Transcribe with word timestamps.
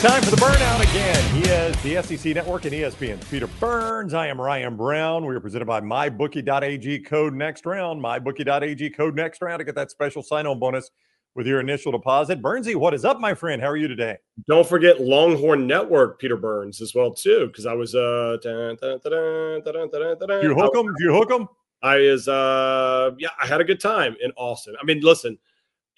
time 0.00 0.22
for 0.22 0.30
the 0.30 0.36
burnout 0.36 0.80
again. 0.80 1.34
He 1.34 1.42
is 1.42 1.82
the 1.82 2.16
SEC 2.16 2.34
Network 2.34 2.64
and 2.64 2.72
ESPN's 2.72 3.22
Peter 3.28 3.46
Burns. 3.46 4.14
I 4.14 4.28
am 4.28 4.40
Ryan 4.40 4.74
Brown. 4.74 5.26
We 5.26 5.34
are 5.34 5.40
presented 5.40 5.66
by 5.66 5.82
MyBookie.ag 5.82 7.00
code 7.00 7.34
next 7.34 7.66
round. 7.66 8.02
MyBookie.ag 8.02 8.88
code 8.90 9.14
next 9.14 9.42
round 9.42 9.60
to 9.60 9.64
get 9.64 9.74
that 9.74 9.90
special 9.90 10.22
sign-on 10.22 10.58
bonus 10.58 10.90
with 11.34 11.46
your 11.46 11.60
initial 11.60 11.92
deposit. 11.92 12.40
Burnsy, 12.40 12.74
what 12.74 12.94
is 12.94 13.04
up, 13.04 13.20
my 13.20 13.34
friend? 13.34 13.60
How 13.60 13.68
are 13.68 13.76
you 13.76 13.88
today? 13.88 14.16
Don't 14.48 14.66
forget 14.66 15.02
Longhorn 15.02 15.66
Network, 15.66 16.18
Peter 16.18 16.38
Burns, 16.38 16.80
as 16.80 16.94
well 16.94 17.12
too, 17.12 17.48
because 17.48 17.66
I 17.66 17.74
was 17.74 17.94
uh. 17.94 18.38
Dun, 18.42 18.76
dun, 18.80 19.00
dun, 19.04 20.42
you 20.42 20.54
hook 20.54 20.72
them? 20.72 20.94
You 21.00 21.12
hook 21.12 21.28
them? 21.28 21.46
I 21.82 21.96
is 21.96 22.26
uh 22.26 23.10
yeah, 23.18 23.28
I 23.40 23.46
had 23.46 23.60
a 23.60 23.64
good 23.64 23.80
time 23.80 24.16
in 24.22 24.32
Austin. 24.38 24.76
I 24.80 24.84
mean, 24.86 25.00
listen, 25.00 25.36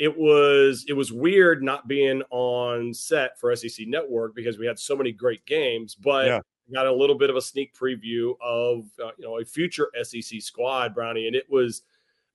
it 0.03 0.19
was 0.19 0.85
it 0.89 0.95
was 0.95 1.13
weird 1.13 1.63
not 1.63 1.87
being 1.87 2.23
on 2.31 2.93
set 2.93 3.39
for 3.39 3.55
SEC 3.55 3.87
Network 3.87 4.35
because 4.35 4.59
we 4.59 4.67
had 4.67 4.77
so 4.77 4.97
many 4.97 5.13
great 5.13 5.47
games, 5.47 5.95
but 5.95 6.27
yeah. 6.27 6.41
got 6.75 6.89
a 6.89 6.93
little 6.93 7.15
bit 7.15 7.31
of 7.31 7.37
a 7.37 7.41
sneak 7.41 7.73
preview 7.73 8.35
of 8.43 8.87
uh, 9.01 9.13
you 9.17 9.25
know 9.25 9.39
a 9.39 9.45
future 9.45 9.93
SEC 10.03 10.43
squad, 10.43 10.93
Brownie, 10.93 11.29
and 11.29 11.37
it 11.37 11.49
was. 11.49 11.83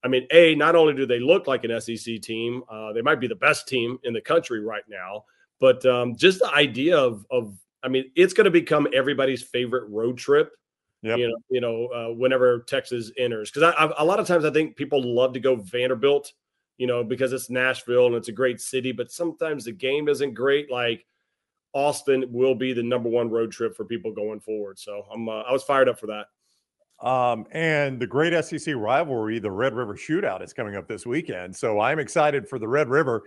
I 0.01 0.07
mean, 0.07 0.27
a 0.31 0.55
not 0.55 0.77
only 0.77 0.93
do 0.93 1.05
they 1.05 1.19
look 1.19 1.47
like 1.47 1.65
an 1.65 1.81
SEC 1.81 2.21
team, 2.21 2.63
uh, 2.69 2.93
they 2.93 3.01
might 3.01 3.19
be 3.19 3.27
the 3.27 3.35
best 3.35 3.67
team 3.67 3.99
in 4.03 4.13
the 4.13 4.21
country 4.21 4.61
right 4.61 4.83
now, 4.87 5.25
but 5.59 5.85
um, 5.85 6.15
just 6.15 6.39
the 6.39 6.49
idea 6.53 6.97
of 6.97 7.25
of 7.29 7.57
I 7.83 7.89
mean, 7.89 8.09
it's 8.15 8.33
going 8.33 8.45
to 8.45 8.51
become 8.51 8.87
everybody's 8.93 9.43
favorite 9.43 9.89
road 9.89 10.17
trip. 10.17 10.53
Yep. 11.01 11.17
You 11.17 11.27
know, 11.27 11.35
you 11.49 11.61
know, 11.61 11.87
uh, 11.87 12.13
whenever 12.13 12.59
Texas 12.59 13.11
enters, 13.17 13.51
because 13.51 13.73
a 13.97 14.05
lot 14.05 14.21
of 14.21 14.27
times 14.27 14.45
I 14.45 14.51
think 14.51 14.77
people 14.77 15.01
love 15.03 15.33
to 15.33 15.41
go 15.41 15.57
Vanderbilt 15.57 16.31
you 16.77 16.87
know, 16.87 17.03
because 17.03 17.33
it's 17.33 17.49
Nashville 17.49 18.07
and 18.07 18.15
it's 18.15 18.27
a 18.27 18.33
great 18.33 18.61
city, 18.61 18.91
but 18.91 19.11
sometimes 19.11 19.65
the 19.65 19.71
game 19.71 20.07
isn't 20.07 20.33
great. 20.33 20.71
Like 20.71 21.05
Austin 21.73 22.25
will 22.31 22.55
be 22.55 22.73
the 22.73 22.83
number 22.83 23.09
one 23.09 23.29
road 23.29 23.51
trip 23.51 23.75
for 23.75 23.85
people 23.85 24.11
going 24.11 24.39
forward. 24.39 24.79
So 24.79 25.05
I'm 25.11 25.27
uh, 25.27 25.41
I 25.41 25.51
was 25.51 25.63
fired 25.63 25.89
up 25.89 25.99
for 25.99 26.07
that. 26.07 26.27
Um, 27.05 27.45
and 27.51 27.99
the 27.99 28.07
great 28.07 28.33
SEC 28.43 28.73
rivalry, 28.75 29.37
the 29.37 29.51
Red 29.51 29.75
River 29.75 29.95
Shootout, 29.95 30.41
is 30.41 30.51
coming 30.51 30.75
up 30.75 30.87
this 30.87 31.05
weekend. 31.05 31.55
So 31.55 31.79
I'm 31.79 31.99
excited 31.99 32.49
for 32.49 32.57
the 32.57 32.67
Red 32.67 32.89
River. 32.89 33.23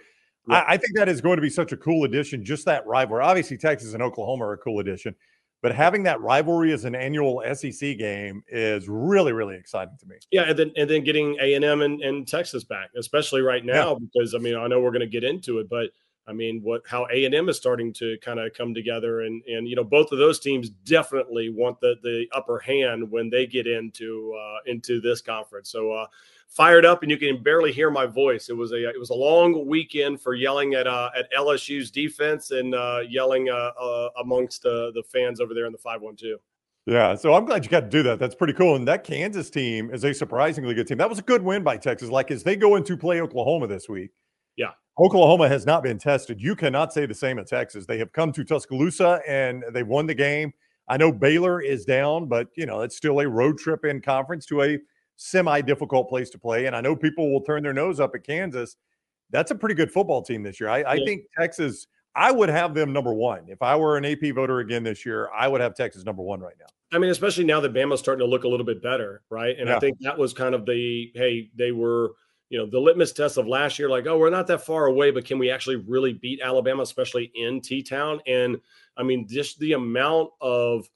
Yeah. 0.48 0.56
I, 0.56 0.72
I, 0.72 0.76
think 0.76 0.96
that 0.96 1.08
is 1.08 1.20
going 1.20 1.36
to 1.36 1.42
be 1.42 1.50
such 1.50 1.70
a 1.70 1.76
cool 1.76 2.04
addition. 2.04 2.44
Just 2.44 2.64
that 2.64 2.84
rivalry. 2.86 3.22
Obviously, 3.22 3.56
Texas 3.56 3.94
and 3.94 4.02
Oklahoma 4.02 4.46
are 4.46 4.52
a 4.54 4.58
cool 4.58 4.80
addition, 4.80 5.14
but 5.62 5.74
having 5.74 6.02
that 6.04 6.20
rivalry 6.20 6.72
as 6.72 6.84
an 6.84 6.94
annual 6.94 7.42
SEC 7.54 7.98
game 7.98 8.42
is 8.48 8.88
really, 8.88 9.32
really 9.32 9.56
exciting 9.56 9.96
to 9.98 10.06
me. 10.06 10.16
Yeah, 10.30 10.44
and 10.48 10.58
then 10.58 10.72
and 10.76 10.88
then 10.88 11.04
getting 11.04 11.36
A 11.40 11.54
and 11.54 11.64
M 11.64 11.82
and 11.82 12.26
Texas 12.26 12.64
back, 12.64 12.90
especially 12.96 13.42
right 13.42 13.64
now, 13.64 13.92
yeah. 13.92 13.98
because 13.98 14.34
I 14.34 14.38
mean 14.38 14.56
I 14.56 14.66
know 14.66 14.80
we're 14.80 14.90
going 14.90 15.00
to 15.00 15.06
get 15.06 15.24
into 15.24 15.58
it, 15.58 15.68
but 15.68 15.90
I 16.26 16.32
mean 16.32 16.60
what 16.62 16.82
how 16.86 17.06
A 17.12 17.24
and 17.26 17.34
M 17.34 17.48
is 17.48 17.58
starting 17.58 17.92
to 17.94 18.16
kind 18.22 18.40
of 18.40 18.54
come 18.54 18.72
together, 18.72 19.20
and 19.20 19.42
and 19.44 19.68
you 19.68 19.76
know 19.76 19.84
both 19.84 20.12
of 20.12 20.18
those 20.18 20.40
teams 20.40 20.70
definitely 20.70 21.50
want 21.50 21.78
the 21.80 21.96
the 22.02 22.26
upper 22.32 22.58
hand 22.58 23.10
when 23.10 23.28
they 23.28 23.46
get 23.46 23.66
into 23.66 24.34
uh, 24.40 24.70
into 24.70 25.00
this 25.00 25.20
conference. 25.20 25.70
So 25.70 25.92
uh, 25.92 26.06
fired 26.50 26.84
up, 26.84 27.02
and 27.02 27.10
you 27.10 27.16
can 27.16 27.42
barely 27.42 27.72
hear 27.72 27.90
my 27.90 28.06
voice. 28.06 28.48
It 28.48 28.56
was 28.56 28.72
a 28.72 28.88
it 28.88 28.98
was 28.98 29.10
a 29.10 29.14
long 29.14 29.66
weekend 29.66 30.20
for 30.20 30.34
yelling 30.34 30.74
at 30.74 30.86
uh, 30.86 31.10
at 31.16 31.32
LSU's 31.32 31.90
defense 31.90 32.50
and 32.50 32.74
uh, 32.74 33.00
yelling 33.08 33.48
uh, 33.48 33.72
uh, 33.80 34.08
amongst 34.20 34.66
uh, 34.66 34.90
the 34.90 35.02
fans 35.10 35.40
over 35.40 35.54
there 35.54 35.66
in 35.66 35.72
the 35.72 35.78
five 35.78 36.02
one 36.02 36.16
two. 36.16 36.38
Yeah, 36.86 37.14
so 37.14 37.34
I'm 37.34 37.44
glad 37.44 37.64
you 37.64 37.70
got 37.70 37.80
to 37.80 37.88
do 37.88 38.02
that. 38.04 38.18
That's 38.18 38.34
pretty 38.34 38.54
cool. 38.54 38.74
And 38.74 38.88
that 38.88 39.04
Kansas 39.04 39.50
team 39.50 39.90
is 39.92 40.02
a 40.02 40.12
surprisingly 40.12 40.74
good 40.74 40.88
team. 40.88 40.98
That 40.98 41.10
was 41.10 41.18
a 41.18 41.22
good 41.22 41.42
win 41.42 41.62
by 41.62 41.76
Texas. 41.76 42.08
Like 42.08 42.30
as 42.30 42.42
they 42.42 42.56
go 42.56 42.76
into 42.76 42.96
play 42.96 43.20
Oklahoma 43.20 43.66
this 43.66 43.88
week. 43.88 44.10
Yeah. 44.56 44.70
Oklahoma 44.98 45.48
has 45.48 45.66
not 45.66 45.82
been 45.82 45.98
tested. 45.98 46.40
You 46.40 46.56
cannot 46.56 46.92
say 46.92 47.06
the 47.06 47.14
same 47.14 47.38
of 47.38 47.46
Texas. 47.46 47.86
They 47.86 47.98
have 47.98 48.12
come 48.12 48.32
to 48.32 48.44
Tuscaloosa 48.44 49.20
and 49.28 49.62
they 49.72 49.82
won 49.82 50.06
the 50.06 50.14
game. 50.14 50.52
I 50.88 50.96
know 50.96 51.12
Baylor 51.12 51.60
is 51.60 51.84
down, 51.84 52.26
but 52.26 52.48
you 52.56 52.66
know, 52.66 52.80
it's 52.80 52.96
still 52.96 53.20
a 53.20 53.28
road 53.28 53.58
trip 53.58 53.84
in 53.84 54.00
conference 54.00 54.44
to 54.46 54.62
a 54.62 54.78
semi 55.20 55.60
difficult 55.60 56.08
place 56.08 56.30
to 56.30 56.38
play. 56.38 56.64
And 56.64 56.74
I 56.74 56.80
know 56.80 56.96
people 56.96 57.30
will 57.30 57.42
turn 57.42 57.62
their 57.62 57.74
nose 57.74 58.00
up 58.00 58.14
at 58.14 58.24
Kansas. 58.24 58.76
That's 59.28 59.50
a 59.50 59.54
pretty 59.54 59.74
good 59.74 59.92
football 59.92 60.22
team 60.22 60.42
this 60.42 60.58
year. 60.58 60.70
I, 60.70 60.82
I 60.82 60.96
think 61.04 61.24
Texas, 61.38 61.86
I 62.16 62.32
would 62.32 62.48
have 62.48 62.74
them 62.74 62.92
number 62.92 63.12
one. 63.12 63.44
If 63.48 63.60
I 63.60 63.76
were 63.76 63.98
an 63.98 64.04
AP 64.06 64.34
voter 64.34 64.60
again 64.60 64.82
this 64.82 65.04
year, 65.04 65.28
I 65.36 65.46
would 65.46 65.60
have 65.60 65.74
Texas 65.74 66.04
number 66.04 66.22
one 66.22 66.40
right 66.40 66.54
now. 66.58 66.66
I 66.92 66.98
mean, 66.98 67.10
especially 67.10 67.44
now 67.44 67.60
that 67.60 67.74
Bama's 67.74 68.00
starting 68.00 68.20
to 68.20 68.30
look 68.30 68.44
a 68.44 68.48
little 68.48 68.64
bit 68.64 68.82
better, 68.82 69.22
right? 69.28 69.56
And 69.58 69.68
yeah. 69.68 69.76
I 69.76 69.78
think 69.78 69.98
that 70.00 70.16
was 70.16 70.32
kind 70.32 70.54
of 70.54 70.64
the 70.64 71.12
hey, 71.14 71.50
they 71.54 71.70
were, 71.70 72.12
you 72.48 72.58
know, 72.58 72.66
the 72.66 72.80
litmus 72.80 73.12
test 73.12 73.36
of 73.36 73.46
last 73.46 73.78
year, 73.78 73.90
like, 73.90 74.06
oh, 74.06 74.18
we're 74.18 74.30
not 74.30 74.46
that 74.46 74.64
far 74.64 74.86
away, 74.86 75.10
but 75.10 75.26
can 75.26 75.38
we 75.38 75.50
actually 75.50 75.76
really 75.76 76.14
beat 76.14 76.40
Alabama, 76.42 76.82
especially 76.82 77.30
in 77.34 77.60
T 77.60 77.82
Town? 77.82 78.20
And 78.26 78.56
I 78.96 79.02
mean, 79.02 79.28
just 79.28 79.58
the 79.60 79.74
amount 79.74 80.30
of 80.40 80.88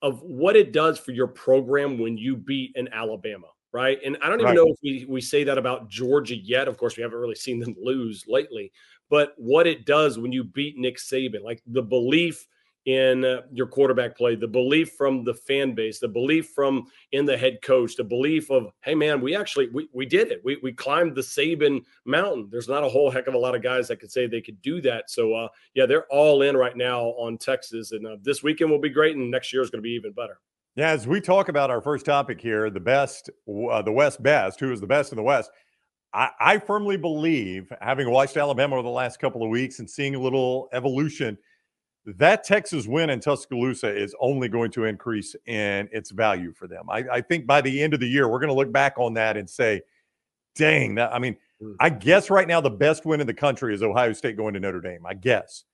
of 0.00 0.22
what 0.22 0.56
it 0.56 0.72
does 0.72 0.98
for 0.98 1.12
your 1.12 1.28
program 1.28 1.98
when 1.98 2.16
you 2.16 2.36
beat 2.36 2.72
an 2.74 2.88
Alabama, 2.92 3.46
right? 3.72 3.98
And 4.04 4.16
I 4.22 4.28
don't 4.28 4.40
even 4.40 4.46
right. 4.46 4.56
know 4.56 4.68
if 4.68 4.78
we, 4.82 5.06
we 5.08 5.20
say 5.20 5.44
that 5.44 5.58
about 5.58 5.88
Georgia 5.88 6.36
yet. 6.36 6.68
Of 6.68 6.78
course, 6.78 6.96
we 6.96 7.02
haven't 7.02 7.18
really 7.18 7.34
seen 7.34 7.58
them 7.58 7.74
lose 7.82 8.24
lately. 8.26 8.72
But 9.08 9.34
what 9.36 9.66
it 9.66 9.86
does 9.86 10.18
when 10.18 10.32
you 10.32 10.44
beat 10.44 10.76
Nick 10.78 10.96
Saban, 10.98 11.42
like 11.42 11.62
the 11.66 11.82
belief 11.82 12.46
in 12.86 13.24
uh, 13.24 13.42
your 13.52 13.66
quarterback 13.66 14.16
play, 14.16 14.36
the 14.36 14.46
belief 14.46 14.92
from 14.92 15.24
the 15.24 15.34
fan 15.34 15.74
base, 15.74 15.98
the 15.98 16.08
belief 16.08 16.50
from 16.54 16.86
in 17.12 17.24
the 17.24 17.36
head 17.36 17.58
coach, 17.60 17.96
the 17.96 18.04
belief 18.04 18.48
of, 18.50 18.68
hey 18.82 18.94
man, 18.94 19.20
we 19.20 19.34
actually 19.34 19.68
we, 19.70 19.88
we 19.92 20.06
did 20.06 20.30
it. 20.30 20.40
We 20.44 20.58
we 20.62 20.72
climbed 20.72 21.16
the 21.16 21.20
Saban 21.20 21.82
mountain. 22.04 22.48
There's 22.50 22.68
not 22.68 22.84
a 22.84 22.88
whole 22.88 23.10
heck 23.10 23.26
of 23.26 23.34
a 23.34 23.38
lot 23.38 23.56
of 23.56 23.62
guys 23.62 23.88
that 23.88 23.98
could 24.00 24.12
say 24.12 24.26
they 24.26 24.40
could 24.40 24.62
do 24.62 24.80
that. 24.82 25.10
So 25.10 25.34
uh, 25.34 25.48
yeah, 25.74 25.86
they're 25.86 26.06
all 26.06 26.42
in 26.42 26.56
right 26.56 26.76
now 26.76 27.06
on 27.18 27.38
Texas, 27.38 27.90
and 27.92 28.06
uh, 28.06 28.16
this 28.22 28.42
weekend 28.42 28.70
will 28.70 28.80
be 28.80 28.88
great, 28.88 29.16
and 29.16 29.30
next 29.30 29.52
year 29.52 29.62
is 29.62 29.70
going 29.70 29.82
to 29.82 29.86
be 29.86 29.94
even 29.94 30.12
better. 30.12 30.38
Yeah, 30.76 30.90
as 30.90 31.06
we 31.06 31.22
talk 31.22 31.48
about 31.48 31.70
our 31.70 31.80
first 31.80 32.04
topic 32.04 32.38
here, 32.38 32.68
the 32.68 32.78
best, 32.80 33.30
uh, 33.48 33.80
the 33.80 33.92
West 33.92 34.22
best, 34.22 34.60
who 34.60 34.70
is 34.72 34.80
the 34.80 34.86
best 34.86 35.10
in 35.10 35.16
the 35.16 35.22
West? 35.22 35.50
I, 36.12 36.28
I 36.38 36.58
firmly 36.58 36.98
believe, 36.98 37.72
having 37.80 38.10
watched 38.10 38.36
Alabama 38.36 38.74
over 38.74 38.82
the 38.82 38.90
last 38.90 39.18
couple 39.18 39.42
of 39.42 39.48
weeks 39.48 39.78
and 39.78 39.88
seeing 39.88 40.14
a 40.14 40.20
little 40.20 40.68
evolution, 40.74 41.38
that 42.04 42.44
Texas 42.44 42.86
win 42.86 43.08
in 43.08 43.20
Tuscaloosa 43.20 43.88
is 43.88 44.14
only 44.20 44.48
going 44.48 44.70
to 44.72 44.84
increase 44.84 45.34
in 45.46 45.88
its 45.92 46.10
value 46.10 46.52
for 46.52 46.68
them. 46.68 46.90
I, 46.90 47.04
I 47.10 47.20
think 47.22 47.46
by 47.46 47.62
the 47.62 47.82
end 47.82 47.94
of 47.94 48.00
the 48.00 48.08
year, 48.08 48.28
we're 48.28 48.38
going 48.38 48.48
to 48.48 48.54
look 48.54 48.70
back 48.70 48.98
on 48.98 49.14
that 49.14 49.38
and 49.38 49.48
say, 49.48 49.80
dang, 50.56 50.94
that, 50.96 51.12
I 51.12 51.18
mean, 51.18 51.38
mm. 51.60 51.74
I 51.80 51.88
guess 51.88 52.28
right 52.28 52.46
now 52.46 52.60
the 52.60 52.68
best 52.68 53.06
win 53.06 53.22
in 53.22 53.26
the 53.26 53.34
country 53.34 53.74
is 53.74 53.82
Ohio 53.82 54.12
State 54.12 54.36
going 54.36 54.52
to 54.54 54.60
Notre 54.60 54.82
Dame. 54.82 55.06
I 55.06 55.14
guess. 55.14 55.64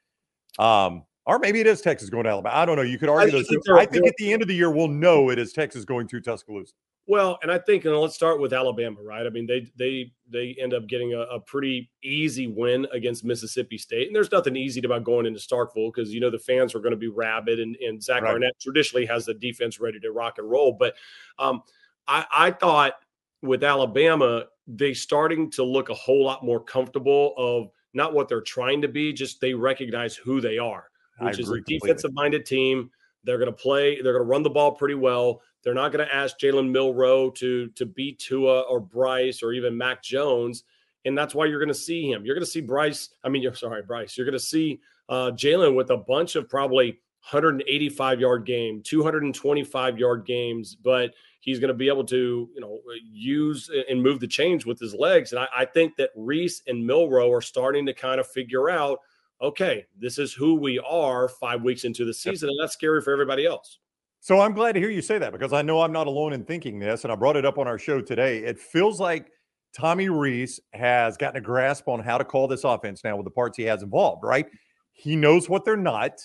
Um, 0.61 1.03
or 1.27 1.39
maybe 1.39 1.61
it 1.61 1.67
is 1.67 1.81
Texas 1.81 2.11
going 2.11 2.25
to 2.25 2.31
Alabama. 2.31 2.57
I 2.57 2.65
don't 2.65 2.77
know. 2.77 2.83
You 2.83 2.99
could 2.99 3.09
argue 3.09 3.39
I 3.39 3.43
those. 3.43 3.49
I 3.75 3.87
think 3.87 4.07
at 4.07 4.15
the 4.19 4.33
end 4.33 4.43
of 4.43 4.49
the 4.49 4.55
year, 4.55 4.71
we'll 4.71 4.89
know 4.89 5.31
it 5.31 5.39
is 5.39 5.53
Texas 5.53 5.85
going 5.85 6.09
to 6.09 6.21
Tuscaloosa. 6.21 6.75
Well, 7.09 7.39
and 7.43 7.51
I 7.51 7.59
think, 7.59 7.85
and 7.85 7.97
let's 7.97 8.15
start 8.15 8.41
with 8.41 8.53
Alabama, 8.53 9.03
right? 9.03 9.27
I 9.27 9.31
mean, 9.31 9.47
they 9.47 9.67
they 9.77 10.13
they 10.31 10.57
end 10.61 10.73
up 10.73 10.87
getting 10.87 11.15
a, 11.15 11.21
a, 11.21 11.41
pretty 11.41 11.91
easy 12.03 12.47
win 12.47 12.87
against 12.93 13.25
Mississippi 13.25 13.77
State, 13.77 14.07
and 14.07 14.15
there's 14.15 14.31
nothing 14.31 14.55
easy 14.55 14.81
about 14.85 15.03
going 15.03 15.27
into 15.27 15.41
Starkville 15.41 15.93
because 15.93 16.15
you 16.15 16.21
know 16.21 16.31
the 16.31 16.39
fans 16.39 16.77
are 16.77 16.81
going 16.81 16.93
to 16.93 16.97
be 16.97 17.09
rabid, 17.09 17.59
and, 17.59 17.75
and 17.77 18.01
Zach 18.01 18.23
right. 18.23 18.35
Arnett 18.35 18.53
traditionally 18.61 19.05
has 19.07 19.27
the 19.27 19.35
defense 19.35 19.81
ready 19.81 19.99
to 19.99 20.13
rock 20.13 20.39
and 20.39 20.49
roll. 20.49 20.77
But 20.79 20.95
um, 21.41 21.63
I, 22.07 22.25
I 22.33 22.51
thought 22.53 22.95
with 23.43 23.65
Alabama, 23.65 24.45
they 24.69 24.95
starting 24.95 25.51
to 25.53 25.65
look 25.65 25.89
a 25.89 25.95
whole 25.95 26.25
lot 26.25 26.45
more 26.45 26.63
comfortable 26.63 27.35
of 27.37 27.69
not 27.95 28.15
what 28.15 28.29
they're 28.29 28.41
trying 28.41 28.81
to 28.83 28.89
be, 28.89 29.13
just 29.13 29.41
they 29.41 29.55
recognize 29.55 30.15
who 30.15 30.41
they 30.41 30.57
are 30.57 30.87
which 31.19 31.39
is 31.39 31.51
a 31.51 31.61
defensive 31.61 32.13
minded 32.15 32.47
team. 32.47 32.91
They're 33.25 33.39
going 33.39 33.51
to 33.51 33.57
play. 33.57 34.01
They're 34.03 34.13
going 34.13 34.25
to 34.25 34.31
run 34.31 34.43
the 34.43 34.51
ball 34.51 34.73
pretty 34.73 34.95
well. 34.95 35.43
They're 35.63 35.75
not 35.75 35.93
going 35.93 36.05
to 36.07 36.15
ask 36.15 36.39
Jalen 36.39 36.71
Milroe 36.71 37.31
to 37.31 37.69
to 37.69 37.87
beat 37.87 38.19
Tua 38.19 38.63
or 38.63 38.81
Bryce 38.81 39.43
or 39.43 39.53
even 39.53 39.77
Mac 39.77 40.03
Jones, 40.03 40.65
and 41.05 41.17
that's 41.17 41.35
why 41.35 41.47
you're 41.47 41.61
going 41.61 41.69
to 41.69 41.75
see 41.75 42.11
him. 42.11 42.25
You're 42.25 42.35
going 42.35 42.45
to 42.45 42.51
see 42.51 42.61
Bryce. 42.61 43.11
I 43.23 43.29
mean, 43.29 43.43
you're 43.43 43.55
sorry, 43.55 43.83
Bryce. 43.83 44.17
You're 44.17 44.27
going 44.27 44.33
to 44.33 44.45
see 44.45 44.81
uh, 45.09 45.31
Jalen 45.33 45.77
with 45.77 45.91
a 45.91 45.97
bunch 45.97 46.35
of 46.35 46.49
probably 46.49 46.99
185 47.31 48.21
yard 48.21 48.45
game, 48.45 48.83
225 48.83 49.99
yard 49.99 50.27
games, 50.27 50.75
but 50.75 51.13
he's 51.41 51.61
going 51.61 51.69
to 51.69 51.75
be 51.75 51.89
able 51.89 52.05
to, 52.05 52.49
you 52.55 52.61
know, 52.61 52.81
use 53.03 53.71
and 53.89 54.03
move 54.03 54.19
the 54.19 54.27
chains 54.27 54.67
with 54.67 54.81
his 54.81 54.95
legs. 54.95 55.33
And 55.33 55.41
I, 55.41 55.49
I 55.59 55.65
think 55.65 55.97
that 55.97 56.11
Rees 56.17 56.63
and 56.67 56.85
Milroe 56.85 57.31
are 57.31 57.41
starting 57.41 57.87
to 57.87 57.95
kind 57.95 58.19
of 58.21 58.27
figure 58.27 58.71
out 58.71 58.99
okay, 59.43 59.85
this 59.99 60.19
is 60.19 60.33
who 60.33 60.55
we 60.55 60.79
are 60.79 61.29
five 61.29 61.63
weeks 61.63 61.85
into 61.85 62.05
the 62.05 62.15
season, 62.15 62.49
and 62.49 62.59
that's 62.61 62.73
scary 62.73 63.03
for 63.03 63.13
everybody 63.13 63.45
else. 63.45 63.79
So 64.21 64.41
I'm 64.41 64.53
glad 64.53 64.73
to 64.73 64.81
hear 64.81 64.91
you 64.91 65.03
say 65.03 65.19
that 65.19 65.33
because 65.33 65.53
I 65.53 65.63
know 65.63 65.83
I'm 65.83 65.93
not 65.93 66.07
alone 66.07 66.33
in 66.33 66.45
thinking 66.45 66.79
this, 66.79 67.03
and 67.03 67.13
I 67.13 67.17
brought 67.17 67.37
it 67.37 67.45
up 67.45 67.59
on 67.59 67.67
our 67.67 67.79
show 67.79 68.01
today. 68.01 68.39
It 68.39 68.59
feels 68.59 69.01
like 69.01 69.33
Tommy 69.73 70.09
Rees 70.09 70.61
has 70.75 71.17
gotten 71.17 71.39
a 71.39 71.41
grasp 71.41 71.89
on 71.89 72.01
how 72.01 72.19
to 72.19 72.25
call 72.25 72.47
this 72.47 72.63
offense 72.63 73.03
now 73.03 73.17
with 73.17 73.25
the 73.25 73.31
parts 73.31 73.57
he 73.57 73.65
has 73.65 73.83
involved, 73.83 74.23
right? 74.23 74.47
He 74.93 75.17
knows 75.17 75.49
what 75.49 75.65
they're 75.65 75.77
not, 75.77 76.21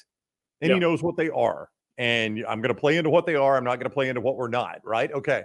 and 0.62 0.70
yep. 0.70 0.76
he 0.76 0.80
knows 0.80 1.02
what 1.02 1.18
they 1.18 1.30
are. 1.30 1.70
And 1.98 2.46
I'm 2.48 2.62
going 2.62 2.74
to 2.74 2.80
play 2.80 2.98
into 2.98 3.10
what 3.10 3.26
they 3.26 3.34
are. 3.34 3.58
I'm 3.58 3.64
not 3.64 3.78
going 3.78 3.90
to 3.90 3.94
play 3.94 4.10
into 4.10 4.22
what 4.22 4.38
we're 4.38 4.50
not, 4.50 4.80
right? 4.86 5.12
Okay. 5.12 5.42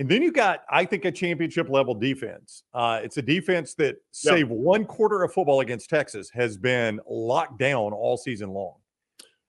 And 0.00 0.08
then 0.08 0.22
you 0.22 0.32
got, 0.32 0.62
I 0.70 0.86
think, 0.86 1.04
a 1.04 1.12
championship 1.12 1.68
level 1.68 1.94
defense. 1.94 2.62
Uh, 2.72 3.00
it's 3.02 3.18
a 3.18 3.22
defense 3.22 3.74
that, 3.74 3.96
save 4.12 4.48
one 4.48 4.86
quarter 4.86 5.22
of 5.22 5.34
football 5.34 5.60
against 5.60 5.90
Texas, 5.90 6.30
has 6.30 6.56
been 6.56 6.98
locked 7.06 7.58
down 7.58 7.92
all 7.92 8.16
season 8.16 8.48
long. 8.48 8.76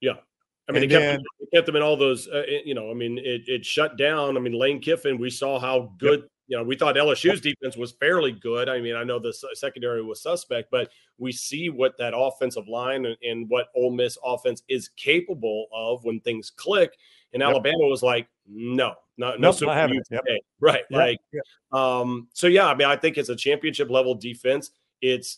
Yeah. 0.02 0.16
I 0.68 0.74
mean, 0.74 0.84
it 0.84 0.90
kept, 0.90 1.02
then, 1.02 1.24
kept, 1.54 1.66
them 1.68 1.78
in 1.78 1.82
all 1.82 1.96
those, 1.96 2.28
uh, 2.28 2.44
you 2.66 2.74
know, 2.74 2.92
I 2.92 2.94
mean, 2.94 3.18
it, 3.18 3.44
it 3.48 3.66
shut 3.66 3.98
down. 3.98 4.36
I 4.36 4.42
mean, 4.42 4.52
Lane 4.52 4.82
Kiffin, 4.82 5.18
we 5.18 5.30
saw 5.30 5.58
how 5.58 5.94
good, 5.98 6.20
yep. 6.20 6.30
You 6.52 6.58
know, 6.58 6.64
we 6.64 6.76
thought 6.76 6.96
LSU's 6.98 7.40
defense 7.40 7.78
was 7.78 7.94
fairly 7.94 8.34
good. 8.34 8.68
I 8.68 8.82
mean, 8.82 8.94
I 8.94 9.06
know 9.06 9.20
the 9.20 9.34
secondary 9.54 10.04
was 10.04 10.22
suspect, 10.22 10.70
but 10.70 10.90
we 11.18 11.32
see 11.32 11.70
what 11.70 11.98
that 11.98 12.12
offensive 12.14 12.68
line 12.68 13.06
and, 13.06 13.16
and 13.24 13.50
what 13.50 13.68
Ole 13.74 13.92
Miss 13.92 14.18
offense 14.22 14.62
is 14.68 14.90
capable 14.90 15.68
of 15.74 16.04
when 16.04 16.20
things 16.20 16.50
click. 16.50 16.98
And 17.32 17.40
yep. 17.40 17.52
Alabama 17.52 17.88
was 17.88 18.04
like, 18.04 18.28
no, 18.46 18.96
not 19.18 19.40
no, 19.40 19.52
nope, 19.52 19.62
not 19.62 19.78
having 19.78 19.96
it. 19.96 20.08
Yep. 20.12 20.24
Right. 20.60 20.84
Yep. 20.90 21.00
Like, 21.00 21.20
um, 21.72 22.28
so 22.34 22.48
yeah, 22.48 22.68
I 22.68 22.76
mean, 22.76 22.90
I 22.90 22.98
think 22.98 23.18
it's 23.18 23.30
a 23.30 23.36
championship 23.38 23.90
level 23.90 24.14
defense. 24.14 24.72
It's 25.02 25.38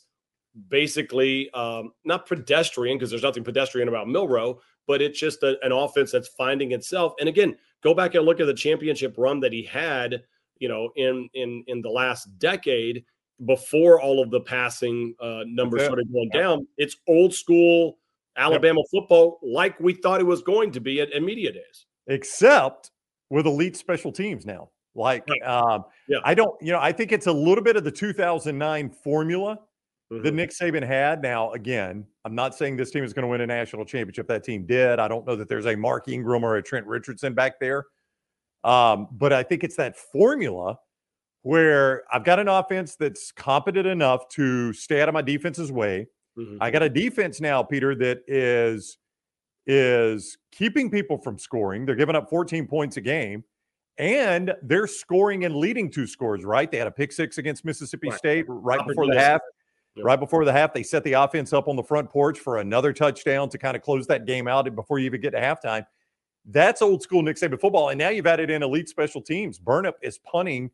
basically 0.67 1.51
um, 1.51 1.91
not 2.05 2.25
pedestrian 2.25 2.97
because 2.97 3.11
there's 3.11 3.21
nothing 3.21 3.43
pedestrian 3.43 3.87
about 3.87 4.09
Milroe, 4.09 4.61
but 4.87 4.99
it's 4.99 5.19
just 5.19 5.43
a, 5.43 5.63
an 5.63 5.73
offense 5.73 6.11
that's 6.11 6.29
finding 6.29 6.71
itself. 6.71 7.13
And 7.19 7.29
again, 7.29 7.55
go 7.83 7.93
back 7.93 8.15
and 8.15 8.25
look 8.25 8.39
at 8.39 8.47
the 8.47 8.53
championship 8.55 9.13
run 9.15 9.39
that 9.41 9.53
he 9.53 9.61
had, 9.61 10.23
you 10.59 10.69
know, 10.69 10.89
in 10.95 11.29
in 11.33 11.63
in 11.67 11.81
the 11.81 11.89
last 11.89 12.25
decade 12.39 13.03
before 13.45 14.01
all 14.01 14.21
of 14.21 14.31
the 14.31 14.41
passing 14.41 15.15
uh, 15.19 15.41
numbers 15.45 15.83
started 15.83 16.11
going 16.11 16.29
down. 16.29 16.67
It's 16.77 16.95
old 17.07 17.33
school 17.33 17.97
Alabama 18.37 18.79
yep. 18.79 18.85
football, 18.91 19.39
like 19.43 19.79
we 19.79 19.93
thought 19.93 20.19
it 20.19 20.25
was 20.25 20.41
going 20.41 20.71
to 20.71 20.79
be 20.79 21.01
at, 21.01 21.11
at 21.11 21.21
media 21.21 21.51
days. 21.51 21.85
Except 22.07 22.91
with 23.29 23.45
elite 23.45 23.77
special 23.77 24.11
teams 24.11 24.45
now. 24.45 24.69
Like, 24.95 25.27
right. 25.27 25.41
um, 25.43 25.85
yeah. 26.07 26.19
I 26.23 26.33
don't, 26.33 26.55
you 26.61 26.71
know, 26.71 26.79
I 26.79 26.91
think 26.91 27.11
it's 27.11 27.27
a 27.27 27.31
little 27.31 27.63
bit 27.63 27.75
of 27.75 27.83
the 27.83 27.91
2009 27.91 28.89
formula 28.89 29.59
mm-hmm. 30.11 30.23
that 30.23 30.33
Nick 30.33 30.51
Saban 30.51 30.85
had. 30.85 31.21
Now, 31.21 31.51
again, 31.51 32.05
I'm 32.25 32.35
not 32.35 32.55
saying 32.55 32.77
this 32.77 32.91
team 32.91 33.03
is 33.03 33.13
going 33.13 33.23
to 33.23 33.27
win 33.27 33.41
a 33.41 33.47
national 33.47 33.85
championship. 33.85 34.27
That 34.27 34.43
team 34.43 34.65
did. 34.65 34.99
I 34.99 35.07
don't 35.07 35.25
know 35.25 35.35
that 35.35 35.49
there's 35.49 35.65
a 35.65 35.75
Mark 35.75 36.07
Ingram 36.07 36.43
or 36.43 36.57
a 36.57 36.63
Trent 36.63 36.85
Richardson 36.85 37.33
back 37.33 37.59
there. 37.59 37.85
Um, 38.63 39.07
but 39.11 39.33
I 39.33 39.43
think 39.43 39.63
it's 39.63 39.75
that 39.75 39.95
formula 39.95 40.77
where 41.41 42.03
I've 42.11 42.23
got 42.23 42.39
an 42.39 42.47
offense 42.47 42.95
that's 42.95 43.31
competent 43.31 43.85
enough 43.85 44.29
to 44.29 44.71
stay 44.73 45.01
out 45.01 45.09
of 45.09 45.13
my 45.13 45.21
defense's 45.21 45.71
way. 45.71 46.07
Mm-hmm. 46.37 46.57
I 46.61 46.71
got 46.71 46.81
a 46.81 46.89
defense 46.89 47.41
now, 47.41 47.61
Peter, 47.61 47.95
that 47.95 48.21
is 48.27 48.97
is 49.65 50.37
keeping 50.51 50.89
people 50.89 51.17
from 51.17 51.37
scoring. 51.37 51.85
They're 51.85 51.95
giving 51.95 52.15
up 52.15 52.29
14 52.29 52.67
points 52.67 52.97
a 52.97 53.01
game 53.01 53.43
and 53.97 54.53
they're 54.63 54.87
scoring 54.87 55.45
and 55.45 55.55
leading 55.55 55.89
two 55.89 56.07
scores, 56.07 56.43
right? 56.43 56.69
They 56.69 56.77
had 56.77 56.87
a 56.87 56.91
pick 56.91 57.11
six 57.11 57.37
against 57.37 57.63
Mississippi 57.63 58.09
right. 58.09 58.17
State 58.17 58.45
right 58.47 58.85
before 58.85 59.07
the 59.07 59.19
half. 59.19 59.41
Yep. 59.95 60.05
Right 60.05 60.19
before 60.19 60.43
the 60.43 60.51
half, 60.51 60.73
they 60.73 60.81
set 60.81 61.03
the 61.03 61.13
offense 61.13 61.53
up 61.53 61.67
on 61.67 61.75
the 61.75 61.83
front 61.83 62.09
porch 62.09 62.39
for 62.39 62.57
another 62.57 62.91
touchdown 62.91 63.47
to 63.49 63.59
kind 63.59 63.77
of 63.77 63.83
close 63.83 64.07
that 64.07 64.25
game 64.25 64.47
out 64.47 64.73
before 64.75 64.97
you 64.97 65.05
even 65.05 65.21
get 65.21 65.31
to 65.31 65.39
halftime. 65.39 65.85
That's 66.45 66.81
old 66.81 67.01
school 67.01 67.21
Nick 67.21 67.37
Saban 67.37 67.59
football. 67.59 67.89
And 67.89 67.97
now 67.97 68.09
you've 68.09 68.27
added 68.27 68.49
in 68.49 68.63
elite 68.63 68.89
special 68.89 69.21
teams. 69.21 69.59
Burnip 69.59 69.95
is 70.01 70.19
punting 70.19 70.71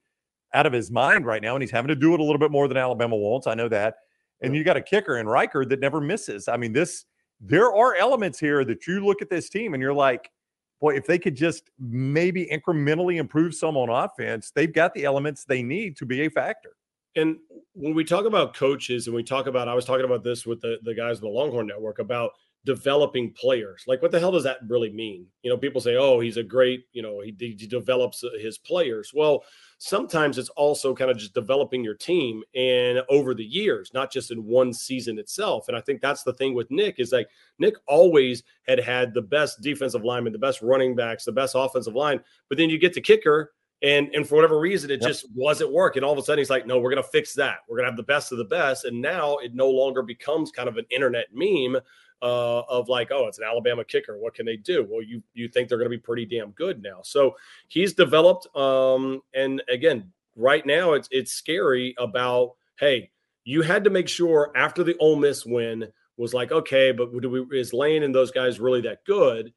out 0.54 0.66
of 0.66 0.74
his 0.74 0.90
mind 0.90 1.26
right 1.26 1.42
now, 1.42 1.56
and 1.56 1.62
he's 1.62 1.72
having 1.72 1.90
to 1.90 1.96
do 1.96 2.14
it 2.14 2.20
a 2.20 2.24
little 2.24 2.40
bit 2.40 2.52
more 2.52 2.68
than 2.68 2.78
Alabama 2.78 3.16
wants. 3.16 3.46
I 3.46 3.54
know 3.54 3.70
that. 3.70 3.98
And 4.42 4.56
you 4.56 4.64
got 4.64 4.78
a 4.78 4.82
kicker 4.82 5.18
in 5.18 5.26
Reichard 5.26 5.70
that 5.70 5.80
never 5.80 6.00
misses. 6.00 6.48
I 6.48 6.58
mean, 6.58 6.74
this 6.74 7.06
there 7.42 7.74
are 7.74 7.96
elements 7.96 8.40
here 8.40 8.66
that 8.66 8.88
you 8.88 9.06
look 9.06 9.22
at 9.22 9.30
this 9.30 9.50
team 9.50 9.74
and 9.74 9.82
you're 9.82 9.94
like, 9.94 10.32
boy, 10.80 10.96
if 10.96 11.06
they 11.06 11.20
could 11.20 11.36
just 11.36 11.70
maybe 11.80 12.46
incrementally 12.52 13.18
improve 13.18 13.54
some 13.54 13.78
on 13.78 13.90
offense, 13.90 14.52
they've 14.52 14.74
got 14.74 14.94
the 14.94 15.06
elements 15.06 15.46
they 15.46 15.62
need 15.62 15.96
to 15.98 16.06
be 16.06 16.26
a 16.26 16.30
factor. 16.30 16.72
And 17.16 17.38
when 17.74 17.94
we 17.94 18.04
talk 18.04 18.26
about 18.26 18.54
coaches 18.54 19.08
and 19.08 19.16
we 19.16 19.24
talk 19.24 19.48
about, 19.48 19.68
I 19.68 19.74
was 19.74 19.86
talking 19.86 20.06
about 20.06 20.24
this 20.24 20.46
with 20.46 20.62
the, 20.62 20.78
the 20.84 20.94
guys 20.94 21.20
in 21.20 21.26
the 21.26 21.30
Longhorn 21.30 21.68
Network 21.68 22.00
about 22.00 22.32
developing 22.66 23.32
players. 23.34 23.84
Like, 23.88 24.02
what 24.02 24.12
the 24.12 24.20
hell 24.20 24.32
does 24.32 24.44
that 24.44 24.60
really 24.68 24.92
mean? 24.92 25.26
You 25.44 25.50
know, 25.50 25.58
people 25.58 25.82
say, 25.82 25.96
oh, 25.96 26.20
he's 26.20 26.38
a 26.38 26.44
great, 26.44 26.84
you 26.92 27.02
know, 27.02 27.22
he, 27.22 27.36
he 27.40 27.54
develops 27.68 28.24
uh, 28.24 28.30
his 28.40 28.58
players. 28.58 29.12
Well, 29.14 29.44
sometimes 29.78 30.38
it's 30.38 30.50
also 30.50 30.94
kind 30.94 31.10
of 31.10 31.18
just 31.18 31.34
developing 31.34 31.84
your 31.84 31.96
team 31.96 32.44
and 32.54 33.02
over 33.10 33.34
the 33.34 33.46
years, 33.46 33.92
not 33.94 34.12
just 34.12 34.32
in 34.32 34.44
one 34.44 34.74
season 34.74 35.18
itself. 35.20 35.68
And 35.68 35.78
I 35.78 35.82
think 35.82 36.02
that's 36.02 36.24
the 36.24 36.34
thing 36.34 36.54
with 36.54 36.70
Nick 36.70 37.00
is 37.00 37.12
like 37.12 37.30
Nick 37.60 37.76
always 37.88 38.44
had 38.68 38.80
had 38.80 39.14
the 39.14 39.22
best 39.22 39.62
defensive 39.62 40.04
lineman, 40.04 40.34
the 40.34 40.40
best 40.40 40.62
running 40.62 40.96
backs, 40.96 41.26
the 41.26 41.32
best 41.32 41.56
offensive 41.58 41.96
line. 41.96 42.20
But 42.50 42.58
then 42.58 42.70
you 42.70 42.78
get 42.78 42.94
the 42.94 43.02
kicker 43.02 43.54
and 43.82 44.14
and 44.14 44.28
for 44.28 44.36
whatever 44.36 44.60
reason, 44.60 44.92
it 44.92 45.02
yep. 45.02 45.10
just 45.10 45.26
wasn't 45.34 45.72
working. 45.72 46.04
All 46.04 46.12
of 46.12 46.18
a 46.18 46.22
sudden, 46.22 46.40
he's 46.40 46.50
like, 46.50 46.68
"No, 46.68 46.80
we're 46.80 46.90
going 46.90 47.02
to 47.02 47.10
fix 47.10 47.34
that. 47.36 47.60
We're 47.68 47.78
going 47.78 47.86
to 47.86 47.92
have 47.92 47.98
the 47.98 48.04
best 48.04 48.32
of 48.32 48.38
the 48.38 48.46
best." 48.46 48.84
And 48.84 49.02
now 49.02 49.38
it 49.38 49.56
no 49.56 49.70
longer 49.70 50.02
becomes 50.02 50.52
kind 50.52 50.68
of 50.68 50.78
an 50.78 50.86
internet 50.90 51.28
meme 51.34 51.78
uh, 52.22 52.62
of 52.62 52.90
like, 52.90 53.12
"Oh, 53.12 53.28
it's 53.28 53.38
an 53.38 53.46
Alabama 53.46 53.84
kicker. 53.84 54.18
What 54.18 54.34
can 54.34 54.46
they 54.46 54.58
do?" 54.58 54.88
Well, 54.90 55.02
you 55.02 55.22
you 55.34 55.48
think 55.48 55.70
they're 55.70 55.78
going 55.78 55.90
to 55.92 55.98
be 55.98 56.02
pretty 56.02 56.26
damn 56.26 56.52
good 56.52 56.82
now. 56.82 57.00
So 57.04 57.36
he's 57.68 57.94
developed. 57.94 58.54
Um, 58.56 59.22
and 59.34 59.62
again, 59.70 60.12
right 60.36 60.66
now, 60.66 60.94
it's 60.94 61.08
it's 61.12 61.34
scary 61.34 61.96
about 61.98 62.54
hey, 62.80 63.12
you 63.44 63.62
had 63.62 63.84
to 63.84 63.90
make 63.90 64.08
sure 64.08 64.52
after 64.56 64.84
the 64.84 64.96
Ole 65.00 65.18
Miss 65.18 65.46
win 65.46 65.88
was 66.18 66.34
like, 66.34 66.52
okay, 66.52 66.92
but 66.92 67.18
do 67.22 67.30
we, 67.30 67.60
is 67.60 67.74
Lane 67.74 68.04
and 68.04 68.14
those 68.14 68.32
guys 68.32 68.60
really 68.60 68.82
that 68.82 69.04
good? 69.06 69.54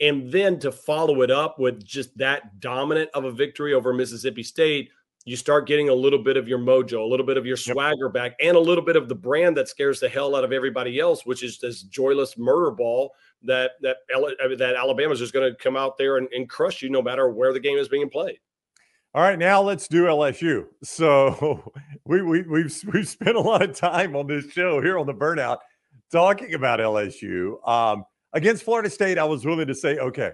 And 0.00 0.30
then 0.30 0.58
to 0.60 0.72
follow 0.72 1.22
it 1.22 1.30
up 1.30 1.58
with 1.58 1.84
just 1.84 2.16
that 2.18 2.60
dominant 2.60 3.10
of 3.14 3.24
a 3.24 3.32
victory 3.32 3.74
over 3.74 3.92
Mississippi 3.92 4.42
State, 4.42 4.90
you 5.24 5.36
start 5.36 5.66
getting 5.66 5.88
a 5.88 5.94
little 5.94 6.18
bit 6.18 6.36
of 6.36 6.46
your 6.46 6.58
mojo, 6.58 7.02
a 7.02 7.06
little 7.06 7.24
bit 7.24 7.36
of 7.36 7.46
your 7.46 7.56
swagger 7.56 8.06
yep. 8.06 8.12
back, 8.12 8.36
and 8.40 8.56
a 8.56 8.60
little 8.60 8.84
bit 8.84 8.96
of 8.96 9.08
the 9.08 9.14
brand 9.14 9.56
that 9.56 9.68
scares 9.68 10.00
the 10.00 10.08
hell 10.08 10.36
out 10.36 10.44
of 10.44 10.52
everybody 10.52 10.98
else, 10.98 11.24
which 11.24 11.42
is 11.42 11.58
this 11.58 11.82
joyless 11.82 12.36
murder 12.36 12.70
ball 12.70 13.12
that 13.42 13.72
that 13.82 13.96
that 14.58 14.74
Alabama's 14.76 15.18
just 15.18 15.32
going 15.32 15.50
to 15.50 15.56
come 15.56 15.76
out 15.76 15.96
there 15.98 16.18
and, 16.18 16.28
and 16.32 16.48
crush 16.48 16.82
you 16.82 16.90
no 16.90 17.02
matter 17.02 17.30
where 17.30 17.52
the 17.52 17.60
game 17.60 17.78
is 17.78 17.88
being 17.88 18.10
played. 18.10 18.38
All 19.14 19.22
right, 19.22 19.38
now 19.38 19.62
let's 19.62 19.86
do 19.86 20.04
LSU. 20.04 20.66
So 20.82 21.72
we, 22.04 22.22
we 22.22 22.42
we've 22.42 22.84
we've 22.92 23.08
spent 23.08 23.36
a 23.36 23.40
lot 23.40 23.62
of 23.62 23.76
time 23.76 24.16
on 24.16 24.26
this 24.26 24.50
show 24.50 24.80
here 24.80 24.98
on 24.98 25.06
the 25.06 25.14
burnout 25.14 25.58
talking 26.12 26.54
about 26.54 26.80
LSU. 26.80 27.66
Um, 27.66 28.04
Against 28.34 28.64
Florida 28.64 28.90
State, 28.90 29.16
I 29.16 29.22
was 29.22 29.46
willing 29.46 29.68
to 29.68 29.74
say, 29.76 29.96
okay, 29.96 30.32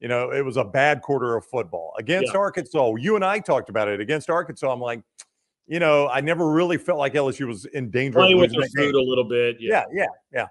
you 0.00 0.08
know, 0.08 0.30
it 0.30 0.44
was 0.44 0.56
a 0.56 0.64
bad 0.64 1.02
quarter 1.02 1.36
of 1.36 1.44
football. 1.46 1.92
Against 1.98 2.32
yeah. 2.32 2.38
Arkansas, 2.38 2.94
you 2.96 3.16
and 3.16 3.24
I 3.24 3.40
talked 3.40 3.68
about 3.68 3.88
it. 3.88 4.00
Against 4.00 4.30
Arkansas, 4.30 4.72
I'm 4.72 4.80
like, 4.80 5.02
you 5.66 5.80
know, 5.80 6.08
I 6.08 6.20
never 6.20 6.50
really 6.50 6.78
felt 6.78 6.98
like 6.98 7.14
LSU 7.14 7.46
was 7.46 7.64
in 7.66 7.90
danger 7.90 8.18
Playing 8.18 8.38
with 8.38 8.52
food 8.76 8.94
a 8.94 9.02
little 9.02 9.24
bit. 9.28 9.56
Yeah, 9.60 9.84
yeah, 9.92 10.06
yeah. 10.32 10.46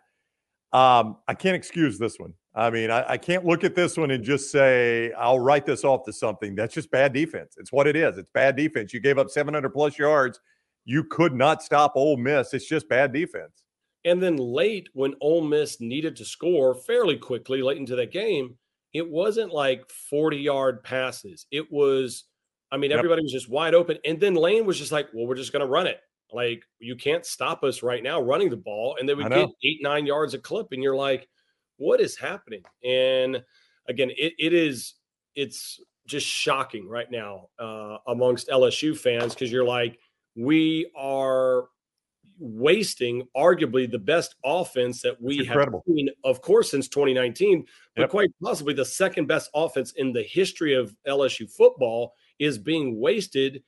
yeah. 0.74 1.00
Um, 1.00 1.18
I 1.28 1.34
can't 1.34 1.56
excuse 1.56 1.98
this 1.98 2.20
one. 2.20 2.34
I 2.54 2.70
mean, 2.70 2.92
I, 2.92 3.12
I, 3.12 3.18
can't 3.18 3.46
look 3.46 3.64
at 3.64 3.74
this 3.74 3.98
one 3.98 4.12
and 4.12 4.24
just 4.24 4.52
say 4.52 5.12
I'll 5.14 5.40
write 5.40 5.66
this 5.66 5.84
off 5.84 6.04
to 6.06 6.14
something. 6.14 6.56
That's 6.56 6.74
just 6.74 6.92
bad 6.92 7.14
defense. 7.14 7.56
It's 7.58 7.72
what 7.72 7.88
it 7.88 7.96
is. 7.96 8.18
It's 8.18 8.30
bad 8.34 8.56
defense. 8.56 8.94
You 8.94 9.00
gave 9.00 9.18
up 9.18 9.30
700 9.30 9.70
plus 9.70 9.98
yards. 9.98 10.42
You 10.84 11.04
could 11.04 11.34
not 11.34 11.64
stop 11.64 11.94
Ole 11.96 12.18
Miss. 12.18 12.54
It's 12.54 12.68
just 12.68 12.90
bad 12.90 13.14
defense. 13.14 13.64
And 14.06 14.22
then 14.22 14.38
late, 14.38 14.90
when 14.94 15.14
Ole 15.22 15.44
Miss 15.44 15.80
needed 15.80 16.16
to 16.18 16.26
score 16.26 16.74
fairly 16.74 17.18
quickly 17.18 17.62
late 17.62 17.78
into 17.78 17.96
that 17.96 18.12
game, 18.12 18.58
it 18.98 19.08
wasn't 19.08 19.54
like 19.54 19.88
40 20.10 20.38
yard 20.38 20.84
passes. 20.84 21.46
It 21.52 21.72
was, 21.72 22.24
I 22.72 22.78
mean, 22.78 22.90
yep. 22.90 22.98
everybody 22.98 23.22
was 23.22 23.32
just 23.32 23.50
wide 23.50 23.76
open. 23.76 23.98
And 24.04 24.20
then 24.20 24.34
Lane 24.34 24.66
was 24.66 24.80
just 24.80 24.92
like, 24.92 25.08
well, 25.14 25.28
we're 25.28 25.36
just 25.36 25.54
going 25.54 25.62
to 25.62 25.72
run 25.72 25.86
it. 25.86 26.00
Like, 26.34 26.64
you 26.80 26.96
can't 26.96 27.26
stop 27.26 27.64
us 27.64 27.84
right 27.84 28.02
now 28.02 28.20
running 28.20 28.50
the 28.50 28.58
ball. 28.58 28.98
And 29.00 29.08
then 29.08 29.18
we 29.18 29.24
get 29.24 29.50
eight, 29.64 29.80
nine 29.82 30.08
yards 30.08 30.34
a 30.34 30.40
clip. 30.40 30.68
And 30.72 30.82
you're 30.82 30.96
like, 30.96 31.28
what 31.78 32.02
is 32.02 32.18
happening? 32.18 32.64
And 32.84 33.44
again, 33.88 34.10
it, 34.18 34.34
it 34.40 34.52
is, 34.52 34.96
it's 35.36 35.80
just 36.08 36.26
shocking 36.26 36.90
right 36.90 37.10
now 37.12 37.50
uh, 37.60 37.98
amongst 38.08 38.50
LSU 38.50 38.98
fans 38.98 39.36
because 39.36 39.52
you're 39.52 39.64
like, 39.64 40.00
we 40.36 40.90
are 40.98 41.66
wasting 42.40 43.28
arguably 43.36 43.90
the 43.90 44.00
best 44.00 44.36
offense 44.44 45.02
that 45.02 45.22
we 45.22 45.46
have 45.46 45.70
seen, 45.88 46.10
of 46.24 46.42
course, 46.42 46.72
since 46.72 46.88
2019, 46.88 47.66
but 47.96 48.04
yep. 48.04 48.10
quite 48.10 48.30
possibly 48.44 48.74
the 48.74 48.86
second 48.86 49.28
best 49.28 49.50
offense 49.54 49.94
in 49.94 50.14
the 50.14 50.24
history 50.24 50.74
of 50.74 50.96
LSU 51.08 51.52
football 51.52 52.14
is 52.40 52.58
being 52.58 53.00
wasted 53.00 53.64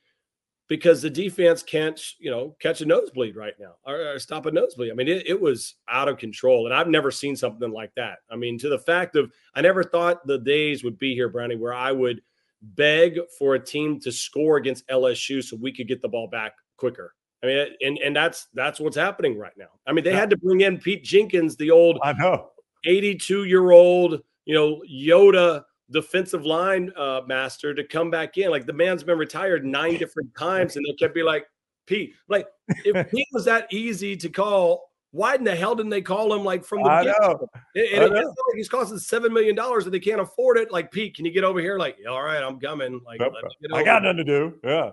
because 0.68 1.02
the 1.02 1.10
defense 1.10 1.64
can't, 1.64 2.00
you 2.20 2.30
know, 2.30 2.54
catch 2.60 2.80
a 2.80 2.86
nosebleed 2.86 3.34
right 3.34 3.54
now 3.58 3.74
or, 3.84 4.14
or 4.14 4.18
stop 4.20 4.46
a 4.46 4.52
nosebleed. 4.52 4.92
I 4.92 4.94
mean, 4.94 5.08
it, 5.08 5.26
it, 5.26 5.40
was 5.40 5.74
out 5.88 6.08
of 6.08 6.16
control, 6.16 6.66
and 6.66 6.74
I've 6.74 6.86
never 6.86 7.10
seen 7.10 7.34
something 7.34 7.72
like 7.72 7.92
that. 7.96 8.18
I 8.30 8.36
mean, 8.36 8.56
to 8.60 8.68
the 8.68 8.78
fact 8.78 9.16
of 9.16 9.32
I 9.54 9.62
never 9.62 9.82
thought 9.82 10.24
the 10.26 10.38
days 10.38 10.84
would 10.84 10.96
be 10.96 11.12
here, 11.12 11.28
Brownie, 11.28 11.56
where 11.56 11.74
I 11.74 11.90
would 11.90 12.22
beg 12.62 13.18
for 13.36 13.56
a 13.56 13.58
team 13.58 13.98
to 14.00 14.12
score 14.12 14.58
against 14.58 14.86
LSU 14.86 15.42
so 15.42 15.56
we 15.56 15.72
could 15.72 15.88
get 15.88 16.02
the 16.02 16.08
ball 16.08 16.28
back 16.28 16.52
quicker. 16.76 17.14
I 17.42 17.46
mean, 17.46 17.66
and 17.80 17.98
and 17.98 18.14
that's 18.14 18.48
that's 18.54 18.80
what's 18.80 18.96
happening 18.96 19.38
right 19.38 19.56
now. 19.56 19.68
I 19.86 19.92
mean, 19.92 20.04
they 20.04 20.10
yeah. 20.10 20.20
had 20.20 20.30
to 20.30 20.36
bring 20.36 20.60
in 20.60 20.78
Pete 20.78 21.04
Jenkins, 21.04 21.56
the 21.56 21.70
old 21.70 21.98
I 22.02 22.12
know 22.12 22.50
82 22.84 23.44
year 23.44 23.70
old, 23.70 24.20
you 24.44 24.54
know, 24.54 24.82
Yoda 24.90 25.64
defensive 25.90 26.46
line 26.46 26.92
uh, 26.96 27.20
master 27.26 27.74
to 27.74 27.84
come 27.84 28.10
back 28.10 28.38
in. 28.38 28.50
Like 28.50 28.66
the 28.66 28.72
man's 28.72 29.02
been 29.02 29.18
retired 29.18 29.64
nine 29.64 29.96
different 29.96 30.34
times, 30.36 30.76
and 30.76 30.84
they 30.86 30.94
kept 30.94 31.14
be 31.14 31.22
like, 31.22 31.46
Pete, 31.86 32.14
like 32.28 32.46
if 32.84 33.10
Pete 33.10 33.28
was 33.32 33.44
that 33.46 33.72
easy 33.72 34.16
to 34.16 34.28
call, 34.28 34.90
why 35.12 35.34
in 35.34 35.44
the 35.44 35.54
hell 35.54 35.74
didn't 35.74 35.90
they 35.90 36.02
call 36.02 36.32
him 36.32 36.44
like 36.44 36.64
from 36.64 36.82
the 36.82 36.88
I 36.88 37.02
know. 37.04 37.48
It, 37.74 37.98
I 38.00 38.04
it, 38.04 38.10
know. 38.10 38.16
it's 38.16 38.26
like 38.28 38.56
he's 38.56 38.68
costing 38.68 38.98
seven 38.98 39.32
million 39.32 39.56
dollars 39.56 39.84
and 39.84 39.92
they 39.92 39.98
can't 39.98 40.20
afford 40.20 40.56
it. 40.56 40.70
Like 40.70 40.92
Pete, 40.92 41.16
can 41.16 41.24
you 41.24 41.32
get 41.32 41.42
over 41.42 41.60
here? 41.60 41.78
Like, 41.78 41.98
all 42.08 42.22
right, 42.22 42.42
I'm 42.42 42.60
coming. 42.60 43.00
Like, 43.04 43.20
Yep. 43.20 43.32
let 43.34 43.44
me 43.44 43.50
get 43.62 43.76
I 43.76 43.82
got 43.82 44.02
here." 44.02 44.12
nothing 44.12 44.26
to 44.26 44.32
do. 44.32 44.58
Yeah. 44.62 44.90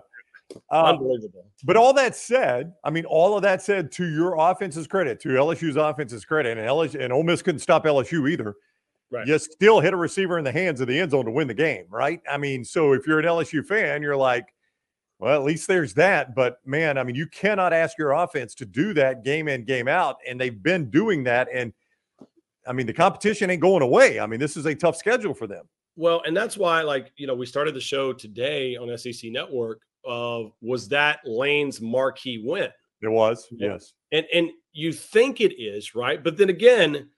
Uh, 0.70 0.84
unbelievable. 0.84 1.46
But 1.64 1.76
all 1.76 1.92
that 1.94 2.16
said, 2.16 2.72
I 2.84 2.90
mean, 2.90 3.04
all 3.04 3.36
of 3.36 3.42
that 3.42 3.62
said, 3.62 3.92
to 3.92 4.06
your 4.06 4.36
offense's 4.38 4.86
credit, 4.86 5.20
to 5.20 5.28
LSU's 5.28 5.76
offense's 5.76 6.24
credit, 6.24 6.56
and 6.58 6.66
LSU 6.66 7.02
and 7.02 7.12
Ole 7.12 7.22
Miss 7.22 7.42
couldn't 7.42 7.60
stop 7.60 7.84
LSU 7.84 8.30
either. 8.30 8.54
Right. 9.10 9.26
You 9.26 9.38
still 9.38 9.80
hit 9.80 9.94
a 9.94 9.96
receiver 9.96 10.38
in 10.38 10.44
the 10.44 10.52
hands 10.52 10.80
of 10.80 10.86
the 10.86 10.98
end 10.98 11.12
zone 11.12 11.24
to 11.24 11.30
win 11.30 11.48
the 11.48 11.54
game, 11.54 11.86
right? 11.88 12.20
I 12.30 12.36
mean, 12.36 12.64
so 12.64 12.92
if 12.92 13.06
you're 13.06 13.18
an 13.18 13.24
LSU 13.24 13.64
fan, 13.64 14.02
you're 14.02 14.16
like, 14.16 14.46
well, 15.18 15.34
at 15.34 15.44
least 15.44 15.66
there's 15.66 15.94
that. 15.94 16.34
But 16.34 16.58
man, 16.66 16.98
I 16.98 17.04
mean, 17.04 17.14
you 17.14 17.26
cannot 17.26 17.72
ask 17.72 17.96
your 17.98 18.12
offense 18.12 18.54
to 18.56 18.66
do 18.66 18.92
that 18.94 19.24
game 19.24 19.48
in, 19.48 19.64
game 19.64 19.88
out, 19.88 20.16
and 20.28 20.40
they've 20.40 20.62
been 20.62 20.90
doing 20.90 21.24
that. 21.24 21.48
And 21.52 21.72
I 22.66 22.72
mean, 22.72 22.86
the 22.86 22.92
competition 22.92 23.50
ain't 23.50 23.62
going 23.62 23.82
away. 23.82 24.20
I 24.20 24.26
mean, 24.26 24.40
this 24.40 24.56
is 24.56 24.66
a 24.66 24.74
tough 24.74 24.96
schedule 24.96 25.32
for 25.32 25.46
them. 25.46 25.64
Well, 25.96 26.22
and 26.26 26.36
that's 26.36 26.56
why, 26.56 26.82
like, 26.82 27.10
you 27.16 27.26
know, 27.26 27.34
we 27.34 27.46
started 27.46 27.74
the 27.74 27.80
show 27.80 28.12
today 28.12 28.76
on 28.76 28.96
SEC 28.96 29.30
Network. 29.32 29.80
Of 30.08 30.52
was 30.62 30.88
that 30.88 31.20
Lane's 31.24 31.80
marquee 31.80 32.42
win? 32.42 32.70
It 33.02 33.08
was, 33.08 33.46
yes. 33.50 33.92
And 34.10 34.26
and 34.32 34.50
you 34.72 34.92
think 34.92 35.40
it 35.40 35.60
is, 35.60 35.94
right? 35.94 36.24
But 36.24 36.36
then 36.36 36.48
again, 36.48 37.10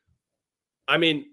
I 0.88 0.98
mean, 0.98 1.26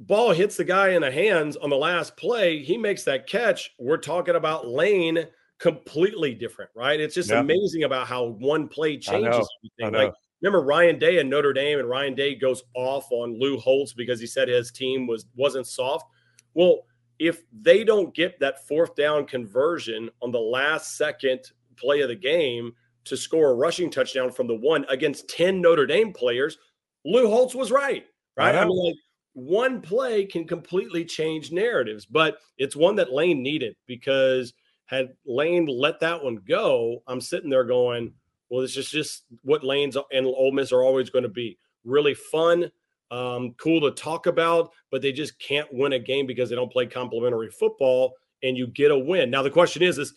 ball 0.00 0.32
hits 0.32 0.56
the 0.56 0.64
guy 0.64 0.90
in 0.90 1.02
the 1.02 1.10
hands 1.10 1.56
on 1.56 1.70
the 1.70 1.76
last 1.76 2.16
play. 2.16 2.62
He 2.62 2.76
makes 2.76 3.04
that 3.04 3.26
catch. 3.26 3.70
We're 3.78 3.96
talking 3.98 4.34
about 4.34 4.66
Lane 4.66 5.26
completely 5.58 6.34
different, 6.34 6.70
right? 6.74 6.98
It's 7.00 7.14
just 7.14 7.30
Yeah. 7.30 7.40
amazing 7.40 7.84
about 7.84 8.06
how 8.06 8.24
one 8.24 8.68
play 8.68 8.98
changes 8.98 9.48
everything. 9.78 9.96
Like 9.98 10.12
remember 10.42 10.62
Ryan 10.62 10.98
Day 10.98 11.18
and 11.18 11.30
Notre 11.30 11.52
Dame, 11.52 11.78
and 11.78 11.88
Ryan 11.88 12.14
Day 12.14 12.34
goes 12.34 12.62
off 12.74 13.06
on 13.10 13.38
Lou 13.38 13.58
Holtz 13.58 13.92
because 13.94 14.20
he 14.20 14.26
said 14.26 14.48
his 14.48 14.70
team 14.72 15.06
was 15.06 15.26
wasn't 15.36 15.66
soft. 15.66 16.06
Well, 16.54 16.82
if 17.18 17.42
they 17.52 17.84
don't 17.84 18.14
get 18.14 18.38
that 18.40 18.66
fourth 18.66 18.94
down 18.94 19.26
conversion 19.26 20.10
on 20.22 20.30
the 20.30 20.40
last 20.40 20.96
second 20.96 21.40
play 21.76 22.00
of 22.00 22.08
the 22.08 22.16
game 22.16 22.72
to 23.04 23.16
score 23.16 23.50
a 23.50 23.54
rushing 23.54 23.90
touchdown 23.90 24.30
from 24.30 24.46
the 24.46 24.54
one 24.54 24.84
against 24.88 25.28
10 25.28 25.60
Notre 25.60 25.86
Dame 25.86 26.12
players, 26.12 26.58
Lou 27.04 27.28
Holtz 27.28 27.54
was 27.54 27.70
right. 27.70 28.04
Right. 28.36 28.54
I 28.54 28.62
I, 28.62 28.64
mean, 28.64 28.84
like 28.84 28.96
one 29.32 29.80
play 29.80 30.24
can 30.24 30.46
completely 30.46 31.04
change 31.04 31.52
narratives, 31.52 32.04
but 32.04 32.38
it's 32.58 32.76
one 32.76 32.96
that 32.96 33.12
Lane 33.12 33.42
needed 33.42 33.76
because 33.86 34.52
had 34.86 35.10
Lane 35.26 35.66
let 35.66 36.00
that 36.00 36.22
one 36.22 36.40
go, 36.48 37.02
I'm 37.06 37.20
sitting 37.20 37.50
there 37.50 37.64
going, 37.64 38.12
well, 38.50 38.62
this 38.62 38.76
is 38.76 38.90
just 38.90 39.24
what 39.42 39.64
Lane's 39.64 39.96
and 40.12 40.26
Ole 40.26 40.52
Miss 40.52 40.72
are 40.72 40.82
always 40.82 41.10
going 41.10 41.24
to 41.24 41.28
be 41.28 41.58
really 41.84 42.14
fun, 42.14 42.70
um, 43.10 43.54
cool 43.58 43.80
to 43.82 43.90
talk 43.90 44.26
about, 44.26 44.70
but 44.90 45.02
they 45.02 45.12
just 45.12 45.38
can't 45.38 45.68
win 45.72 45.92
a 45.92 45.98
game 45.98 46.26
because 46.26 46.50
they 46.50 46.56
don't 46.56 46.72
play 46.72 46.86
complementary 46.86 47.50
football 47.50 48.14
and 48.42 48.56
you 48.56 48.66
get 48.66 48.90
a 48.90 48.98
win. 48.98 49.30
Now, 49.30 49.42
the 49.42 49.50
question 49.50 49.82
is, 49.82 49.98
is 49.98 50.14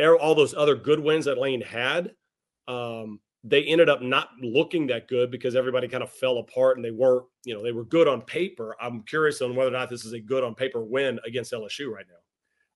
all 0.00 0.34
those 0.34 0.54
other 0.54 0.74
good 0.74 1.00
wins 1.00 1.24
that 1.26 1.38
Lane 1.38 1.60
had, 1.60 2.12
um, 2.68 3.20
they 3.44 3.64
ended 3.64 3.88
up 3.88 4.02
not 4.02 4.30
looking 4.40 4.86
that 4.86 5.08
good 5.08 5.30
because 5.30 5.56
everybody 5.56 5.88
kind 5.88 6.02
of 6.02 6.10
fell 6.10 6.38
apart 6.38 6.76
and 6.76 6.84
they 6.84 6.90
weren't, 6.92 7.24
you 7.44 7.54
know, 7.54 7.62
they 7.62 7.72
were 7.72 7.84
good 7.84 8.06
on 8.06 8.22
paper. 8.22 8.76
I'm 8.80 9.02
curious 9.02 9.42
on 9.42 9.56
whether 9.56 9.70
or 9.70 9.78
not 9.78 9.88
this 9.90 10.04
is 10.04 10.12
a 10.12 10.20
good 10.20 10.44
on 10.44 10.54
paper 10.54 10.82
win 10.82 11.18
against 11.26 11.52
LSU 11.52 11.90
right 11.90 12.06
now. 12.08 12.14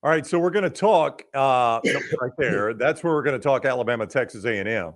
All 0.03 0.11
right, 0.11 0.27
so 0.27 0.39
we're 0.39 0.51
going 0.51 0.65
to 0.65 0.71
talk 0.71 1.23
uh, 1.35 1.81
right 2.21 2.33
there. 2.37 2.75
That's 2.75 3.03
where 3.03 3.15
we're 3.15 3.23
going 3.23 3.39
to 3.39 3.43
talk 3.43 3.65
Alabama, 3.65 4.07
Texas 4.07 4.45
A&M. 4.45 4.93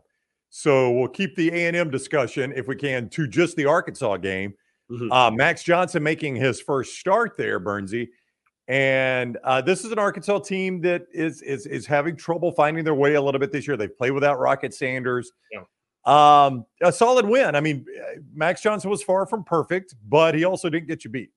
So 0.50 0.90
we'll 0.90 1.08
keep 1.08 1.36
the 1.36 1.48
A&M 1.50 1.90
discussion, 1.90 2.52
if 2.56 2.66
we 2.66 2.74
can, 2.76 3.08
to 3.10 3.26
just 3.28 3.56
the 3.56 3.66
Arkansas 3.66 4.16
game. 4.18 4.54
Mhm. 4.90 5.08
Uh, 5.12 5.30
Max 5.30 5.62
Johnson 5.62 6.02
making 6.02 6.34
his 6.34 6.60
first 6.60 6.98
start 6.98 7.36
there, 7.36 7.60
Burnsy, 7.60 8.08
and 8.66 9.38
uh, 9.44 9.60
this 9.60 9.84
is 9.84 9.92
an 9.92 9.98
Arkansas 10.00 10.40
team 10.40 10.80
that 10.80 11.06
is 11.12 11.42
is 11.42 11.66
is 11.66 11.86
having 11.86 12.16
trouble 12.16 12.50
finding 12.50 12.82
their 12.84 12.94
way 12.94 13.14
a 13.14 13.22
little 13.22 13.38
bit 13.38 13.52
this 13.52 13.68
year. 13.68 13.76
They 13.76 13.86
play 13.86 14.10
without 14.10 14.40
Rocket 14.40 14.74
Sanders. 14.74 15.30
Yeah. 15.52 15.62
Um, 16.06 16.64
a 16.82 16.90
solid 16.92 17.24
win. 17.26 17.54
I 17.54 17.60
mean, 17.60 17.86
Max 18.34 18.62
Johnson 18.62 18.90
was 18.90 19.02
far 19.02 19.26
from 19.26 19.44
perfect, 19.44 19.94
but 20.08 20.34
he 20.34 20.44
also 20.44 20.68
didn't 20.68 20.88
get 20.88 21.04
you 21.04 21.10
beat. 21.10 21.30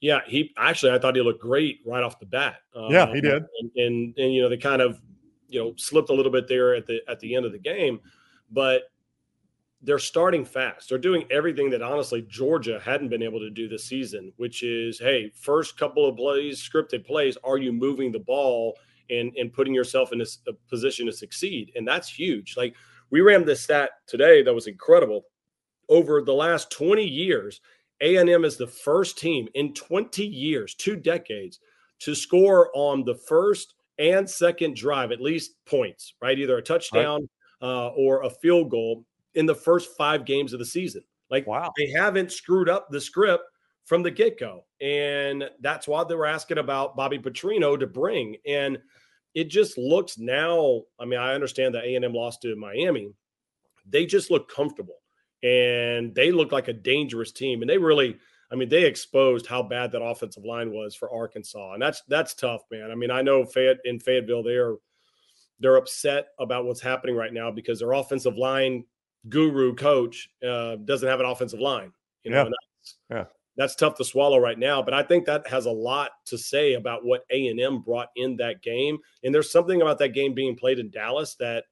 Yeah, 0.00 0.20
he 0.26 0.52
actually 0.56 0.92
I 0.92 0.98
thought 1.00 1.16
he 1.16 1.22
looked 1.22 1.40
great 1.42 1.80
right 1.84 2.04
off 2.04 2.20
the 2.20 2.26
bat. 2.26 2.56
Yeah, 2.74 3.06
he 3.06 3.14
Um, 3.18 3.20
did. 3.20 3.42
And, 3.60 3.70
and 3.76 4.14
and 4.18 4.32
you 4.34 4.42
know 4.42 4.48
they 4.48 4.56
kind 4.58 4.80
of 4.82 5.00
you 5.48 5.58
know 5.60 5.74
slipped 5.76 6.10
a 6.10 6.12
little 6.12 6.30
bit 6.32 6.46
there 6.46 6.74
at 6.76 6.86
the 6.86 7.00
at 7.08 7.18
the 7.20 7.34
end 7.34 7.46
of 7.46 7.52
the 7.52 7.58
game, 7.58 7.98
but 8.52 8.82
they're 9.82 9.98
starting 9.98 10.44
fast. 10.44 10.88
They're 10.88 10.98
doing 10.98 11.24
everything 11.30 11.68
that 11.70 11.82
honestly 11.82 12.22
Georgia 12.22 12.80
hadn't 12.80 13.08
been 13.08 13.22
able 13.22 13.40
to 13.40 13.50
do 13.50 13.68
this 13.68 13.84
season, 13.84 14.32
which 14.36 14.62
is 14.62 14.98
hey, 14.98 15.30
first 15.34 15.76
couple 15.76 16.08
of 16.08 16.16
plays, 16.16 16.62
scripted 16.62 17.04
plays, 17.04 17.36
are 17.42 17.58
you 17.58 17.72
moving 17.72 18.12
the 18.12 18.20
ball 18.20 18.78
and 19.10 19.32
and 19.36 19.52
putting 19.52 19.74
yourself 19.74 20.12
in 20.12 20.20
a, 20.20 20.26
a 20.48 20.52
position 20.68 21.06
to 21.06 21.12
succeed? 21.12 21.72
And 21.74 21.86
that's 21.86 22.08
huge. 22.08 22.56
Like 22.56 22.76
we 23.10 23.20
ran 23.20 23.44
this 23.44 23.62
stat 23.62 23.90
today 24.06 24.42
that 24.42 24.54
was 24.54 24.68
incredible. 24.68 25.24
Over 25.88 26.22
the 26.22 26.32
last 26.32 26.70
20 26.70 27.04
years, 27.04 27.60
a&M 28.00 28.44
is 28.44 28.56
the 28.56 28.66
first 28.66 29.18
team 29.18 29.48
in 29.54 29.74
20 29.74 30.24
years, 30.24 30.74
two 30.74 30.96
decades, 30.96 31.58
to 32.00 32.14
score 32.14 32.70
on 32.74 33.04
the 33.04 33.14
first 33.14 33.74
and 33.98 34.28
second 34.28 34.74
drive 34.74 35.12
at 35.12 35.20
least 35.20 35.56
points, 35.66 36.14
right? 36.22 36.38
Either 36.38 36.56
a 36.56 36.62
touchdown 36.62 37.28
uh, 37.62 37.88
or 37.88 38.22
a 38.22 38.30
field 38.30 38.70
goal 38.70 39.04
in 39.34 39.46
the 39.46 39.54
first 39.54 39.96
five 39.96 40.24
games 40.24 40.52
of 40.52 40.58
the 40.58 40.64
season. 40.64 41.02
Like 41.30 41.46
Wow. 41.46 41.72
they 41.78 41.90
haven't 41.90 42.32
screwed 42.32 42.68
up 42.68 42.88
the 42.90 43.00
script 43.00 43.44
from 43.84 44.02
the 44.02 44.10
get-go. 44.10 44.64
And 44.80 45.48
that's 45.60 45.88
why 45.88 46.04
they 46.04 46.14
were 46.14 46.26
asking 46.26 46.58
about 46.58 46.96
Bobby 46.96 47.18
Petrino 47.18 47.78
to 47.78 47.86
bring. 47.86 48.36
And 48.46 48.78
it 49.34 49.44
just 49.48 49.78
looks 49.78 50.18
now, 50.18 50.82
I 51.00 51.06
mean, 51.06 51.18
I 51.18 51.34
understand 51.34 51.74
that 51.74 51.84
A&M 51.84 52.12
lost 52.12 52.42
to 52.42 52.54
Miami. 52.56 53.12
They 53.88 54.04
just 54.04 54.30
look 54.30 54.52
comfortable 54.52 54.98
and 55.42 56.14
they 56.14 56.30
look 56.30 56.52
like 56.52 56.68
a 56.68 56.72
dangerous 56.72 57.32
team. 57.32 57.62
And 57.62 57.70
they 57.70 57.78
really, 57.78 58.18
I 58.50 58.54
mean, 58.54 58.68
they 58.68 58.84
exposed 58.84 59.46
how 59.46 59.62
bad 59.62 59.90
that 59.92 60.02
offensive 60.02 60.44
line 60.44 60.70
was 60.70 60.94
for 60.94 61.10
Arkansas, 61.10 61.72
and 61.72 61.82
that's 61.82 62.02
that's 62.06 62.34
tough, 62.34 62.62
man. 62.70 62.90
I 62.90 62.94
mean, 62.94 63.10
I 63.10 63.22
know 63.22 63.46
Fayette 63.46 63.78
in 63.84 63.98
Fayetteville, 63.98 64.42
they're 64.42 64.74
they're 65.60 65.76
upset 65.76 66.28
about 66.38 66.64
what's 66.64 66.80
happening 66.80 67.14
right 67.16 67.32
now 67.32 67.50
because 67.50 67.78
their 67.78 67.92
offensive 67.92 68.36
line 68.36 68.84
guru 69.28 69.74
coach 69.74 70.28
uh, 70.46 70.76
doesn't 70.84 71.08
have 71.08 71.20
an 71.20 71.26
offensive 71.26 71.60
line. 71.60 71.92
You 72.24 72.30
know, 72.32 72.38
Yeah. 72.44 72.44
that's, 72.50 72.96
Yeah. 73.10 73.24
that's 73.56 73.76
tough 73.76 73.94
to 73.96 74.04
swallow 74.04 74.38
right 74.38 74.58
now. 74.58 74.82
But 74.82 74.94
I 74.94 75.02
think 75.02 75.26
that 75.26 75.46
has 75.46 75.66
a 75.66 75.70
lot 75.70 76.10
to 76.26 76.38
say 76.38 76.74
about 76.74 77.04
what 77.04 77.24
A 77.30 77.48
and 77.48 77.60
M 77.60 77.80
brought 77.82 78.08
in 78.16 78.36
that 78.38 78.62
game. 78.62 78.98
And 79.22 79.34
there's 79.34 79.50
something 79.52 79.80
about 79.82 79.98
that 79.98 80.08
game 80.10 80.34
being 80.34 80.56
played 80.56 80.78
in 80.78 80.90
Dallas 80.90 81.34
that 81.36 81.64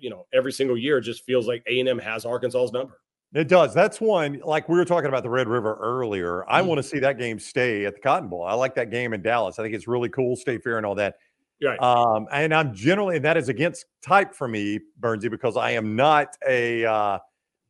you 0.00 0.08
know 0.10 0.26
every 0.32 0.52
single 0.52 0.76
year 0.78 1.00
just 1.00 1.24
feels 1.24 1.48
like 1.48 1.64
A 1.66 1.80
and 1.80 1.88
M 1.88 1.98
has 1.98 2.24
Arkansas's 2.24 2.72
number. 2.72 3.00
It 3.32 3.46
does. 3.48 3.72
That's 3.72 4.00
one, 4.00 4.40
like 4.44 4.68
we 4.68 4.76
were 4.76 4.84
talking 4.84 5.08
about 5.08 5.22
the 5.22 5.30
Red 5.30 5.46
River 5.48 5.76
earlier. 5.80 6.44
I 6.50 6.60
Mhm. 6.62 6.66
want 6.66 6.78
to 6.78 6.82
see 6.82 6.98
that 6.98 7.16
game 7.16 7.38
stay 7.38 7.84
at 7.86 7.94
the 7.94 8.00
Cotton 8.00 8.28
Bowl. 8.28 8.42
I 8.42 8.54
like 8.54 8.74
that 8.74 8.90
game 8.90 9.12
in 9.12 9.22
Dallas. 9.22 9.58
I 9.58 9.62
think 9.62 9.74
it's 9.74 9.86
really 9.88 10.08
cool, 10.08 10.34
state 10.36 10.62
fair 10.64 10.76
and 10.78 10.84
all 10.86 10.96
that. 10.96 11.16
Right. 11.62 11.78
Um, 11.80 12.26
and 12.32 12.54
I'm 12.54 12.74
generally, 12.74 13.18
that 13.18 13.36
is 13.36 13.48
against 13.48 13.86
type 14.02 14.34
for 14.34 14.48
me, 14.48 14.80
Burnsy, 15.00 15.30
because 15.30 15.56
I 15.56 15.72
am 15.72 15.94
not 15.96 16.36
a, 16.48 16.84
uh, 16.84 17.18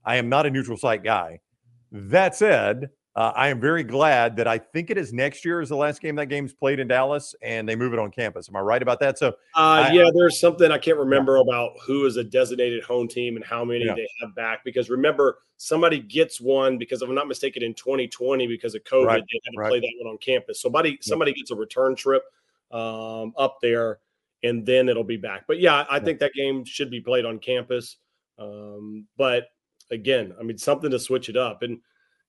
I 0.05 0.17
am 0.17 0.29
not 0.29 0.47
a 0.47 0.51
neutral 0.51 0.77
site 0.77 1.03
guy. 1.03 1.41
That 1.93 2.35
said, 2.37 2.91
uh, 3.17 3.33
I 3.35 3.49
am 3.49 3.61
very 3.61 3.83
glad 3.83 4.37
that 4.37 4.47
I 4.47 4.59
think 4.59 4.89
it 4.91 4.97
is 4.97 5.13
next 5.13 5.45
year 5.45 5.61
is 5.61 5.69
the 5.69 5.77
last 5.77 6.01
game 6.01 6.15
that 6.15 6.27
game's 6.27 6.55
played 6.55 6.79
in 6.79 6.87
Dallas, 6.87 7.35
and 7.43 7.69
they 7.69 7.75
move 7.75 7.93
it 7.93 7.99
on 7.99 8.13
campus. 8.13 8.49
Am 8.49 8.55
I 8.55 8.61
right 8.61 8.81
about 8.81 9.01
that? 9.01 9.19
So, 9.19 9.29
Uh, 9.57 9.87
I- 9.89 9.93
yeah, 9.93 10.09
there's 10.15 10.39
something 10.39 10.71
I 10.71 10.79
can't 10.79 10.97
remember 10.97 11.37
about 11.37 11.73
who 11.85 12.07
is 12.07 12.17
a 12.17 12.23
designated 12.23 12.85
home 12.85 13.09
team 13.09 13.35
and 13.35 13.45
how 13.45 13.65
many 13.65 13.85
Yeah. 13.85 13.95
they 13.97 14.07
have 14.21 14.35
back. 14.37 14.65
Because 14.65 14.89
remember, 14.89 15.39
somebody 15.57 15.99
gets 15.99 16.41
one 16.41 16.79
because 16.79 17.03
if 17.03 17.09
I'm 17.09 17.15
not 17.17 17.27
mistaken, 17.27 17.65
in 17.65 17.75
2020 17.75 18.47
because 18.47 18.77
of 18.77 18.85
COVID, 18.85 19.07
Right, 19.07 19.25
they 19.31 19.41
had 19.45 19.51
to 19.53 19.59
right. 19.59 19.69
play 19.69 19.81
that 19.81 19.93
one 20.01 20.13
on 20.13 20.19
campus. 20.19 20.63
Somebody 20.63 20.97
somebody 21.03 21.33
gets 21.33 21.51
a 21.51 21.57
return 21.57 21.97
trip 21.97 22.23
um, 22.71 23.33
up 23.37 23.59
there, 23.63 23.99
and 24.43 24.65
then 24.65 24.89
it'll 24.89 25.05
be 25.05 25.17
back. 25.17 25.45
But 25.47 25.61
yeah, 25.61 25.85
I 25.91 26.01
think 26.01 26.19
that 26.21 26.33
game 26.35 26.65
should 26.65 26.91
be 26.91 27.01
played 27.01 27.25
on 27.25 27.39
campus. 27.39 27.97
Um, 28.39 29.07
but 29.17 29.49
again, 29.91 30.35
I 30.39 30.43
mean, 30.43 30.59
something 30.59 30.91
to 30.91 30.99
switch 30.99 31.29
it 31.29 31.37
up, 31.37 31.63
and 31.63 31.79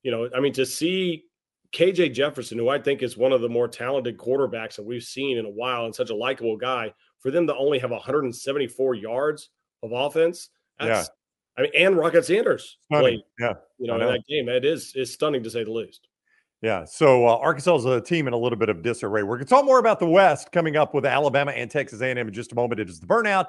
you 0.04 0.12
know, 0.12 0.30
I 0.36 0.40
mean, 0.40 0.54
to 0.54 0.66
see 0.66 1.26
KJ 1.74 2.14
Jefferson, 2.14 2.58
who 2.58 2.70
I 2.70 2.80
think 2.80 3.02
is 3.02 3.18
one 3.18 3.32
of 3.32 3.42
the 3.42 3.50
more 3.50 3.68
talented 3.68 4.18
quarterbacks 4.18 4.76
that 4.76 4.86
we've 4.86 5.04
seen 5.04 5.38
in 5.38 5.46
a 5.46 5.50
while, 5.50 5.86
and 5.86 5.96
such 5.96 6.10
a 6.10 6.16
likable 6.16 6.58
guy, 6.58 6.94
for 7.20 7.32
them 7.32 7.48
to 7.48 7.56
only 7.56 7.80
have 7.80 7.92
174 7.92 8.96
yards 8.96 9.50
of 9.84 9.92
offense, 9.92 10.50
that's, 10.80 11.10
I 11.58 11.62
mean, 11.62 11.72
and 11.78 11.98
Rocket 11.98 12.26
Sanders 12.26 12.78
played, 12.92 13.20
yeah. 13.40 13.54
you 13.78 13.88
know, 13.88 13.94
I 13.94 14.06
in 14.06 14.12
that 14.14 14.28
game. 14.28 14.50
It 14.50 14.66
is 14.66 14.94
is 14.96 15.14
stunning 15.14 15.44
to 15.44 15.50
say 15.50 15.64
the 15.64 15.72
least. 15.72 16.08
Yeah. 16.62 16.86
So 16.86 17.28
uh, 17.28 17.38
Arkansas 17.38 17.78
is 17.78 17.86
a 17.86 18.02
team 18.02 18.28
in 18.28 18.34
a 18.34 18.38
little 18.38 18.58
bit 18.58 18.70
of 18.70 18.84
disarray. 18.84 19.24
We're 19.24 19.38
going 19.38 19.48
to 19.48 19.50
talk 19.50 19.66
more 19.66 19.80
about 19.80 20.00
the 20.00 20.08
West 20.08 20.52
coming 20.52 20.78
up 20.78 20.94
with 20.94 21.06
Alabama 21.06 21.52
and 21.52 21.72
Texas 21.72 22.02
A&M 22.02 22.18
in 22.18 22.34
just 22.34 22.52
a 22.52 22.56
moment. 22.56 22.80
It 22.80 22.90
is 22.90 23.00
the 23.00 23.08
burnout 23.08 23.48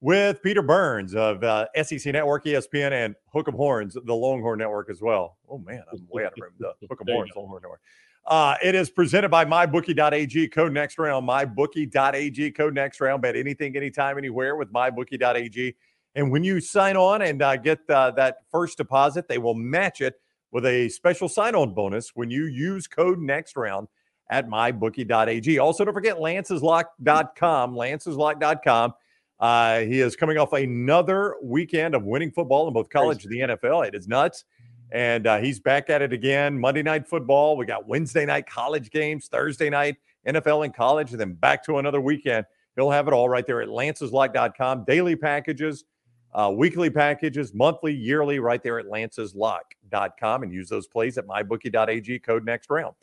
with 0.00 0.42
Peter 0.42 0.62
Burns 0.62 1.14
of 1.14 1.44
uh, 1.44 1.66
SEC 1.82 2.12
Network, 2.12 2.44
ESPN, 2.44 2.92
and 2.92 3.14
Hook'em 3.34 3.54
Horns, 3.54 3.96
the 4.04 4.14
Longhorn 4.14 4.58
Network 4.58 4.90
as 4.90 5.00
well. 5.00 5.36
Oh 5.48 5.58
man, 5.58 5.82
I'm 5.92 6.06
way 6.08 6.24
out 6.24 6.32
of 6.32 6.42
room. 6.42 6.52
The 6.80 6.88
Hook'em 6.88 7.12
Horns, 7.12 7.30
Longhorn 7.36 7.62
Network. 7.62 7.80
Uh, 8.26 8.56
it 8.62 8.74
is 8.74 8.90
presented 8.90 9.30
by 9.30 9.44
MyBookie.ag. 9.44 10.48
Code 10.48 10.72
next 10.72 10.98
round. 10.98 11.28
MyBookie.ag. 11.28 12.50
Code 12.52 12.74
next 12.74 13.00
round. 13.00 13.22
Bet 13.22 13.36
anything, 13.36 13.76
anytime, 13.76 14.18
anywhere 14.18 14.56
with 14.56 14.72
MyBookie.ag. 14.72 15.74
And 16.16 16.30
when 16.30 16.44
you 16.44 16.60
sign 16.60 16.96
on 16.96 17.22
and 17.22 17.40
uh, 17.40 17.56
get 17.56 17.78
uh, 17.88 18.10
that 18.12 18.38
first 18.50 18.76
deposit, 18.76 19.28
they 19.28 19.38
will 19.38 19.54
match 19.54 20.00
it 20.00 20.20
with 20.52 20.66
a 20.66 20.88
special 20.88 21.28
sign-on 21.28 21.74
bonus 21.74 22.10
when 22.14 22.30
you 22.30 22.46
use 22.46 22.86
code 22.86 23.18
next 23.20 23.56
round 23.56 23.88
at 24.30 24.48
mybookie.ag. 24.48 25.58
Also, 25.58 25.84
don't 25.84 25.94
forget 25.94 26.16
lanceslock.com. 26.16 27.74
Lanceslock.com. 27.74 28.94
Uh, 29.40 29.80
he 29.80 30.00
is 30.00 30.16
coming 30.16 30.38
off 30.38 30.52
another 30.52 31.36
weekend 31.42 31.94
of 31.94 32.04
winning 32.04 32.30
football 32.30 32.68
in 32.68 32.74
both 32.74 32.90
college 32.90 33.24
and 33.24 33.32
the 33.32 33.38
NFL. 33.40 33.86
It 33.86 33.94
is 33.94 34.06
nuts. 34.06 34.44
And 34.92 35.26
uh, 35.26 35.38
he's 35.38 35.60
back 35.60 35.88
at 35.88 36.02
it 36.02 36.12
again. 36.12 36.58
Monday 36.58 36.82
night 36.82 37.06
football. 37.06 37.56
We 37.56 37.64
got 37.64 37.86
Wednesday 37.86 38.26
night 38.26 38.46
college 38.46 38.90
games, 38.90 39.28
Thursday 39.28 39.70
night 39.70 39.96
NFL 40.26 40.64
and 40.64 40.74
college, 40.74 41.12
and 41.12 41.20
then 41.20 41.32
back 41.34 41.64
to 41.64 41.78
another 41.78 42.00
weekend. 42.00 42.44
He'll 42.76 42.90
have 42.90 43.08
it 43.08 43.14
all 43.14 43.28
right 43.28 43.46
there 43.46 43.62
at 43.62 43.68
lanceslock.com. 43.68 44.84
Daily 44.84 45.16
packages, 45.16 45.84
uh, 46.32 46.52
weekly 46.54 46.90
packages, 46.90 47.52
monthly, 47.54 47.92
yearly, 47.92 48.38
right 48.38 48.62
there 48.62 48.78
at 48.78 48.86
lanceslock.com 48.86 50.42
and 50.42 50.52
use 50.52 50.68
those 50.68 50.86
plays 50.86 51.18
at 51.18 51.26
mybookie.ag 51.26 52.18
code 52.20 52.44
next 52.44 52.70
round. 52.70 52.94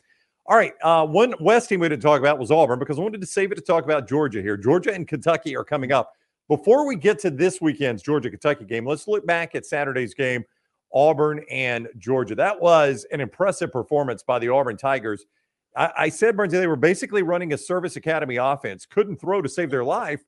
All 0.46 0.56
right. 0.56 0.72
Uh, 0.82 1.06
one 1.06 1.34
West 1.40 1.68
team 1.68 1.80
we 1.80 1.88
didn't 1.90 2.02
talk 2.02 2.20
about 2.20 2.38
was 2.38 2.50
Auburn 2.50 2.78
because 2.78 2.98
I 2.98 3.02
wanted 3.02 3.20
to 3.20 3.26
save 3.26 3.52
it 3.52 3.56
to 3.56 3.60
talk 3.60 3.84
about 3.84 4.08
Georgia 4.08 4.40
here. 4.40 4.56
Georgia 4.56 4.94
and 4.94 5.06
Kentucky 5.06 5.54
are 5.54 5.64
coming 5.64 5.92
up. 5.92 6.14
Before 6.48 6.86
we 6.86 6.96
get 6.96 7.18
to 7.20 7.30
this 7.30 7.60
weekend's 7.60 8.02
Georgia 8.02 8.30
Kentucky 8.30 8.64
game, 8.64 8.86
let's 8.86 9.06
look 9.06 9.26
back 9.26 9.54
at 9.54 9.66
Saturday's 9.66 10.14
game, 10.14 10.42
Auburn 10.94 11.44
and 11.50 11.88
Georgia. 11.98 12.34
That 12.34 12.58
was 12.58 13.04
an 13.12 13.20
impressive 13.20 13.70
performance 13.70 14.22
by 14.22 14.38
the 14.38 14.48
Auburn 14.48 14.78
Tigers. 14.78 15.26
I, 15.76 15.92
I 15.98 16.08
said, 16.08 16.34
Burns, 16.34 16.54
they 16.54 16.66
were 16.66 16.76
basically 16.76 17.22
running 17.22 17.52
a 17.52 17.58
service 17.58 17.96
academy 17.96 18.36
offense, 18.36 18.86
couldn't 18.86 19.20
throw 19.20 19.42
to 19.42 19.48
save 19.50 19.68
their 19.68 19.84
life 19.84 20.24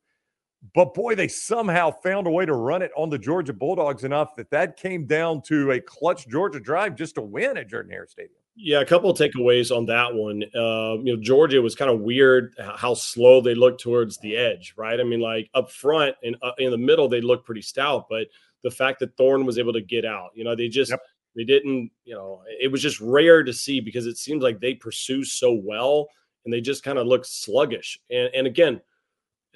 but 0.74 0.94
boy, 0.94 1.14
they 1.14 1.28
somehow 1.28 1.90
found 1.90 2.26
a 2.26 2.30
way 2.30 2.44
to 2.44 2.54
run 2.54 2.82
it 2.82 2.90
on 2.96 3.08
the 3.08 3.18
Georgia 3.18 3.52
Bulldogs 3.52 4.04
enough 4.04 4.36
that 4.36 4.50
that 4.50 4.76
came 4.76 5.06
down 5.06 5.42
to 5.42 5.70
a 5.72 5.80
clutch 5.80 6.28
Georgia 6.28 6.60
drive 6.60 6.96
just 6.96 7.14
to 7.14 7.22
win 7.22 7.56
at 7.56 7.68
Jordan 7.68 7.92
Hare 7.92 8.06
Stadium. 8.06 8.36
Yeah, 8.56 8.80
a 8.80 8.84
couple 8.84 9.08
of 9.08 9.16
takeaways 9.16 9.74
on 9.74 9.86
that 9.86 10.12
one. 10.12 10.42
Uh, 10.54 10.98
you 11.02 11.16
know, 11.16 11.22
Georgia 11.22 11.62
was 11.62 11.74
kind 11.74 11.90
of 11.90 12.00
weird 12.00 12.54
how 12.76 12.92
slow 12.92 13.40
they 13.40 13.54
looked 13.54 13.80
towards 13.80 14.18
the 14.18 14.36
edge, 14.36 14.74
right? 14.76 15.00
I 15.00 15.04
mean, 15.04 15.20
like 15.20 15.48
up 15.54 15.70
front 15.70 16.14
and 16.22 16.36
uh, 16.42 16.52
in 16.58 16.70
the 16.70 16.78
middle, 16.78 17.08
they 17.08 17.22
looked 17.22 17.46
pretty 17.46 17.62
stout, 17.62 18.06
but 18.10 18.26
the 18.62 18.70
fact 18.70 19.00
that 19.00 19.16
Thorne 19.16 19.46
was 19.46 19.58
able 19.58 19.72
to 19.72 19.80
get 19.80 20.04
out, 20.04 20.30
you 20.34 20.44
know, 20.44 20.54
they 20.54 20.68
just 20.68 20.90
yep. 20.90 21.00
they 21.34 21.44
didn't, 21.44 21.90
you 22.04 22.14
know, 22.14 22.42
it 22.60 22.70
was 22.70 22.82
just 22.82 23.00
rare 23.00 23.42
to 23.42 23.52
see 23.52 23.80
because 23.80 24.06
it 24.06 24.18
seems 24.18 24.42
like 24.42 24.60
they 24.60 24.74
pursue 24.74 25.24
so 25.24 25.52
well 25.52 26.08
and 26.44 26.52
they 26.52 26.60
just 26.60 26.82
kind 26.82 26.98
of 26.98 27.06
look 27.06 27.24
sluggish. 27.24 27.98
And, 28.10 28.28
and 28.34 28.46
again, 28.46 28.80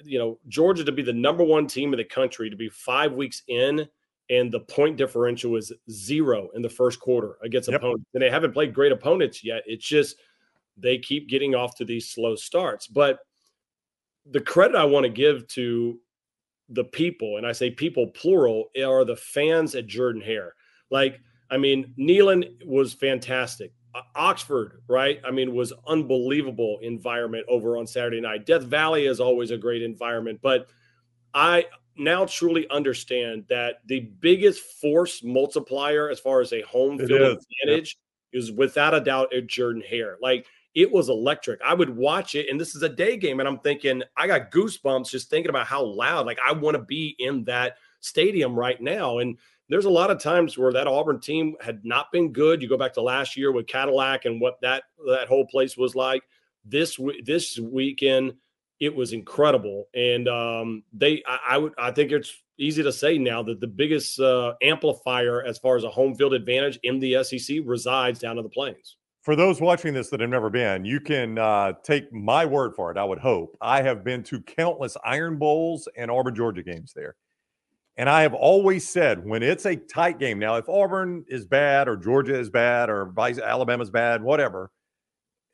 you 0.03 0.19
know, 0.19 0.39
Georgia 0.47 0.83
to 0.83 0.91
be 0.91 1.01
the 1.01 1.13
number 1.13 1.43
one 1.43 1.67
team 1.67 1.93
in 1.93 1.97
the 1.97 2.03
country 2.03 2.49
to 2.49 2.55
be 2.55 2.69
five 2.69 3.13
weeks 3.13 3.43
in, 3.47 3.87
and 4.29 4.51
the 4.51 4.59
point 4.61 4.97
differential 4.97 5.51
was 5.51 5.71
zero 5.89 6.49
in 6.55 6.61
the 6.61 6.69
first 6.69 6.99
quarter 6.99 7.37
against 7.43 7.69
yep. 7.69 7.79
opponents. 7.79 8.05
And 8.13 8.21
they 8.23 8.29
haven't 8.29 8.53
played 8.53 8.73
great 8.73 8.91
opponents 8.91 9.43
yet. 9.43 9.63
It's 9.65 9.85
just 9.85 10.17
they 10.77 10.97
keep 10.97 11.29
getting 11.29 11.55
off 11.55 11.75
to 11.77 11.85
these 11.85 12.09
slow 12.09 12.35
starts. 12.35 12.87
But 12.87 13.19
the 14.25 14.41
credit 14.41 14.75
I 14.75 14.85
want 14.85 15.05
to 15.05 15.11
give 15.11 15.47
to 15.49 15.99
the 16.69 16.83
people, 16.83 17.37
and 17.37 17.45
I 17.45 17.51
say 17.51 17.69
people 17.69 18.07
plural, 18.07 18.71
are 18.83 19.05
the 19.05 19.15
fans 19.15 19.75
at 19.75 19.87
Jordan 19.87 20.21
Hare. 20.21 20.53
Like, 20.89 21.19
I 21.51 21.57
mean, 21.57 21.93
Neyland 21.97 22.65
was 22.65 22.93
fantastic. 22.93 23.71
Oxford, 24.15 24.81
right? 24.87 25.19
I 25.25 25.31
mean, 25.31 25.53
was 25.53 25.73
unbelievable 25.87 26.79
environment 26.81 27.45
over 27.47 27.77
on 27.77 27.87
Saturday 27.87 28.21
night. 28.21 28.45
Death 28.45 28.63
Valley 28.63 29.05
is 29.05 29.19
always 29.19 29.51
a 29.51 29.57
great 29.57 29.81
environment, 29.81 30.39
but 30.41 30.67
I 31.33 31.65
now 31.97 32.25
truly 32.25 32.69
understand 32.69 33.45
that 33.49 33.81
the 33.85 34.01
biggest 34.19 34.61
force 34.61 35.23
multiplier 35.23 36.09
as 36.09 36.19
far 36.19 36.41
as 36.41 36.51
a 36.53 36.61
home 36.61 36.97
field 36.97 37.39
advantage 37.65 37.97
yep. 38.31 38.43
is 38.43 38.51
without 38.51 38.93
a 38.93 38.99
doubt 38.99 39.33
at 39.33 39.47
Jordan 39.47 39.83
Hare. 39.87 40.17
Like 40.21 40.45
it 40.73 40.91
was 40.91 41.07
electric. 41.07 41.61
I 41.61 41.73
would 41.73 41.89
watch 41.89 42.35
it, 42.35 42.49
and 42.49 42.59
this 42.59 42.75
is 42.75 42.83
a 42.83 42.89
day 42.89 43.15
game, 43.15 43.39
and 43.39 43.47
I'm 43.47 43.59
thinking 43.59 44.03
I 44.17 44.27
got 44.27 44.51
goosebumps 44.51 45.09
just 45.09 45.29
thinking 45.29 45.49
about 45.49 45.67
how 45.67 45.83
loud. 45.83 46.25
Like 46.25 46.39
I 46.45 46.51
want 46.51 46.75
to 46.75 46.83
be 46.83 47.15
in 47.19 47.45
that 47.45 47.77
stadium 48.01 48.57
right 48.57 48.79
now, 48.81 49.19
and 49.19 49.37
there's 49.69 49.85
a 49.85 49.89
lot 49.89 50.11
of 50.11 50.19
times 50.19 50.57
where 50.57 50.73
that 50.73 50.87
Auburn 50.87 51.19
team 51.19 51.55
had 51.59 51.83
not 51.83 52.11
been 52.11 52.31
good. 52.31 52.61
You 52.61 52.69
go 52.69 52.77
back 52.77 52.93
to 52.93 53.01
last 53.01 53.35
year 53.35 53.51
with 53.51 53.67
Cadillac 53.67 54.25
and 54.25 54.39
what 54.39 54.59
that 54.61 54.83
that 55.07 55.27
whole 55.27 55.45
place 55.47 55.75
was 55.77 55.95
like. 55.95 56.23
This 56.63 56.99
this 57.23 57.59
weekend, 57.59 58.33
it 58.79 58.95
was 58.95 59.13
incredible, 59.13 59.85
and 59.95 60.27
um, 60.27 60.83
they 60.93 61.23
I, 61.27 61.39
I, 61.49 61.57
would 61.57 61.73
I 61.77 61.91
think 61.91 62.11
it's 62.11 62.33
easy 62.57 62.83
to 62.83 62.91
say 62.91 63.17
now 63.17 63.43
that 63.43 63.59
the 63.59 63.67
biggest 63.67 64.19
uh, 64.19 64.53
amplifier 64.61 65.43
as 65.43 65.57
far 65.57 65.75
as 65.75 65.83
a 65.83 65.89
home 65.89 66.15
field 66.15 66.33
advantage 66.33 66.79
in 66.83 66.99
the 66.99 67.23
SEC 67.23 67.57
resides 67.65 68.19
down 68.19 68.37
in 68.37 68.43
the 68.43 68.49
plains. 68.49 68.97
For 69.23 69.35
those 69.35 69.59
watching 69.59 69.95
this 69.95 70.11
that 70.11 70.19
have 70.19 70.29
never 70.29 70.51
been, 70.51 70.85
you 70.85 70.99
can 70.99 71.39
uh, 71.39 71.73
take 71.83 72.13
my 72.13 72.45
word 72.45 72.75
for 72.75 72.91
it. 72.91 72.97
I 72.97 73.03
would 73.03 73.17
hope 73.17 73.57
I 73.59 73.81
have 73.81 74.03
been 74.03 74.21
to 74.25 74.39
countless 74.41 74.95
Iron 75.03 75.37
Bowls 75.37 75.87
and 75.97 76.11
Auburn 76.11 76.35
Georgia 76.35 76.61
games 76.61 76.93
there 76.95 77.15
and 77.97 78.09
I 78.09 78.23
have 78.23 78.33
always 78.33 78.87
said 78.87 79.25
when 79.25 79.41
it's 79.41 79.65
a 79.65 79.75
tight 79.75 80.19
game, 80.19 80.37
now 80.37 80.55
if 80.55 80.67
Auburn 80.67 81.23
is 81.27 81.45
bad 81.45 81.87
or 81.87 81.95
Georgia 81.95 82.37
is 82.37 82.49
bad 82.49 82.89
or 82.89 83.05
vice 83.05 83.39
Alabama's 83.39 83.89
bad, 83.89 84.21
whatever, 84.21 84.71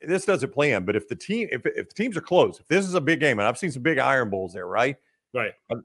this 0.00 0.24
doesn't 0.24 0.52
play 0.52 0.72
in. 0.72 0.84
But 0.84 0.96
if 0.96 1.08
the 1.08 1.14
team, 1.14 1.48
if, 1.52 1.64
if 1.66 1.88
the 1.88 1.94
teams 1.94 2.16
are 2.16 2.22
close, 2.22 2.58
if 2.58 2.66
this 2.66 2.84
is 2.84 2.94
a 2.94 3.00
big 3.00 3.20
game, 3.20 3.38
and 3.38 3.46
I've 3.46 3.58
seen 3.58 3.70
some 3.70 3.82
big 3.82 3.98
Iron 3.98 4.28
Bowls 4.28 4.52
there, 4.52 4.66
right? 4.66 4.96
Right. 5.32 5.52
Um, 5.70 5.84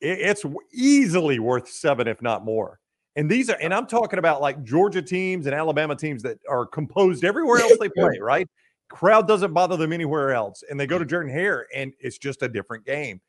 it, 0.00 0.18
it's 0.20 0.44
easily 0.72 1.38
worth 1.38 1.68
seven, 1.68 2.08
if 2.08 2.22
not 2.22 2.44
more. 2.44 2.80
And 3.16 3.30
these 3.30 3.50
are, 3.50 3.58
and 3.60 3.74
I'm 3.74 3.86
talking 3.86 4.18
about 4.18 4.40
like 4.40 4.64
Georgia 4.64 5.02
teams 5.02 5.44
and 5.44 5.54
Alabama 5.54 5.94
teams 5.94 6.22
that 6.22 6.38
are 6.48 6.64
composed 6.64 7.24
everywhere 7.24 7.58
else 7.58 7.76
they 7.78 7.90
play, 7.90 8.18
right? 8.20 8.48
Crowd 8.88 9.28
doesn't 9.28 9.52
bother 9.52 9.76
them 9.76 9.92
anywhere 9.92 10.32
else. 10.32 10.64
And 10.70 10.80
they 10.80 10.86
go 10.86 10.98
to 10.98 11.04
Jordan 11.04 11.32
Hare 11.32 11.66
and 11.74 11.92
it's 12.00 12.16
just 12.16 12.42
a 12.42 12.48
different 12.48 12.86
game. 12.86 13.20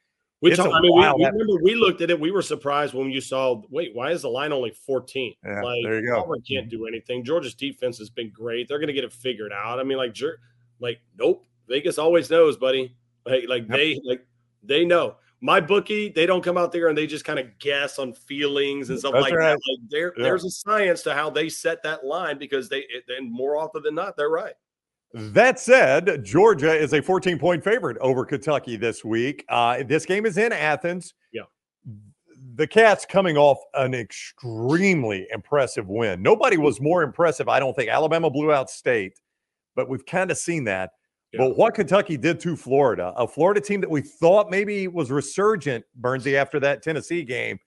We 0.44 0.54
talk, 0.54 0.74
I 0.74 0.82
mean, 0.82 0.94
we, 0.94 1.00
we, 1.00 1.26
remember 1.26 1.64
we 1.64 1.74
looked 1.74 2.02
at 2.02 2.10
it. 2.10 2.20
We 2.20 2.30
were 2.30 2.42
surprised 2.42 2.94
when 2.94 3.10
you 3.10 3.22
saw. 3.22 3.62
Wait, 3.70 3.96
why 3.96 4.12
is 4.12 4.24
the 4.24 4.30
line 4.30 4.52
only 4.52 4.72
fourteen? 4.72 5.34
Yeah, 5.46 5.62
like, 5.62 5.84
there 5.84 6.02
you 6.02 6.08
go. 6.08 6.20
Auburn 6.20 6.42
can't 6.42 6.68
mm-hmm. 6.68 6.78
do 6.78 6.86
anything. 6.86 7.24
Georgia's 7.24 7.56
defense 7.56 7.98
has 7.98 8.10
been 8.10 8.30
great. 8.30 8.68
They're 8.68 8.78
going 8.78 8.88
to 8.88 8.94
get 8.94 9.06
it 9.06 9.14
figured 9.14 9.54
out. 9.54 9.80
I 9.80 9.84
mean, 9.84 9.98
like, 9.98 10.18
like, 10.80 11.00
nope. 11.18 11.46
Vegas 11.70 11.98
always 11.98 12.30
knows, 12.30 12.58
buddy. 12.58 12.94
Like, 13.26 13.46
like 13.48 13.64
yep. 13.70 13.78
they, 13.78 14.02
like, 14.04 14.28
they 14.64 14.84
know. 14.84 15.16
My 15.40 15.62
bookie, 15.62 16.10
they 16.10 16.26
don't 16.26 16.44
come 16.44 16.58
out 16.58 16.74
there 16.74 16.90
and 16.90 16.98
they 16.98 17.08
just 17.08 17.24
kind 17.24 17.40
of 17.40 17.48
guess 17.60 17.98
on 17.98 18.14
feelings 18.14 18.90
and 18.90 19.00
stuff 19.00 19.14
That's 19.14 19.24
like 19.24 19.34
right. 19.34 19.52
that. 19.52 19.60
Like, 19.70 19.90
there, 19.90 20.14
yeah. 20.18 20.24
there's 20.24 20.44
a 20.44 20.50
science 20.50 21.04
to 21.04 21.14
how 21.14 21.30
they 21.30 21.48
set 21.48 21.84
that 21.84 22.06
line 22.06 22.38
because 22.38 22.68
they, 22.68 22.84
and 23.18 23.32
more 23.32 23.58
often 23.58 23.82
than 23.82 23.96
not, 23.96 24.18
they're 24.18 24.30
right. 24.30 24.54
That 25.14 25.60
said, 25.60 26.24
Georgia 26.24 26.74
is 26.74 26.94
a 26.94 27.02
14 27.02 27.38
point 27.38 27.64
favorite 27.64 27.98
over 28.00 28.26
Kentucky 28.26 28.78
this 28.78 29.06
week. 29.06 29.46
Uh, 29.48 29.84
this 29.84 30.06
game 30.06 30.26
is 30.26 30.38
in 30.38 30.52
Athens. 30.52 31.14
Yeah. 31.32 31.44
The 32.56 32.66
Cats 32.66 33.06
coming 33.06 33.38
off 33.38 33.60
an 33.76 33.94
extremely 33.94 35.28
impressive 35.32 35.88
win. 35.88 36.22
Nobody 36.22 36.58
was 36.58 36.82
more 36.82 37.04
impressive, 37.04 37.48
I 37.48 37.60
don't 37.60 37.76
think. 37.76 37.90
Alabama 37.90 38.30
blew 38.30 38.52
out 38.52 38.70
state, 38.70 39.20
but 39.76 39.88
we've 39.88 40.06
kind 40.06 40.32
of 40.32 40.38
seen 40.38 40.64
that. 40.66 40.92
Yeah. 41.32 41.40
But 41.40 41.58
what 41.58 41.76
Kentucky 41.76 42.18
did 42.18 42.40
to 42.42 42.56
Florida, 42.56 43.14
a 43.16 43.28
Florida 43.28 43.62
team 43.62 43.82
that 43.82 43.90
we 43.90 44.02
thought 44.02 44.50
maybe 44.50 44.88
was 44.88 45.12
resurgent, 45.12 45.86
Burnsy, 46.00 46.36
after 46.36 46.60
that 46.60 46.84
Tennessee 46.84 47.24
game, 47.24 47.60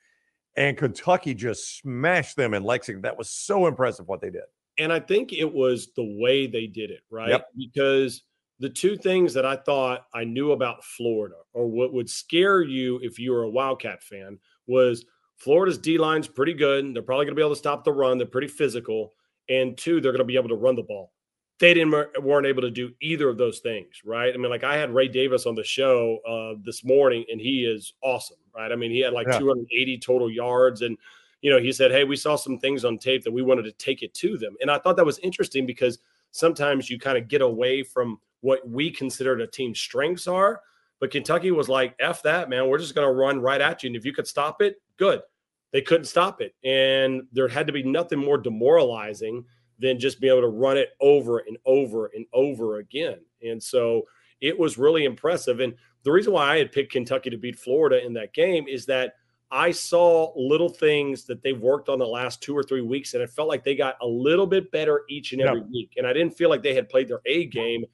and 0.57 0.77
Kentucky 0.77 1.35
just 1.35 1.79
smashed 1.79 2.37
them 2.37 2.55
in 2.55 2.65
Lexington. 2.65 3.03
That 3.03 3.19
was 3.19 3.31
so 3.31 3.67
impressive 3.67 4.09
what 4.09 4.21
they 4.21 4.31
did. 4.31 4.43
And 4.79 4.93
I 4.93 5.01
think 5.01 5.33
it 5.33 5.51
was 5.51 5.89
the 5.97 6.17
way 6.21 6.47
they 6.47 6.67
did 6.67 6.91
it, 6.91 7.01
right? 7.11 7.31
Yep. 7.31 7.49
Because 7.57 8.23
the 8.59 8.69
two 8.69 8.97
things 8.97 9.35
that 9.35 9.45
I 9.45 9.57
thought 9.57 10.07
I 10.15 10.25
knew 10.25 10.53
about 10.53 10.85
Florida, 10.85 11.37
or 11.53 11.67
what 11.67 11.93
would 11.93 12.09
scare 12.09 12.63
you 12.63 12.99
if 13.03 13.19
you 13.19 13.33
were 13.33 13.43
a 13.43 13.51
Wildcat 13.51 14.03
fan, 14.03 14.39
was 14.67 15.05
Florida's 15.37 15.79
D 15.79 15.99
line's 15.99 16.29
pretty 16.29 16.55
good. 16.55 16.95
They're 16.95 17.03
probably 17.03 17.27
going 17.27 17.35
to 17.35 17.41
be 17.41 17.43
able 17.43 17.55
to 17.55 17.59
stop 17.59 17.85
the 17.85 17.93
run. 17.93 18.19
They're 18.19 18.27
pretty 18.27 18.49
physical. 18.49 19.13
And 19.49 19.77
two, 19.77 20.01
they're 20.01 20.13
going 20.13 20.21
to 20.21 20.25
be 20.25 20.37
able 20.37 20.49
to 20.49 20.57
run 20.57 20.77
the 20.77 20.83
ball. 20.83 21.13
They 21.59 21.73
didn't 21.73 21.93
weren't 22.23 22.47
able 22.47 22.63
to 22.63 22.71
do 22.71 22.93
either 23.01 23.31
of 23.31 23.39
those 23.39 23.61
things, 23.61 24.03
right? 24.05 24.33
I 24.33 24.37
mean, 24.37 24.51
like 24.51 24.65
I 24.65 24.77
had 24.77 24.93
Ray 24.93 25.09
Davis 25.09 25.47
on 25.47 25.55
the 25.55 25.65
show 25.65 26.19
uh, 26.29 26.61
this 26.63 26.85
morning, 26.85 27.25
and 27.31 27.41
he 27.41 27.65
is 27.65 27.95
awesome, 28.03 28.37
right? 28.55 28.71
I 28.71 28.77
mean, 28.77 28.91
he 28.91 29.01
had 29.01 29.15
like 29.15 29.27
yeah. 29.27 29.39
280 29.39 29.99
total 29.99 30.31
yards, 30.31 30.83
and 30.83 30.99
you 31.47 31.53
know, 31.53 31.61
he 31.61 31.71
said, 31.71 31.93
Hey, 31.93 32.03
we 32.03 32.17
saw 32.17 32.35
some 32.35 32.59
things 32.59 32.85
on 32.85 32.99
tape 32.99 33.23
that 33.23 33.33
we 33.33 33.41
wanted 33.41 33.63
to 33.67 33.73
take 33.75 34.03
it 34.03 34.13
to 34.15 34.37
them. 34.37 34.57
And 34.61 34.69
I 34.69 34.81
thought 34.81 34.97
that 34.97 35.07
was 35.07 35.21
interesting 35.21 35.65
because 35.65 36.01
sometimes 36.33 36.91
you 36.91 36.99
kind 36.99 37.17
of 37.17 37.29
get 37.29 37.41
away 37.41 37.85
from 37.85 38.19
what 38.41 38.69
we 38.69 38.91
considered 38.91 39.41
a 39.41 39.47
team's 39.47 39.79
strengths 39.79 40.27
are. 40.27 40.61
But 40.99 41.13
Kentucky 41.13 41.53
was 41.53 41.69
like, 41.69 41.95
F 42.01 42.21
that, 42.25 42.51
man. 42.51 42.67
We're 42.67 42.81
just 42.81 42.97
going 42.97 43.07
to 43.07 43.15
run 43.15 43.39
right 43.39 43.61
at 43.61 43.85
you. 43.85 43.91
And 43.91 43.97
if 43.97 44.05
you 44.05 44.13
could 44.13 44.27
stop 44.27 44.61
it, 44.61 44.83
good. 44.97 45.23
They 45.71 45.83
couldn't 45.83 46.07
stop 46.07 46.41
it. 46.41 46.53
And 46.65 47.23
there 47.31 47.47
had 47.47 47.69
to 47.69 47.73
be 47.73 47.85
nothing 47.85 48.19
more 48.19 48.39
demoralizing 48.39 49.45
than 49.79 50.01
just 50.01 50.21
being 50.21 50.33
able 50.33 50.43
to 50.43 50.49
run 50.49 50.77
it 50.77 50.95
over 51.01 51.45
and 51.47 51.59
over 51.65 52.11
and 52.13 52.27
over 52.33 52.79
again. 52.79 53.21
And 53.41 53.63
so 53.63 54.03
it 54.41 54.59
was 54.59 54.79
really 54.79 55.05
impressive. 55.05 55.61
And 55.61 55.77
the 56.03 56.11
reason 56.11 56.33
why 56.33 56.55
I 56.55 56.59
had 56.59 56.73
picked 56.73 56.91
Kentucky 56.91 57.31
to 57.31 57.39
beat 57.39 57.57
Florida 57.57 58.05
in 58.05 58.15
that 58.15 58.35
game 58.35 58.67
is 58.67 58.85
that 58.87 59.13
I 59.51 59.71
saw 59.71 60.33
little 60.35 60.69
things 60.69 61.25
that 61.25 61.43
they've 61.43 61.59
worked 61.59 61.89
on 61.89 61.99
the 61.99 62.07
last 62.07 62.43
two 62.43 62.57
or 62.57 62.63
three 62.63 62.81
weeks, 62.81 63.15
and 63.15 63.23
it 63.23 63.31
felt 63.31 63.49
like 63.49 63.63
they 63.63 63.77
got 63.77 63.97
a 64.03 64.07
little 64.07 64.47
bit 64.47 64.71
better 64.73 65.03
each 65.09 65.33
and 65.33 65.41
every 65.41 65.61
yeah. 65.61 65.67
week. 65.73 65.93
And 65.97 66.07
I 66.07 66.13
didn't 66.13 66.37
feel 66.37 66.51
like 66.51 66.63
they 66.63 66.75
had 66.75 66.89
played 66.89 67.09
their 67.09 67.21
A 67.27 67.47
game. 67.47 67.85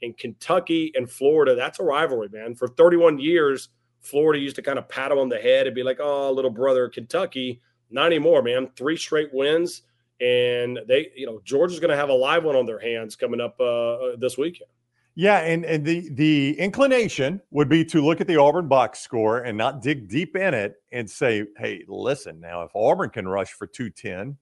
In 0.00 0.12
Kentucky 0.14 0.90
and 0.96 1.08
Florida, 1.08 1.54
that's 1.54 1.78
a 1.78 1.84
rivalry, 1.84 2.28
man. 2.32 2.56
For 2.56 2.66
31 2.66 3.20
years, 3.20 3.68
Florida 4.00 4.40
used 4.42 4.56
to 4.56 4.62
kind 4.62 4.76
of 4.76 4.88
pat 4.88 5.10
them 5.10 5.18
on 5.18 5.28
the 5.28 5.38
head 5.38 5.68
and 5.68 5.76
be 5.76 5.84
like, 5.84 6.00
"Oh, 6.00 6.32
little 6.32 6.50
brother, 6.50 6.88
Kentucky." 6.88 7.60
Not 7.88 8.06
anymore, 8.06 8.42
man. 8.42 8.70
Three 8.74 8.96
straight 8.96 9.32
wins, 9.32 9.82
and 10.20 10.80
they, 10.88 11.12
you 11.14 11.26
know, 11.26 11.40
Georgia's 11.44 11.78
going 11.78 11.90
to 11.90 11.96
have 11.96 12.08
a 12.08 12.14
live 12.14 12.42
one 12.42 12.56
on 12.56 12.66
their 12.66 12.80
hands 12.80 13.14
coming 13.14 13.40
up 13.40 13.54
uh, 13.60 13.92
uh 13.92 14.16
this 14.16 14.36
weekend. 14.36 14.70
Yeah, 15.14 15.38
and 15.40 15.64
and 15.66 15.84
the 15.84 16.08
the 16.14 16.58
inclination 16.58 17.40
would 17.50 17.68
be 17.68 17.84
to 17.86 18.00
look 18.00 18.20
at 18.22 18.26
the 18.26 18.38
Auburn 18.38 18.66
box 18.66 19.00
score 19.00 19.40
and 19.40 19.58
not 19.58 19.82
dig 19.82 20.08
deep 20.08 20.36
in 20.36 20.54
it 20.54 20.76
and 20.90 21.08
say, 21.08 21.44
"Hey, 21.58 21.84
listen, 21.86 22.40
now 22.40 22.62
if 22.62 22.70
Auburn 22.74 23.10
can 23.10 23.28
rush 23.28 23.52
for 23.52 23.66
210 23.66 24.38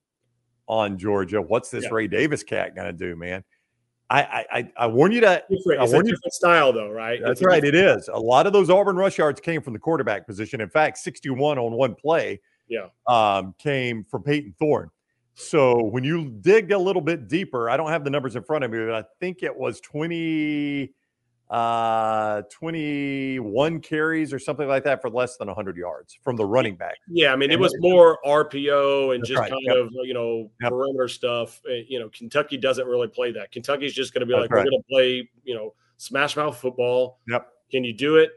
on 0.68 0.96
Georgia, 0.96 1.42
what's 1.42 1.70
this 1.70 1.84
yeah. 1.84 1.90
Ray 1.90 2.06
Davis 2.06 2.44
cat 2.44 2.76
going 2.76 2.86
to 2.86 2.92
do, 2.92 3.16
man?" 3.16 3.42
I, 4.10 4.44
I 4.50 4.72
I 4.76 4.86
warn 4.88 5.12
you 5.12 5.20
to 5.20 5.42
different. 5.48 5.80
I 5.80 5.84
warn 5.84 6.06
you 6.06 6.14
to, 6.14 6.30
style 6.30 6.72
though, 6.72 6.90
right? 6.90 7.20
That's 7.22 7.42
right. 7.42 7.62
It 7.62 7.76
is. 7.76 8.08
A 8.12 8.18
lot 8.18 8.46
of 8.46 8.52
those 8.52 8.68
Auburn 8.68 8.96
rush 8.96 9.18
yards 9.18 9.40
came 9.40 9.62
from 9.62 9.72
the 9.72 9.78
quarterback 9.78 10.26
position. 10.26 10.60
In 10.60 10.68
fact, 10.68 10.98
61 10.98 11.58
on 11.58 11.72
one 11.72 11.94
play, 11.94 12.40
yeah, 12.68 12.86
um, 13.06 13.54
came 13.58 14.04
from 14.04 14.24
Payton 14.24 14.54
Thorne. 14.58 14.90
So 15.34 15.82
when 15.84 16.04
you 16.04 16.30
dig 16.40 16.72
a 16.72 16.78
little 16.78 17.02
bit 17.02 17.28
deeper, 17.28 17.70
I 17.70 17.76
don't 17.76 17.90
have 17.90 18.04
the 18.04 18.10
numbers 18.10 18.36
in 18.36 18.42
front 18.42 18.64
of 18.64 18.70
me, 18.70 18.78
but 18.78 18.94
I 18.94 19.04
think 19.20 19.42
it 19.42 19.56
was 19.56 19.80
20, 19.80 20.92
uh, 21.48 22.42
21 22.50 23.80
carries 23.80 24.32
or 24.32 24.38
something 24.38 24.68
like 24.68 24.84
that 24.84 25.00
for 25.00 25.10
less 25.10 25.36
than 25.36 25.48
100 25.48 25.76
yards 25.76 26.16
from 26.22 26.36
the 26.36 26.44
running 26.44 26.76
back. 26.76 26.96
Yeah, 27.08 27.32
I 27.32 27.36
mean, 27.36 27.50
and 27.50 27.54
it 27.54 27.60
was 27.60 27.74
more 27.80 28.18
RPO 28.24 29.14
and 29.14 29.24
just 29.24 29.40
right. 29.40 29.50
kind 29.50 29.62
yep. 29.62 29.76
of, 29.76 29.90
you 30.04 30.14
know, 30.14 30.50
yep. 30.60 30.70
perimeter 30.70 31.08
stuff. 31.08 31.60
Eh, 31.68 31.82
you 31.88 31.98
know, 31.98 32.08
Kentucky 32.10 32.56
doesn't 32.56 32.86
really 32.86 33.08
play 33.08 33.32
that. 33.32 33.50
Kentucky's 33.50 33.94
just 33.94 34.14
going 34.14 34.20
to 34.20 34.26
be 34.26 34.32
That's 34.32 34.42
like, 34.42 34.50
right. 34.50 34.64
we're 34.64 34.70
going 34.70 34.82
to 34.82 34.88
play, 34.88 35.30
you 35.44 35.54
know, 35.54 35.74
smash 35.96 36.36
mouth 36.36 36.56
football. 36.56 37.18
Yep. 37.28 37.48
Can 37.70 37.84
you 37.84 37.92
do 37.92 38.16
it? 38.16 38.30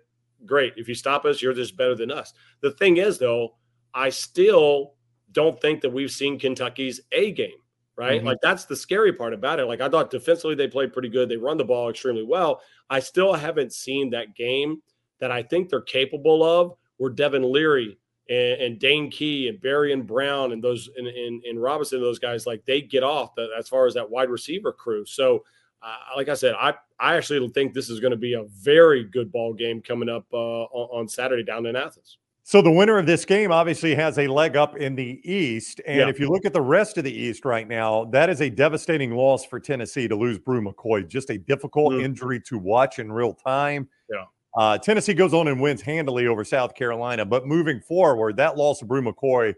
Great. 0.45 0.73
If 0.75 0.87
you 0.87 0.95
stop 0.95 1.25
us, 1.25 1.41
you're 1.41 1.53
just 1.53 1.77
better 1.77 1.95
than 1.95 2.11
us. 2.11 2.33
The 2.61 2.71
thing 2.71 2.97
is, 2.97 3.17
though, 3.17 3.55
I 3.93 4.09
still 4.09 4.95
don't 5.33 5.59
think 5.61 5.81
that 5.81 5.89
we've 5.91 6.11
seen 6.11 6.39
Kentucky's 6.39 7.01
A 7.11 7.31
game, 7.31 7.51
right? 7.95 8.17
Mm-hmm. 8.17 8.27
Like 8.27 8.37
that's 8.41 8.65
the 8.65 8.75
scary 8.75 9.13
part 9.13 9.33
about 9.33 9.59
it. 9.59 9.65
Like 9.65 9.81
I 9.81 9.89
thought 9.89 10.09
defensively 10.09 10.55
they 10.55 10.67
played 10.67 10.93
pretty 10.93 11.09
good. 11.09 11.29
They 11.29 11.37
run 11.37 11.57
the 11.57 11.65
ball 11.65 11.89
extremely 11.89 12.23
well. 12.23 12.61
I 12.89 12.99
still 12.99 13.33
haven't 13.33 13.73
seen 13.73 14.09
that 14.11 14.35
game 14.35 14.81
that 15.19 15.31
I 15.31 15.43
think 15.43 15.69
they're 15.69 15.81
capable 15.81 16.43
of 16.43 16.75
where 16.97 17.09
Devin 17.09 17.51
Leary 17.51 17.97
and, 18.29 18.61
and 18.61 18.79
Dane 18.79 19.09
Key 19.09 19.47
and 19.49 19.59
Barion 19.59 20.05
Brown 20.05 20.51
and 20.51 20.63
those 20.63 20.89
and, 20.97 21.07
and, 21.07 21.43
and 21.43 21.61
Robinson, 21.61 22.01
those 22.01 22.19
guys, 22.19 22.45
like 22.45 22.65
they 22.65 22.81
get 22.81 23.03
off 23.03 23.35
the, 23.35 23.49
as 23.57 23.67
far 23.67 23.87
as 23.87 23.93
that 23.95 24.09
wide 24.09 24.29
receiver 24.29 24.71
crew. 24.71 25.05
So 25.05 25.43
uh, 25.81 25.97
like 26.15 26.29
I 26.29 26.33
said, 26.33 26.55
I 26.57 26.73
I 26.99 27.15
actually 27.15 27.47
think 27.49 27.73
this 27.73 27.89
is 27.89 27.99
going 27.99 28.11
to 28.11 28.17
be 28.17 28.33
a 28.33 28.43
very 28.43 29.03
good 29.03 29.31
ball 29.31 29.53
game 29.53 29.81
coming 29.81 30.07
up 30.07 30.25
uh, 30.33 30.63
on, 30.63 31.01
on 31.01 31.07
Saturday 31.07 31.43
down 31.43 31.65
in 31.65 31.75
Athens. 31.75 32.17
So 32.45 32.61
the 32.61 32.71
winner 32.71 32.97
of 32.97 33.05
this 33.05 33.23
game 33.23 33.53
obviously 33.53 33.95
has 33.95 34.19
a 34.19 34.27
leg 34.27 34.57
up 34.57 34.75
in 34.75 34.95
the 34.95 35.21
East. 35.23 35.79
And 35.87 35.99
yeah. 35.99 36.09
if 36.09 36.19
you 36.19 36.27
look 36.27 36.45
at 36.45 36.51
the 36.51 36.61
rest 36.61 36.97
of 36.97 37.05
the 37.05 37.11
East 37.11 37.45
right 37.45 37.67
now, 37.67 38.03
that 38.05 38.29
is 38.29 38.41
a 38.41 38.49
devastating 38.49 39.11
loss 39.11 39.45
for 39.45 39.61
Tennessee 39.61 40.09
to 40.09 40.15
lose 40.15 40.37
Bru 40.37 40.61
McCoy. 40.61 41.07
Just 41.07 41.29
a 41.29 41.37
difficult 41.37 41.93
mm. 41.93 42.03
injury 42.03 42.41
to 42.41 42.57
watch 42.59 42.99
in 42.99 43.09
real 43.09 43.33
time. 43.33 43.87
Yeah. 44.11 44.25
Uh, 44.55 44.77
Tennessee 44.77 45.13
goes 45.13 45.33
on 45.33 45.47
and 45.47 45.59
wins 45.59 45.81
handily 45.81 46.27
over 46.27 46.43
South 46.43 46.75
Carolina. 46.75 47.25
But 47.25 47.47
moving 47.47 47.79
forward, 47.79 48.35
that 48.37 48.57
loss 48.57 48.81
of 48.81 48.89
Bru 48.89 49.01
McCoy, 49.01 49.55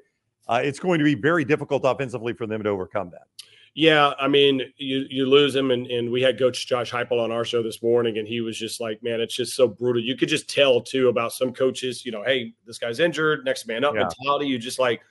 uh, 0.48 0.62
it's 0.63 0.80
going 0.80 1.00
to 1.00 1.06
be 1.06 1.15
very 1.15 1.43
difficult 1.43 1.82
offensively 1.86 2.34
for 2.34 2.45
them 2.45 2.62
to 2.62 2.69
overcome 2.69 3.10
that. 3.10 3.28
Yeah, 3.77 4.13
I 4.17 4.29
mean, 4.29 4.61
you 4.77 5.05
you 5.09 5.25
lose 5.25 5.53
him, 5.53 5.69
and, 5.69 5.85
and 5.88 6.09
we 6.09 6.21
had 6.21 6.39
Coach 6.39 6.65
Josh 6.65 6.93
Heupel 6.93 7.21
on 7.21 7.29
our 7.29 7.43
show 7.43 7.61
this 7.61 7.83
morning, 7.83 8.17
and 8.17 8.25
he 8.25 8.39
was 8.39 8.57
just 8.57 8.79
like, 8.79 9.03
"Man, 9.03 9.19
it's 9.19 9.35
just 9.35 9.53
so 9.53 9.67
brutal." 9.67 10.01
You 10.01 10.15
could 10.15 10.29
just 10.29 10.49
tell 10.49 10.79
too 10.79 11.09
about 11.09 11.33
some 11.33 11.51
coaches, 11.51 12.05
you 12.05 12.11
know, 12.13 12.23
hey, 12.23 12.53
this 12.65 12.77
guy's 12.77 13.01
injured, 13.01 13.43
next 13.43 13.67
man 13.67 13.83
up 13.83 13.93
yeah. 13.93 14.03
mentality. 14.03 14.47
You 14.47 14.57
just 14.57 14.79
like 14.79 15.01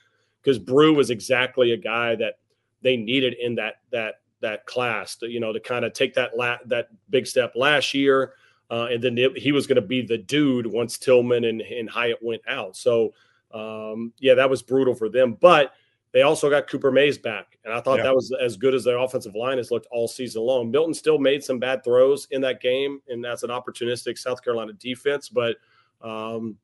because 0.41 0.57
Bru 0.57 0.95
was 0.95 1.11
exactly 1.11 1.73
a 1.73 1.77
guy 1.77 2.15
that 2.15 2.39
they 2.81 2.97
needed 2.97 3.35
in 3.35 3.53
that 3.55 3.75
that 3.91 4.15
that 4.41 4.65
class, 4.65 5.15
to, 5.17 5.29
you 5.29 5.39
know, 5.39 5.53
to 5.53 5.59
kind 5.59 5.85
of 5.85 5.93
take 5.93 6.15
that 6.15 6.35
la- 6.35 6.57
that 6.65 6.87
big 7.11 7.27
step 7.27 7.53
last 7.55 7.93
year, 7.93 8.33
uh, 8.71 8.87
and 8.89 9.03
then 9.03 9.15
it, 9.19 9.37
he 9.37 9.51
was 9.51 9.67
going 9.67 9.75
to 9.75 9.81
be 9.81 10.01
the 10.01 10.17
dude 10.17 10.65
once 10.65 10.97
Tillman 10.97 11.43
and 11.43 11.61
and 11.61 11.87
Hyatt 11.87 12.17
went 12.19 12.41
out. 12.47 12.75
So, 12.75 13.13
um, 13.53 14.11
yeah, 14.17 14.33
that 14.33 14.49
was 14.49 14.63
brutal 14.63 14.95
for 14.95 15.07
them, 15.07 15.37
but 15.39 15.73
they 16.15 16.21
also 16.21 16.49
got 16.49 16.69
Cooper 16.69 16.93
Mays 16.93 17.17
back, 17.17 17.59
and 17.65 17.73
I 17.73 17.81
thought 17.81 17.97
yeah. 17.97 18.03
that 18.03 18.15
was 18.15 18.33
as 18.41 18.55
good 18.55 18.73
as 18.73 18.85
their 18.85 18.99
offensive 18.99 19.35
line 19.35 19.57
has 19.57 19.69
looked 19.69 19.85
all 19.91 20.07
season 20.07 20.43
long. 20.43 20.71
Milton 20.71 20.93
still 20.93 21.19
made 21.19 21.43
some 21.43 21.59
bad 21.59 21.83
throws 21.83 22.25
in 22.31 22.39
that 22.39 22.61
game, 22.61 23.01
and 23.09 23.21
that's 23.21 23.43
an 23.43 23.49
opportunistic 23.49 24.17
South 24.17 24.41
Carolina 24.41 24.71
defense. 24.71 25.27
But 25.27 25.57
um, 26.01 26.55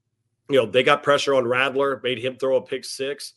you 0.50 0.56
know 0.56 0.66
they 0.66 0.84
got 0.84 1.04
pressure 1.04 1.36
on 1.36 1.46
Rattler, 1.46 2.00
made 2.02 2.18
him 2.18 2.38
throw 2.38 2.56
a 2.56 2.62
pick 2.62 2.86
six. 2.86 3.34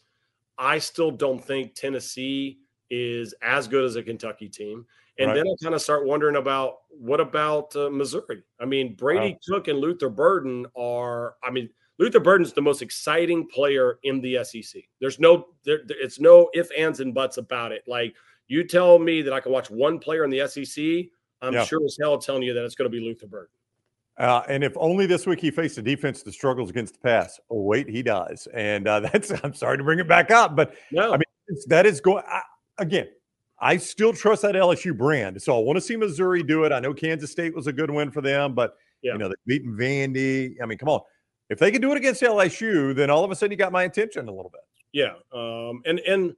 I 0.57 0.79
still 0.79 1.11
don't 1.11 1.44
think 1.44 1.74
Tennessee 1.74 2.61
is 2.90 3.35
as 3.42 3.66
good 3.66 3.85
as 3.85 3.96
a 3.96 4.03
Kentucky 4.05 4.48
team. 4.48 4.87
And 5.18 5.31
right. 5.31 5.35
then 5.35 5.48
I 5.48 5.64
kind 5.64 5.74
of 5.74 5.83
start 5.83 6.07
wondering 6.07 6.37
about 6.37 6.83
what 6.90 7.18
about 7.18 7.74
uh, 7.74 7.90
Missouri? 7.90 8.44
I 8.61 8.66
mean, 8.66 8.94
Brady 8.94 9.33
wow. 9.33 9.57
Cook 9.57 9.66
and 9.66 9.81
Luther 9.81 10.11
Burden 10.11 10.66
are. 10.77 11.35
I 11.42 11.50
mean 11.50 11.70
Luther 11.98 12.20
Burden's 12.20 12.52
the 12.52 12.61
most 12.61 12.83
exciting 12.83 13.46
player 13.46 13.98
in 14.02 14.20
the 14.20 14.42
SEC. 14.44 14.83
There's 15.00 15.20
no, 15.20 15.46
there, 15.64 15.80
it's 15.88 16.18
no 16.18 16.50
if, 16.52 16.68
ands, 16.76 17.00
and 17.00 17.14
buts 17.14 17.37
about 17.37 17.72
it. 17.72 17.83
Like 17.87 18.14
you 18.48 18.66
tell 18.66 18.98
me 18.98 19.22
that 19.22 19.33
I 19.33 19.40
can 19.40 19.52
watch 19.52 19.70
one 19.70 19.98
player 19.98 20.24
in 20.24 20.30
the 20.30 20.46
SEC, 20.48 21.11
I'm 21.42 21.52
yeah. 21.52 21.64
sure 21.64 21.85
as 21.85 21.96
hell 22.00 22.18
telling 22.18 22.42
you 22.42 22.54
that 22.54 22.64
it's 22.64 22.74
going 22.74 22.90
to 22.90 22.96
be 22.96 23.04
Luther 23.04 23.26
Burden. 23.26 23.50
Uh, 24.18 24.42
and 24.48 24.62
if 24.62 24.72
only 24.76 25.07
this 25.07 25.26
week 25.26 25.40
he 25.40 25.50
faced 25.50 25.76
a 25.78 25.83
defense 25.83 26.22
that 26.22 26.33
struggles 26.33 26.70
against 26.70 26.94
the 26.94 27.00
pass. 27.00 27.40
Oh 27.50 27.62
wait, 27.62 27.88
he 27.88 28.02
does, 28.02 28.46
and 28.54 28.87
uh, 28.87 29.00
that's. 29.12 29.33
I'm 29.42 29.54
sorry 29.54 29.76
to 29.78 29.85
bring 29.85 29.98
it 29.98 30.09
back 30.09 30.30
up, 30.30 30.54
but 30.54 30.74
no. 30.92 31.12
I 31.12 31.16
mean 31.16 31.24
that 31.66 31.87
is 31.87 32.00
going 32.00 32.22
again. 32.78 33.09
I 33.61 33.76
still 33.76 34.12
trust 34.12 34.42
that 34.42 34.54
LSU 34.54 34.96
brand, 34.96 35.40
so 35.40 35.57
I 35.57 35.62
want 35.62 35.76
to 35.76 35.80
see 35.80 35.96
Missouri 35.96 36.42
do 36.42 36.64
it. 36.64 36.72
I 36.72 36.80
know 36.80 36.94
Kansas 36.94 37.30
State 37.30 37.54
was 37.54 37.66
a 37.66 37.72
good 37.72 37.90
win 37.90 38.11
for 38.11 38.20
them, 38.20 38.54
but 38.54 38.76
yeah. 39.02 39.12
you 39.12 39.18
know 39.18 39.28
they've 39.28 39.46
beaten 39.46 39.76
Vandy. 39.76 40.54
I 40.62 40.66
mean, 40.66 40.78
come 40.78 40.88
on, 40.88 41.00
if 41.50 41.59
they 41.59 41.70
can 41.70 41.80
do 41.80 41.92
it 41.92 41.96
against 41.96 42.22
LSU, 42.22 42.94
then 42.94 43.11
all 43.11 43.24
of 43.24 43.30
a 43.30 43.37
sudden 43.37 43.52
you 43.52 43.57
got 43.57 43.72
my 43.72 43.85
attention 43.85 44.28
a 44.28 44.33
little 44.33 44.50
bit. 44.50 44.62
Yeah, 44.92 45.14
um, 45.33 45.83
and 45.85 45.98
and 46.00 46.35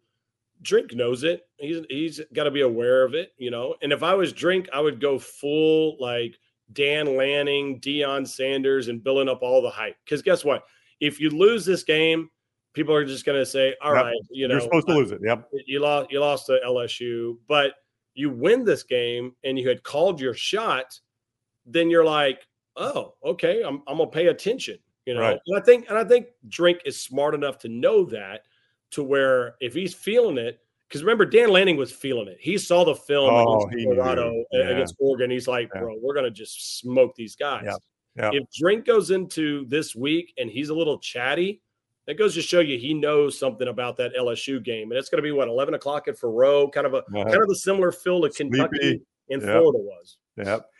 Drink 0.62 0.94
knows 0.94 1.24
it. 1.24 1.42
He's 1.58 1.84
he's 1.88 2.20
got 2.32 2.44
to 2.44 2.50
be 2.50 2.62
aware 2.62 3.04
of 3.04 3.14
it, 3.14 3.32
you 3.36 3.50
know. 3.50 3.74
And 3.82 3.92
if 3.92 4.02
I 4.02 4.14
was 4.14 4.32
Drink, 4.32 4.68
I 4.72 4.80
would 4.80 5.00
go 5.00 5.18
full 5.18 5.96
like 6.00 6.36
Dan 6.72 7.16
Lanning, 7.16 7.80
Deion 7.80 8.26
Sanders, 8.26 8.88
and 8.88 9.02
building 9.02 9.28
up 9.28 9.42
all 9.42 9.62
the 9.62 9.70
hype. 9.70 9.96
Because 10.04 10.22
guess 10.22 10.44
what? 10.44 10.64
If 11.00 11.20
you 11.20 11.30
lose 11.30 11.66
this 11.66 11.82
game, 11.82 12.30
people 12.72 12.94
are 12.94 13.04
just 13.04 13.26
going 13.26 13.38
to 13.38 13.46
say, 13.46 13.74
"All 13.82 13.94
yep. 13.94 14.04
right, 14.04 14.16
you 14.30 14.48
know, 14.48 14.54
you're 14.54 14.62
supposed 14.62 14.88
to 14.88 14.94
lose 14.94 15.12
it." 15.12 15.20
Yep, 15.22 15.50
you 15.66 15.80
lost. 15.80 16.10
You 16.10 16.20
lost 16.20 16.46
to 16.46 16.58
LSU, 16.64 17.36
but 17.46 17.74
you 18.14 18.30
win 18.30 18.64
this 18.64 18.82
game, 18.82 19.34
and 19.44 19.58
you 19.58 19.68
had 19.68 19.82
called 19.82 20.20
your 20.20 20.34
shot. 20.34 20.98
Then 21.66 21.90
you're 21.90 22.04
like, 22.04 22.46
"Oh, 22.76 23.14
okay, 23.24 23.62
I'm 23.62 23.82
I'm 23.86 23.98
gonna 23.98 24.10
pay 24.10 24.28
attention." 24.28 24.78
You 25.06 25.14
know, 25.14 25.20
right. 25.20 25.38
and 25.46 25.58
I 25.58 25.62
think 25.62 25.88
and 25.88 25.96
I 25.96 26.04
think 26.04 26.26
Drink 26.48 26.80
is 26.84 27.00
smart 27.00 27.34
enough 27.34 27.58
to 27.60 27.68
know 27.68 28.04
that 28.06 28.42
to 28.92 29.02
where 29.02 29.54
if 29.60 29.72
he's 29.72 29.94
feeling 29.94 30.36
it, 30.36 30.60
because 30.88 31.02
remember 31.02 31.24
Dan 31.24 31.50
Lanning 31.50 31.76
was 31.76 31.92
feeling 31.92 32.28
it. 32.28 32.38
He 32.40 32.58
saw 32.58 32.84
the 32.84 32.94
film 32.94 33.30
oh, 33.32 33.66
against 33.66 33.86
Colorado 33.86 34.44
yeah. 34.52 34.68
against 34.68 34.96
Oregon. 34.98 35.30
He's 35.30 35.48
like, 35.48 35.70
yeah. 35.74 35.80
bro, 35.80 35.96
we're 36.02 36.14
gonna 36.14 36.30
just 36.30 36.78
smoke 36.80 37.14
these 37.14 37.36
guys. 37.36 37.64
Yeah. 38.16 38.30
If 38.32 38.44
Drink 38.58 38.86
goes 38.86 39.10
into 39.10 39.66
this 39.66 39.94
week 39.94 40.32
and 40.38 40.50
he's 40.50 40.70
a 40.70 40.74
little 40.74 40.98
chatty, 40.98 41.60
that 42.06 42.14
goes 42.14 42.34
to 42.34 42.42
show 42.42 42.60
you 42.60 42.78
he 42.78 42.94
knows 42.94 43.38
something 43.38 43.68
about 43.68 43.96
that 43.98 44.12
LSU 44.18 44.62
game. 44.62 44.90
And 44.90 44.98
it's 44.98 45.08
going 45.08 45.18
to 45.18 45.22
be 45.22 45.32
what 45.32 45.48
eleven 45.48 45.74
o'clock 45.74 46.08
at 46.08 46.18
Faurot, 46.18 46.72
kind 46.72 46.86
of 46.86 46.94
a 46.94 46.98
uh-huh. 46.98 47.24
kind 47.24 47.42
of 47.42 47.50
a 47.50 47.54
similar 47.54 47.92
feel 47.92 48.22
to 48.22 48.30
Kentucky 48.30 48.78
Sleepy. 48.78 49.02
in 49.28 49.40
yep. 49.40 49.50
Florida 49.50 49.78
was. 49.78 50.16
Yep. 50.36 50.70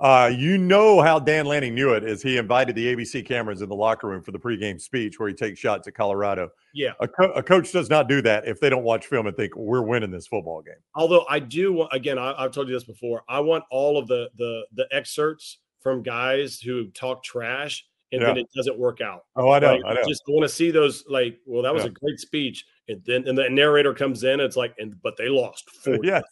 Uh, 0.00 0.30
you 0.34 0.58
know 0.58 1.00
how 1.00 1.18
Dan 1.18 1.46
Lanning 1.46 1.74
knew 1.74 1.92
it 1.94 2.04
is 2.04 2.22
he 2.22 2.36
invited 2.36 2.74
the 2.74 2.94
ABC 2.94 3.24
cameras 3.26 3.62
in 3.62 3.68
the 3.68 3.74
locker 3.74 4.08
room 4.08 4.22
for 4.22 4.32
the 4.32 4.38
pregame 4.38 4.80
speech 4.80 5.18
where 5.18 5.28
he 5.28 5.34
takes 5.34 5.58
shots 5.58 5.86
at 5.88 5.94
Colorado. 5.94 6.50
yeah. 6.74 6.92
A, 7.00 7.08
co- 7.08 7.32
a 7.32 7.42
coach 7.42 7.72
does 7.72 7.88
not 7.88 8.08
do 8.08 8.20
that 8.22 8.46
if 8.46 8.60
they 8.60 8.68
don't 8.70 8.84
watch 8.84 9.06
film 9.06 9.26
and 9.26 9.36
think 9.36 9.54
we're 9.56 9.82
winning 9.82 10.10
this 10.10 10.26
football 10.26 10.62
game. 10.62 10.74
Although 10.94 11.24
I 11.28 11.38
do 11.38 11.72
want, 11.72 11.92
again, 11.92 12.18
I, 12.18 12.34
I've 12.36 12.52
told 12.52 12.68
you 12.68 12.74
this 12.74 12.84
before. 12.84 13.22
I 13.28 13.40
want 13.40 13.64
all 13.70 13.98
of 13.98 14.06
the 14.08 14.28
the 14.36 14.62
the 14.74 14.86
excerpts 14.92 15.58
from 15.80 16.02
guys 16.02 16.60
who 16.60 16.88
talk 16.88 17.22
trash 17.22 17.84
and 18.12 18.22
then 18.22 18.36
it 18.38 18.46
doesn't 18.54 18.78
work 18.78 19.00
out. 19.00 19.24
Oh, 19.34 19.50
I 19.50 19.58
know, 19.58 19.74
Like, 19.74 19.82
I 19.84 19.94
know. 19.94 20.02
Just 20.08 20.22
want 20.28 20.42
to 20.44 20.48
see 20.48 20.70
those. 20.70 21.04
Like, 21.08 21.38
well, 21.44 21.62
that 21.62 21.74
was 21.74 21.82
Yeah. 21.84 21.90
a 21.90 21.92
great 21.92 22.18
speech, 22.20 22.64
and 22.88 23.02
then 23.04 23.26
and 23.26 23.36
the 23.36 23.48
narrator 23.50 23.92
comes 23.94 24.22
in. 24.24 24.38
It's 24.40 24.56
like, 24.56 24.74
and 24.78 24.94
but 25.02 25.16
they 25.16 25.28
lost. 25.28 25.68
40 25.84 26.06
yes, 26.06 26.22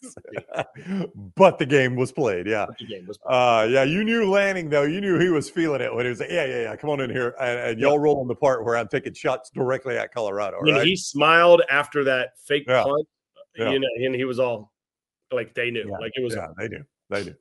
but 1.35 1.57
the 1.57 1.65
game 1.65 1.95
was 1.95 2.11
played. 2.11 2.47
Yeah. 2.47 2.65
The 2.79 2.85
game 2.85 3.05
was 3.07 3.17
Uh, 3.25 3.67
yeah, 3.69 3.83
you 3.83 4.03
knew 4.03 4.29
Lanning 4.29 4.69
though. 4.69 4.83
You 4.83 5.01
knew 5.01 5.19
he 5.19 5.29
was 5.29 5.49
feeling 5.49 5.81
it 5.81 5.93
when 5.93 6.05
he 6.05 6.09
was 6.09 6.19
like, 6.19 6.29
"Yeah, 6.31 6.45
yeah, 6.45 6.61
yeah, 6.63 6.75
come 6.75 6.89
on 6.89 6.99
in 7.01 7.09
here." 7.09 7.35
And, 7.39 7.59
and 7.59 7.79
y'all 7.79 7.99
roll 7.99 8.19
on 8.21 8.27
the 8.27 8.35
part 8.35 8.63
where 8.65 8.77
I'm 8.77 8.87
taking 8.87 9.13
shots 9.13 9.49
directly 9.53 9.97
at 9.97 10.13
Colorado. 10.13 10.57
when 10.61 10.75
Right? 10.75 10.85
he 10.87 10.95
smiled 10.95 11.61
after 11.69 12.03
that 12.05 12.29
fake 12.45 12.65
Yeah. 12.67 12.83
punt, 12.83 13.07
Yeah. 13.57 13.71
you 13.71 13.79
know, 13.79 13.87
and 14.05 14.15
he 14.15 14.25
was 14.25 14.39
all 14.39 14.71
like 15.31 15.53
they 15.55 15.71
knew, 15.71 15.85
Yeah, 15.89 15.97
like 15.97 16.13
it 16.15 16.23
was. 16.23 16.35
yeah, 16.35 16.47
they 16.57 16.67
do. 16.67 16.83
They 17.09 17.23
do. 17.25 17.33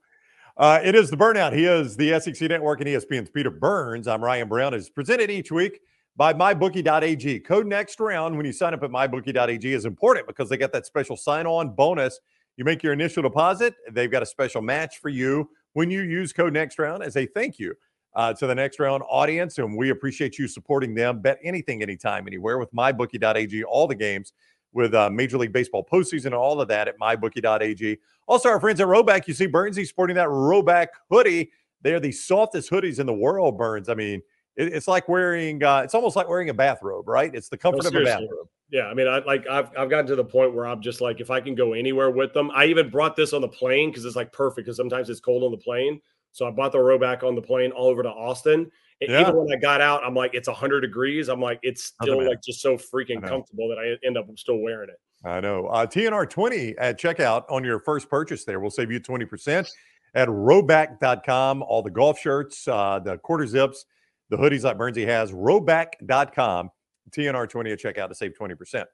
Uh, 0.57 0.81
it 0.85 0.94
is 0.94 1.11
the 1.11 1.16
burnout. 1.16 1.53
He 1.53 1.64
is 1.64 1.96
the 1.96 2.12
SEC 2.20 2.48
Network 2.48 2.81
and 2.81 2.88
ESPN's 2.88 3.29
Peter 3.29 3.50
Burns. 3.50 4.07
I'm 4.07 4.22
Ryan 4.22 4.48
Brown. 4.48 4.72
It's 4.72 4.88
presented 4.88 5.29
each 5.31 5.50
week 5.50 5.81
by 6.16 6.33
MyBookie.ag. 6.33 7.40
Code 7.40 7.66
next 7.66 7.98
round 8.00 8.37
when 8.37 8.46
you 8.46 8.53
sign 8.53 8.74
up 8.74 8.83
at 8.83 8.90
MyBookie.ag 8.90 9.72
is 9.72 9.85
important 9.85 10.27
because 10.27 10.48
they 10.48 10.57
got 10.57 10.72
that 10.72 10.87
special 10.87 11.16
sign-on 11.16 11.70
bonus. 11.70 12.20
You 12.57 12.64
make 12.64 12.83
your 12.83 12.92
initial 12.92 13.22
deposit, 13.22 13.74
they've 13.90 14.11
got 14.11 14.22
a 14.22 14.27
special 14.27 14.62
match 14.62 14.98
for 14.98 15.09
you 15.09 15.50
when 15.72 15.90
you 15.90 16.03
use 16.03 16.33
code 16.33 16.53
next 16.53 16.79
round 16.79 17.03
as 17.03 17.16
a 17.16 17.27
thank 17.27 17.59
you 17.59 17.74
uh, 18.14 18.33
to 18.35 18.46
the 18.46 18.55
next 18.55 18.79
round 18.79 19.03
audience. 19.09 19.59
And 19.59 19.77
we 19.77 19.90
appreciate 19.90 20.38
you 20.38 20.46
supporting 20.46 20.94
them. 20.94 21.20
Bet 21.20 21.38
anything, 21.42 21.83
anytime, 21.83 22.29
anywhere 22.29 22.59
with 22.59 22.72
MyBookie.ag. 22.72 23.64
All 23.64 23.88
the 23.88 23.94
games 23.96 24.33
with 24.72 24.94
uh, 24.94 25.11
Major 25.11 25.38
League 25.38 25.53
Baseball 25.53 25.85
postseason 25.85 26.27
and 26.27 26.35
all 26.35 26.61
of 26.61 26.68
that 26.68 26.87
at 26.87 26.98
MyBookie.ag. 26.98 27.98
Also, 28.29 28.48
our 28.48 28.61
friends 28.61 28.81
at 28.81 28.87
Rhoback, 28.87 29.27
you 29.27 29.35
see 29.35 29.48
Burnsy 29.48 29.87
sporting 29.87 30.16
that 30.16 30.29
Rhoback 30.29 30.88
hoodie. 31.11 31.50
They're 31.83 32.00
the 32.00 32.12
softest 32.12 32.70
hoodies 32.70 32.98
in 32.98 33.07
the 33.07 33.12
world, 33.12 33.59
Burns. 33.59 33.88
I 33.88 33.94
mean, 33.94 34.22
it- 34.57 34.73
it's 34.73 34.88
like 34.88 35.09
wearing, 35.09 35.62
uh, 35.62 35.83
it's 35.85 35.95
almost 35.95 36.17
like 36.17 36.29
wearing 36.29 36.51
a 36.51 36.55
bathrobe, 36.55 37.09
right? 37.09 37.35
It's 37.35 37.49
the 37.49 37.57
comfort 37.59 37.87
of 37.87 37.95
a 37.95 38.05
bathrobe. 38.05 38.49
Yeah, 38.71 38.87
I 38.87 38.95
mean, 38.95 39.07
I 39.07 39.19
like 39.19 39.47
I've 39.49 39.69
I've 39.77 39.90
gotten 39.90 40.07
to 40.07 40.17
the 40.17 40.25
point 40.25 40.55
where 40.55 40.67
I'm 40.67 40.81
just 40.81 41.01
like, 41.01 41.21
if 41.21 41.31
I 41.31 41.40
can 41.40 41.55
go 41.55 41.75
anywhere 41.75 42.11
with 42.11 42.33
them, 42.33 42.51
I 42.55 42.64
even 42.67 42.88
brought 42.90 43.14
this 43.14 43.33
on 43.33 43.40
the 43.40 43.49
plane 43.49 43.90
because 43.90 44.05
it's 44.05 44.17
like 44.17 44.33
perfect 44.33 44.64
because 44.67 44.77
sometimes 44.77 45.09
it's 45.11 45.21
cold 45.21 45.45
on 45.45 45.51
the 45.53 45.59
plane. 45.59 46.01
So 46.33 46.47
I 46.49 46.51
bought 46.51 46.73
the 46.73 46.79
Rhoback 46.79 47.23
on 47.23 47.35
the 47.37 47.43
plane 47.43 47.71
all 47.71 47.87
over 47.88 48.03
to 48.03 48.09
Austin. 48.09 48.71
And 49.01 49.11
Yeah. 49.11 49.21
even 49.21 49.37
when 49.37 49.53
I 49.53 49.57
got 49.57 49.81
out, 49.81 50.03
I'm 50.05 50.14
like, 50.14 50.35
it's 50.35 50.49
100 50.49 50.81
degrees. 50.81 51.29
I'm 51.29 51.40
like, 51.40 51.61
it's 51.62 51.85
still 51.85 52.25
like 52.27 52.43
just 52.43 52.61
so 52.61 52.77
freaking 52.77 53.23
comfortable 53.29 53.69
that 53.69 53.79
I 53.79 53.97
end 54.05 54.17
up 54.19 54.27
still 54.37 54.59
wearing 54.59 54.88
it. 54.88 54.97
I 55.25 55.40
know. 55.40 55.67
Uh, 55.67 55.87
TNR20 55.87 56.75
at 56.79 56.99
checkout 56.99 57.45
on 57.51 57.62
your 57.64 57.79
first 57.81 58.09
purchase 58.11 58.45
there 58.45 58.59
will 58.61 58.71
save 58.71 58.90
you 58.90 58.99
20% 58.99 59.69
at 60.14 60.29
rhoback.com. 60.29 61.62
All 61.62 61.83
the 61.83 61.90
golf 61.90 62.19
shirts, 62.19 62.67
uh, 62.67 62.99
the 62.99 63.19
quarter 63.19 63.47
zips, 63.47 63.85
the 64.31 64.37
hoodies 64.37 64.63
like 64.63 64.79
Burnsy 64.79 65.07
has, 65.07 65.33
rhoback.com. 65.33 66.71
TNR20 67.11 67.73
at 67.73 67.81
checkout 67.81 68.09
to 68.09 68.15
save 68.15 68.33
20%. 68.33 68.85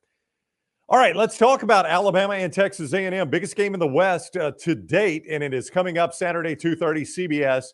All 0.88 0.98
right, 0.98 1.14
let's 1.14 1.38
talk 1.38 1.62
about 1.62 1.86
Alabama 1.86 2.34
and 2.34 2.52
Texas 2.52 2.92
A&M, 2.92 3.30
biggest 3.30 3.54
game 3.54 3.74
in 3.74 3.80
the 3.80 3.86
West 3.86 4.36
uh, 4.36 4.50
to 4.58 4.74
date, 4.74 5.24
and 5.30 5.42
it 5.42 5.54
is 5.54 5.70
coming 5.70 5.98
up 5.98 6.12
Saturday, 6.12 6.56
2.30 6.56 7.28
CBS 7.30 7.66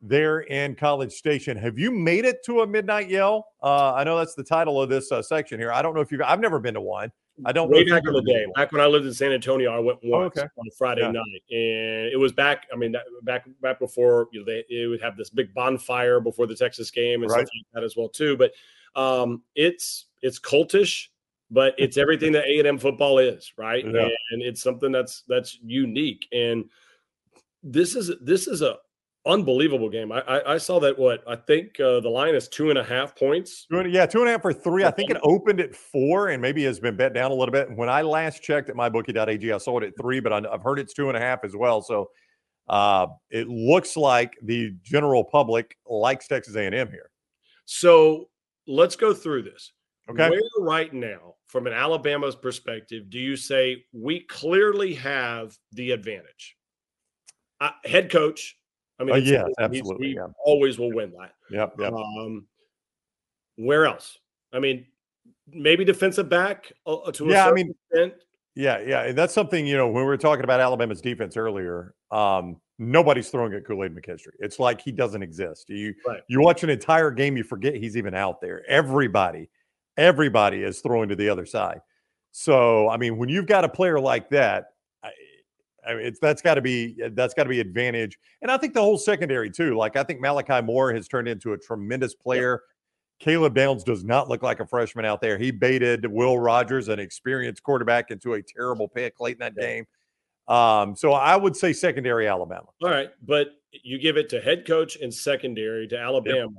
there 0.00 0.40
in 0.40 0.74
College 0.74 1.12
Station. 1.12 1.56
Have 1.58 1.78
you 1.78 1.90
made 1.90 2.24
it 2.24 2.42
to 2.46 2.62
a 2.62 2.66
midnight 2.66 3.10
yell? 3.10 3.46
Uh, 3.62 3.92
I 3.92 4.04
know 4.04 4.16
that's 4.16 4.34
the 4.34 4.42
title 4.42 4.80
of 4.80 4.88
this 4.88 5.12
uh, 5.12 5.20
section 5.20 5.60
here. 5.60 5.70
I 5.70 5.82
don't 5.82 5.94
know 5.94 6.00
if 6.00 6.10
you've, 6.10 6.22
I've 6.22 6.40
never 6.40 6.58
been 6.58 6.74
to 6.74 6.80
one. 6.80 7.12
I 7.44 7.52
don't 7.52 7.70
know. 7.70 7.76
Way 7.78 7.84
back 7.88 8.02
in 8.06 8.12
the 8.12 8.22
day, 8.22 8.46
back 8.54 8.72
when 8.72 8.80
I 8.80 8.86
lived 8.86 9.06
in 9.06 9.14
San 9.14 9.32
Antonio, 9.32 9.70
I 9.74 9.78
went 9.78 9.98
once 10.02 10.36
okay. 10.36 10.46
on 10.56 10.70
Friday 10.76 11.02
Yeah. 11.02 11.12
night, 11.12 11.42
and 11.50 12.12
it 12.12 12.18
was 12.18 12.32
back. 12.32 12.66
I 12.72 12.76
mean, 12.76 12.92
that, 12.92 13.04
back 13.22 13.46
back 13.60 13.78
before 13.78 14.28
you 14.32 14.40
know 14.40 14.46
they, 14.46 14.64
they 14.70 14.86
would 14.86 15.02
have 15.02 15.16
this 15.16 15.30
big 15.30 15.52
bonfire 15.54 16.20
before 16.20 16.46
the 16.46 16.54
Texas 16.54 16.90
game 16.90 17.22
and 17.22 17.30
Right. 17.30 17.46
stuff 17.46 17.54
like 17.56 17.74
that 17.74 17.84
as 17.84 17.96
well 17.96 18.08
too. 18.08 18.36
But 18.36 18.52
um, 18.94 19.42
it's 19.54 20.06
it's 20.22 20.38
cultish, 20.38 21.08
but 21.50 21.74
it's 21.78 21.96
everything 21.96 22.32
that 22.32 22.46
A 22.46 22.58
and 22.58 22.68
M 22.68 22.78
football 22.78 23.18
is, 23.18 23.52
right? 23.56 23.84
Yeah. 23.84 24.08
And 24.30 24.42
it's 24.42 24.62
something 24.62 24.92
that's 24.92 25.22
that's 25.28 25.58
unique. 25.62 26.26
And 26.32 26.64
this 27.62 27.94
is 27.94 28.10
this 28.20 28.46
is 28.48 28.62
a 28.62 28.76
unbelievable 29.26 29.88
game. 29.88 30.12
I 30.12 30.20
I, 30.20 30.54
I 30.54 30.58
saw 30.58 30.80
that 30.80 30.98
what 30.98 31.22
I 31.26 31.36
think 31.36 31.78
uh, 31.80 32.00
the 32.00 32.08
line 32.08 32.34
is 32.34 32.48
two 32.48 32.70
and 32.70 32.78
a 32.78 32.84
half 32.84 33.16
points. 33.16 33.66
Two 33.70 33.78
and, 33.78 33.92
yeah, 33.92 34.06
two 34.06 34.20
and 34.20 34.28
a 34.28 34.32
half 34.32 34.42
for 34.42 34.52
three. 34.52 34.84
I 34.84 34.90
think 34.90 35.10
it 35.10 35.18
opened 35.22 35.60
at 35.60 35.74
four 35.74 36.28
and 36.28 36.40
maybe 36.40 36.64
has 36.64 36.80
been 36.80 36.96
bet 36.96 37.14
down 37.14 37.30
a 37.30 37.34
little 37.34 37.52
bit. 37.52 37.68
When 37.76 37.88
I 37.88 38.02
last 38.02 38.42
checked 38.42 38.68
at 38.68 38.76
mybookie.ag, 38.76 39.52
I 39.52 39.58
saw 39.58 39.78
it 39.78 39.84
at 39.84 39.96
three, 40.00 40.20
but 40.20 40.32
I, 40.32 40.42
I've 40.52 40.62
heard 40.62 40.78
it's 40.78 40.94
two 40.94 41.08
and 41.08 41.16
a 41.16 41.20
half 41.20 41.44
as 41.44 41.54
well. 41.56 41.82
So 41.82 42.10
uh, 42.68 43.06
it 43.30 43.48
looks 43.48 43.96
like 43.96 44.34
the 44.42 44.74
general 44.82 45.24
public 45.24 45.76
likes 45.86 46.28
Texas 46.28 46.56
A&M 46.56 46.72
here. 46.90 47.10
So 47.64 48.28
let's 48.66 48.96
go 48.96 49.14
through 49.14 49.42
this. 49.42 49.72
Okay. 50.10 50.30
Where 50.30 50.40
right 50.58 50.92
now, 50.92 51.34
from 51.46 51.66
an 51.66 51.72
Alabama's 51.72 52.34
perspective, 52.34 53.08
do 53.08 53.18
you 53.18 53.36
say 53.36 53.84
we 53.92 54.20
clearly 54.20 54.94
have 54.94 55.56
the 55.72 55.92
advantage? 55.92 56.56
Uh, 57.60 57.70
head 57.84 58.10
coach. 58.10 58.56
I 58.98 59.04
mean, 59.04 59.14
Uh, 59.14 59.18
yes, 59.18 59.44
he's- 59.46 59.54
absolutely, 59.58 60.08
He 60.08 60.14
yeah. 60.14 60.26
always 60.44 60.78
will 60.78 60.92
win 60.92 61.12
that. 61.18 61.34
Yep. 61.50 61.74
Yep. 61.78 61.92
Um, 61.92 62.46
where 63.56 63.86
else? 63.86 64.18
I 64.52 64.58
mean, 64.58 64.86
maybe 65.48 65.84
defensive 65.84 66.28
back 66.28 66.72
uh, 66.86 67.10
to 67.12 67.26
a 67.26 67.30
Yeah, 67.30 67.48
I 67.48 67.52
mean, 67.52 67.74
extent. 67.90 68.14
Yeah, 68.54 68.80
yeah, 68.80 69.04
and 69.04 69.16
that's 69.16 69.32
something 69.32 69.66
you 69.66 69.76
know 69.76 69.86
when 69.86 70.02
we 70.02 70.06
were 70.06 70.18
talking 70.18 70.44
about 70.44 70.60
Alabama's 70.60 71.00
defense 71.00 71.36
earlier. 71.38 71.94
Um, 72.10 72.60
nobody's 72.78 73.30
throwing 73.30 73.54
at 73.54 73.64
Kool 73.64 73.82
Aid 73.84 73.94
McKinstry. 73.94 74.32
It's 74.40 74.58
like 74.58 74.80
he 74.80 74.92
doesn't 74.92 75.22
exist. 75.22 75.70
You 75.70 75.94
Right. 76.06 76.20
you 76.28 76.40
watch 76.40 76.62
an 76.62 76.68
entire 76.70 77.10
game, 77.10 77.36
you 77.36 77.44
forget 77.44 77.74
he's 77.74 77.96
even 77.96 78.14
out 78.14 78.40
there. 78.42 78.62
Everybody, 78.68 79.48
everybody 79.96 80.62
is 80.64 80.80
throwing 80.80 81.08
to 81.08 81.16
the 81.16 81.28
other 81.30 81.46
side. 81.46 81.80
So 82.30 82.88
I 82.90 82.98
mean, 82.98 83.16
when 83.16 83.30
you've 83.30 83.46
got 83.46 83.64
a 83.64 83.68
player 83.70 83.98
like 83.98 84.28
that, 84.30 84.71
I, 85.86 85.94
mean, 85.94 86.06
it's 86.06 86.18
that's 86.20 86.42
got 86.42 86.54
to 86.54 86.60
be 86.62 86.96
that's 87.12 87.34
got 87.34 87.44
to 87.44 87.48
be 87.48 87.60
advantage. 87.60 88.18
And 88.40 88.50
I 88.50 88.56
think 88.56 88.74
the 88.74 88.80
whole 88.80 88.98
secondary 88.98 89.50
too. 89.50 89.76
Like 89.76 89.96
I 89.96 90.02
think 90.02 90.20
Malachi 90.20 90.60
Moore 90.62 90.92
has 90.92 91.08
turned 91.08 91.28
into 91.28 91.52
a 91.52 91.58
tremendous 91.58 92.14
player. 92.14 92.62
Caleb 93.18 93.54
Downs 93.54 93.84
does 93.84 94.04
not 94.04 94.28
look 94.28 94.42
like 94.42 94.58
a 94.60 94.66
freshman 94.66 95.04
out 95.04 95.20
there. 95.20 95.38
He 95.38 95.52
baited 95.52 96.06
Will 96.06 96.38
Rogers, 96.38 96.88
an 96.88 96.98
experienced 96.98 97.62
quarterback, 97.62 98.10
into 98.10 98.34
a 98.34 98.42
terrible 98.42 98.88
pick 98.88 99.20
late 99.20 99.34
in 99.36 99.38
that 99.38 99.54
Yeah. 99.56 99.66
game. 99.66 99.86
Um, 100.48 100.96
so 100.96 101.12
I 101.12 101.36
would 101.36 101.56
say 101.56 101.72
secondary 101.72 102.26
Alabama. 102.26 102.66
All 102.82 102.90
right, 102.90 103.10
but 103.24 103.50
you 103.70 103.98
give 104.00 104.16
it 104.16 104.28
to 104.30 104.40
head 104.40 104.66
coach 104.66 104.96
and 104.96 105.14
secondary 105.14 105.86
to 105.88 105.96
Alabama. 105.98 106.50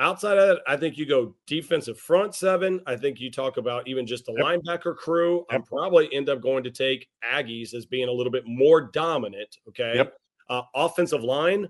Outside 0.00 0.38
of 0.38 0.48
that, 0.48 0.62
I 0.66 0.78
think 0.78 0.96
you 0.96 1.04
go 1.04 1.34
defensive 1.46 1.98
front 1.98 2.34
seven. 2.34 2.80
I 2.86 2.96
think 2.96 3.20
you 3.20 3.30
talk 3.30 3.58
about 3.58 3.86
even 3.86 4.06
just 4.06 4.24
the 4.24 4.32
Yep. 4.32 4.44
linebacker 4.64 4.96
crew. 4.96 5.44
I'm 5.50 5.62
probably 5.62 6.12
end 6.14 6.30
up 6.30 6.40
going 6.40 6.64
to 6.64 6.70
take 6.70 7.06
Aggies 7.22 7.74
as 7.74 7.84
being 7.84 8.08
a 8.08 8.12
little 8.12 8.32
bit 8.32 8.44
more 8.46 8.80
dominant. 8.80 9.58
Okay. 9.68 9.96
Yep. 9.96 10.16
Uh, 10.48 10.62
offensive 10.74 11.22
line. 11.22 11.68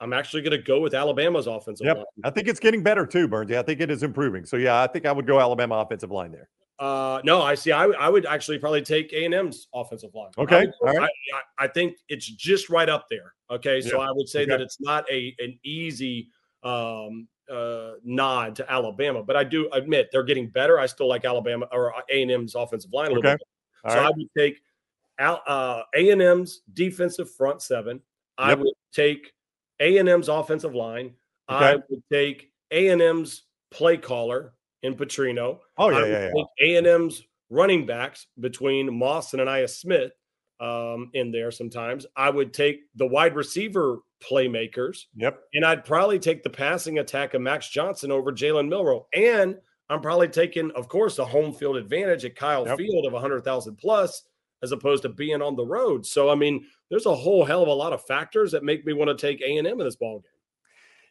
I'm 0.00 0.12
actually 0.12 0.42
going 0.42 0.52
to 0.52 0.58
go 0.62 0.80
with 0.80 0.92
Alabama's 0.92 1.46
offensive 1.46 1.86
Yep. 1.86 1.96
line. 1.98 2.04
I 2.24 2.30
think 2.30 2.48
it's 2.48 2.58
getting 2.58 2.82
better 2.82 3.06
too, 3.06 3.28
Burns. 3.28 3.48
Yeah, 3.50 3.60
I 3.60 3.62
think 3.62 3.80
it 3.80 3.92
is 3.92 4.02
improving. 4.02 4.44
So 4.44 4.56
yeah, 4.56 4.82
I 4.82 4.88
think 4.88 5.06
I 5.06 5.12
would 5.12 5.26
go 5.26 5.38
Alabama 5.40 5.76
offensive 5.76 6.10
line 6.10 6.32
there. 6.32 6.48
Uh, 6.80 7.20
no, 7.24 7.42
I 7.42 7.54
see. 7.54 7.70
I, 7.70 7.86
would- 7.86 7.96
I 7.96 8.08
would 8.08 8.26
actually 8.26 8.58
probably 8.58 8.82
take 8.82 9.12
A 9.12 9.24
and 9.24 9.34
M's 9.34 9.68
offensive 9.72 10.14
line. 10.14 10.30
Okay, 10.36 10.66
would- 10.80 10.88
all 10.88 10.96
right. 10.96 11.10
I, 11.58 11.62
I, 11.62 11.64
I 11.64 11.68
think 11.68 11.96
it's 12.08 12.26
just 12.26 12.70
right 12.70 12.88
up 12.88 13.06
there. 13.08 13.34
Okay, 13.52 13.80
so 13.80 14.00
I 14.00 14.10
would 14.10 14.28
say 14.28 14.42
okay. 14.42 14.50
that 14.50 14.60
it's 14.60 14.80
not 14.80 15.08
a 15.10 15.32
an 15.38 15.58
easy 15.64 16.28
um, 16.64 17.28
uh, 17.50 17.94
nod 18.04 18.56
to 18.56 18.70
Alabama, 18.70 19.22
but 19.22 19.36
I 19.36 19.44
do 19.44 19.68
admit 19.72 20.08
they're 20.12 20.22
getting 20.24 20.48
better. 20.48 20.78
I 20.78 20.86
still 20.86 21.08
like 21.08 21.24
Alabama 21.24 21.66
or 21.72 21.92
A 22.10 22.22
and 22.22 22.30
M's 22.30 22.54
offensive 22.54 22.92
line 22.92 23.06
a 23.10 23.14
little 23.14 23.30
Okay, 23.30 23.36
bit. 23.36 23.48
All 23.84 23.92
so 23.94 24.00
I 24.00 24.04
right. 24.04 24.14
would 24.16 24.28
take 24.36 24.60
uh, 25.18 25.82
A 25.96 26.10
and 26.10 26.22
M's 26.22 26.62
defensive 26.72 27.30
front 27.30 27.62
seven. 27.62 28.00
I 28.36 28.50
Yep. 28.50 28.58
would 28.60 28.74
take 28.92 29.32
A 29.80 29.98
and 29.98 30.08
M's 30.08 30.28
offensive 30.28 30.74
line. 30.74 31.14
I 31.48 31.74
Okay. 31.74 31.82
would 31.90 32.02
take 32.12 32.52
A 32.70 32.88
and 32.88 33.02
M's 33.02 33.44
play 33.70 33.96
caller 33.96 34.54
in 34.82 34.94
Petrino. 34.94 35.60
Oh 35.76 35.90
I 35.90 36.00
yeah, 36.00 36.06
yeah, 36.06 36.30
yeah. 36.34 36.42
take 36.60 36.76
A&M's 36.76 37.22
running 37.50 37.86
backs 37.86 38.26
between 38.38 38.96
Moss 38.96 39.32
and 39.32 39.40
Anaya 39.40 39.68
Smith 39.68 40.12
um, 40.60 41.10
in 41.14 41.30
there 41.32 41.50
sometimes. 41.50 42.06
I 42.16 42.30
would 42.30 42.52
take 42.52 42.82
the 42.94 43.06
wide 43.06 43.34
receiver 43.34 43.98
playmakers, 44.20 45.06
Yep. 45.16 45.40
and 45.54 45.64
I'd 45.64 45.84
probably 45.84 46.18
take 46.18 46.42
the 46.42 46.50
passing 46.50 46.98
attack 46.98 47.34
of 47.34 47.42
Max 47.42 47.68
Johnson 47.68 48.10
over 48.12 48.32
Jalen 48.32 48.68
Milroe. 48.68 49.06
And 49.14 49.56
I'm 49.90 50.00
probably 50.00 50.28
taking, 50.28 50.70
of 50.72 50.88
course, 50.88 51.16
the 51.16 51.24
home 51.24 51.52
field 51.52 51.76
advantage 51.76 52.24
at 52.24 52.36
Kyle 52.36 52.66
Yep. 52.66 52.78
Field 52.78 53.06
of 53.06 53.12
100,000 53.14 53.76
plus 53.76 54.24
as 54.62 54.72
opposed 54.72 55.02
to 55.02 55.08
being 55.08 55.40
on 55.40 55.54
the 55.56 55.64
road. 55.64 56.04
So 56.04 56.28
I 56.30 56.34
mean, 56.34 56.66
there's 56.90 57.06
a 57.06 57.14
whole 57.14 57.44
hell 57.44 57.62
of 57.62 57.68
a 57.68 57.72
lot 57.72 57.92
of 57.92 58.04
factors 58.06 58.50
that 58.52 58.64
make 58.64 58.84
me 58.84 58.92
want 58.92 59.08
to 59.08 59.26
take 59.26 59.40
A 59.40 59.56
and 59.56 59.66
M 59.66 59.80
in 59.80 59.86
this 59.86 59.96
ball 59.96 60.18
game. 60.18 60.32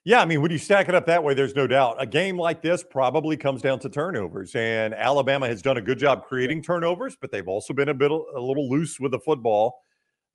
Yeah, 0.03 0.21
I 0.21 0.25
mean, 0.25 0.41
when 0.41 0.51
you 0.51 0.57
stack 0.57 0.87
it 0.87 0.95
up 0.95 1.05
that 1.07 1.21
way, 1.23 1.33
there's 1.33 1.55
no 1.55 1.67
doubt. 1.67 1.97
A 1.99 2.05
game 2.05 2.37
like 2.37 2.61
this 2.61 2.81
probably 2.81 3.35
comes 3.35 3.61
down 3.61 3.79
to 3.79 3.89
turnovers, 3.89 4.55
and 4.55 4.93
Alabama 4.93 5.47
has 5.47 5.61
done 5.61 5.75
a 5.75 5.81
good 5.81 5.97
job 5.99 6.23
creating 6.25 6.61
turnovers, 6.61 7.17
but 7.19 7.29
they've 7.29 7.47
also 7.47 7.73
been 7.73 7.89
a 7.89 7.93
bit 7.93 8.09
a 8.11 8.39
little 8.39 8.69
loose 8.69 9.01
with 9.01 9.11
the 9.11 9.19
football. 9.19 9.81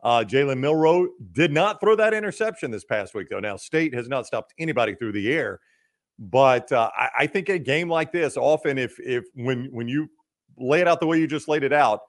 Uh, 0.02 0.24
Jalen 0.26 0.58
Milroe 0.58 1.08
did 1.32 1.52
not 1.52 1.80
throw 1.80 1.94
that 1.96 2.12
interception 2.12 2.70
this 2.70 2.84
past 2.84 3.14
week, 3.14 3.28
though. 3.30 3.38
Now, 3.38 3.56
State 3.56 3.94
has 3.94 4.08
not 4.08 4.26
stopped 4.26 4.52
anybody 4.58 4.96
through 4.96 5.12
the 5.12 5.32
air, 5.32 5.60
but 6.18 6.70
uh, 6.72 6.90
I, 6.96 7.08
I, 7.20 7.26
think 7.26 7.48
a 7.48 7.58
game 7.58 7.88
like 7.88 8.10
this, 8.10 8.36
often 8.36 8.78
if 8.78 8.98
if 8.98 9.24
when 9.34 9.68
when 9.70 9.86
you 9.86 10.08
lay 10.58 10.80
it 10.80 10.88
out 10.88 10.98
the 11.00 11.06
way 11.06 11.18
you 11.18 11.26
just 11.26 11.46
laid 11.46 11.62
it 11.62 11.72
out, 11.72 12.00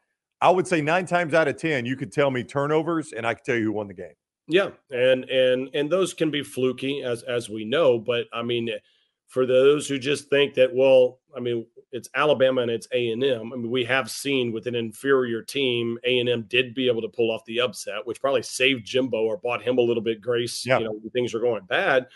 I 0.41 0.49
would 0.49 0.67
say 0.67 0.81
nine 0.81 1.05
times 1.05 1.33
out 1.33 1.47
of 1.47 1.57
ten, 1.57 1.85
you 1.85 1.95
could 1.95 2.11
tell 2.11 2.31
me 2.31 2.43
turnovers, 2.43 3.13
and 3.13 3.27
I 3.27 3.35
could 3.35 3.43
tell 3.43 3.55
you 3.55 3.65
who 3.65 3.71
won 3.73 3.87
the 3.87 3.93
game. 3.93 4.13
Yeah, 4.47 4.71
and 4.89 5.25
and 5.25 5.69
and 5.73 5.89
those 5.89 6.13
can 6.13 6.31
be 6.31 6.43
fluky 6.43 7.03
as 7.03 7.23
as 7.23 7.49
we 7.49 7.63
know, 7.63 7.99
but 7.99 8.25
I 8.33 8.41
mean 8.41 8.69
for 9.27 9.45
those 9.45 9.87
who 9.87 9.97
just 9.97 10.29
think 10.29 10.55
that 10.55 10.73
well, 10.73 11.19
I 11.35 11.39
mean 11.39 11.65
it's 11.93 12.09
Alabama 12.15 12.61
and 12.61 12.71
it's 12.71 12.87
A&M. 12.91 13.23
I 13.23 13.55
mean 13.55 13.69
we 13.69 13.85
have 13.85 14.11
seen 14.11 14.51
with 14.51 14.67
an 14.67 14.75
inferior 14.75 15.41
team 15.41 15.97
A&M 16.03 16.43
did 16.49 16.73
be 16.73 16.87
able 16.87 17.01
to 17.01 17.07
pull 17.07 17.31
off 17.31 17.45
the 17.45 17.61
upset, 17.61 18.05
which 18.05 18.19
probably 18.19 18.43
saved 18.43 18.85
Jimbo 18.85 19.23
or 19.23 19.37
bought 19.37 19.63
him 19.63 19.77
a 19.77 19.81
little 19.81 20.03
bit 20.03 20.21
grace, 20.21 20.65
yeah. 20.65 20.79
you 20.79 20.85
know, 20.85 20.99
things 21.13 21.33
are 21.33 21.39
going 21.39 21.63
bad. 21.65 22.07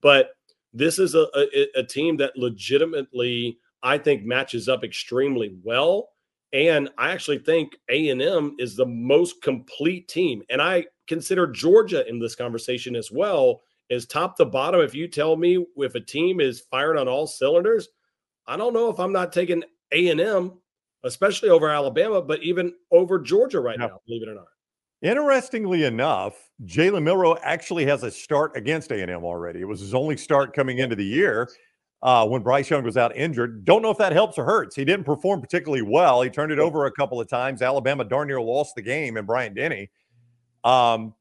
But 0.00 0.30
this 0.72 0.98
is 0.98 1.14
a, 1.14 1.28
a, 1.34 1.80
a 1.80 1.82
team 1.84 2.16
that 2.16 2.36
legitimately 2.36 3.58
I 3.82 3.98
think 3.98 4.24
matches 4.24 4.68
up 4.68 4.82
extremely 4.82 5.54
well 5.62 6.08
and 6.52 6.88
I 6.96 7.10
actually 7.10 7.38
think 7.38 7.76
A&M 7.90 8.56
is 8.58 8.76
the 8.76 8.86
most 8.86 9.42
complete 9.42 10.08
team. 10.08 10.42
And 10.48 10.62
I 10.62 10.86
consider 11.06 11.46
Georgia 11.46 12.08
in 12.08 12.18
this 12.18 12.34
conversation 12.34 12.96
as 12.96 13.10
well 13.10 13.62
as 13.90 14.06
top 14.06 14.36
to 14.36 14.44
bottom. 14.44 14.80
If 14.80 14.94
you 14.94 15.08
tell 15.08 15.36
me 15.36 15.64
if 15.76 15.94
a 15.94 16.00
team 16.00 16.40
is 16.40 16.60
firing 16.70 16.98
on 16.98 17.08
all 17.08 17.26
cylinders, 17.26 17.88
I 18.46 18.56
don't 18.56 18.72
know 18.72 18.88
if 18.90 18.98
I'm 19.00 19.12
not 19.12 19.32
taking 19.32 19.62
A&M, 19.92 20.52
especially 21.04 21.48
over 21.48 21.68
Alabama, 21.68 22.22
but 22.22 22.42
even 22.42 22.74
over 22.90 23.18
Georgia 23.18 23.60
right 23.60 23.78
now, 23.78 24.00
believe 24.06 24.22
it 24.22 24.28
or 24.28 24.34
not. 24.34 24.46
Interestingly 25.02 25.84
enough, 25.84 26.34
Jalen 26.64 27.02
Milroe 27.02 27.36
actually 27.42 27.84
has 27.86 28.02
a 28.02 28.10
start 28.10 28.56
against 28.56 28.90
A&M 28.92 29.24
already. 29.24 29.60
It 29.60 29.68
was 29.68 29.80
his 29.80 29.94
only 29.94 30.16
start 30.16 30.54
coming 30.54 30.78
into 30.78 30.96
the 30.96 31.04
year 31.04 31.48
uh, 32.02 32.26
when 32.26 32.42
Bryce 32.42 32.70
Young 32.70 32.82
was 32.82 32.96
out 32.96 33.14
injured. 33.16 33.64
Don't 33.64 33.82
know 33.82 33.90
if 33.90 33.98
that 33.98 34.12
helps 34.12 34.38
or 34.38 34.44
hurts. 34.44 34.74
He 34.74 34.84
didn't 34.84 35.04
perform 35.04 35.40
particularly 35.40 35.82
well. 35.82 36.22
He 36.22 36.30
turned 36.30 36.52
it 36.52 36.58
over 36.58 36.86
a 36.86 36.92
couple 36.92 37.20
of 37.20 37.28
times. 37.28 37.62
Alabama 37.62 38.04
darn 38.04 38.28
near 38.28 38.40
lost 38.40 38.74
the 38.74 38.82
game, 38.82 39.16
and 39.16 39.26
Bryant 39.26 39.54
Denny. 39.54 39.90
Um, 40.64 41.14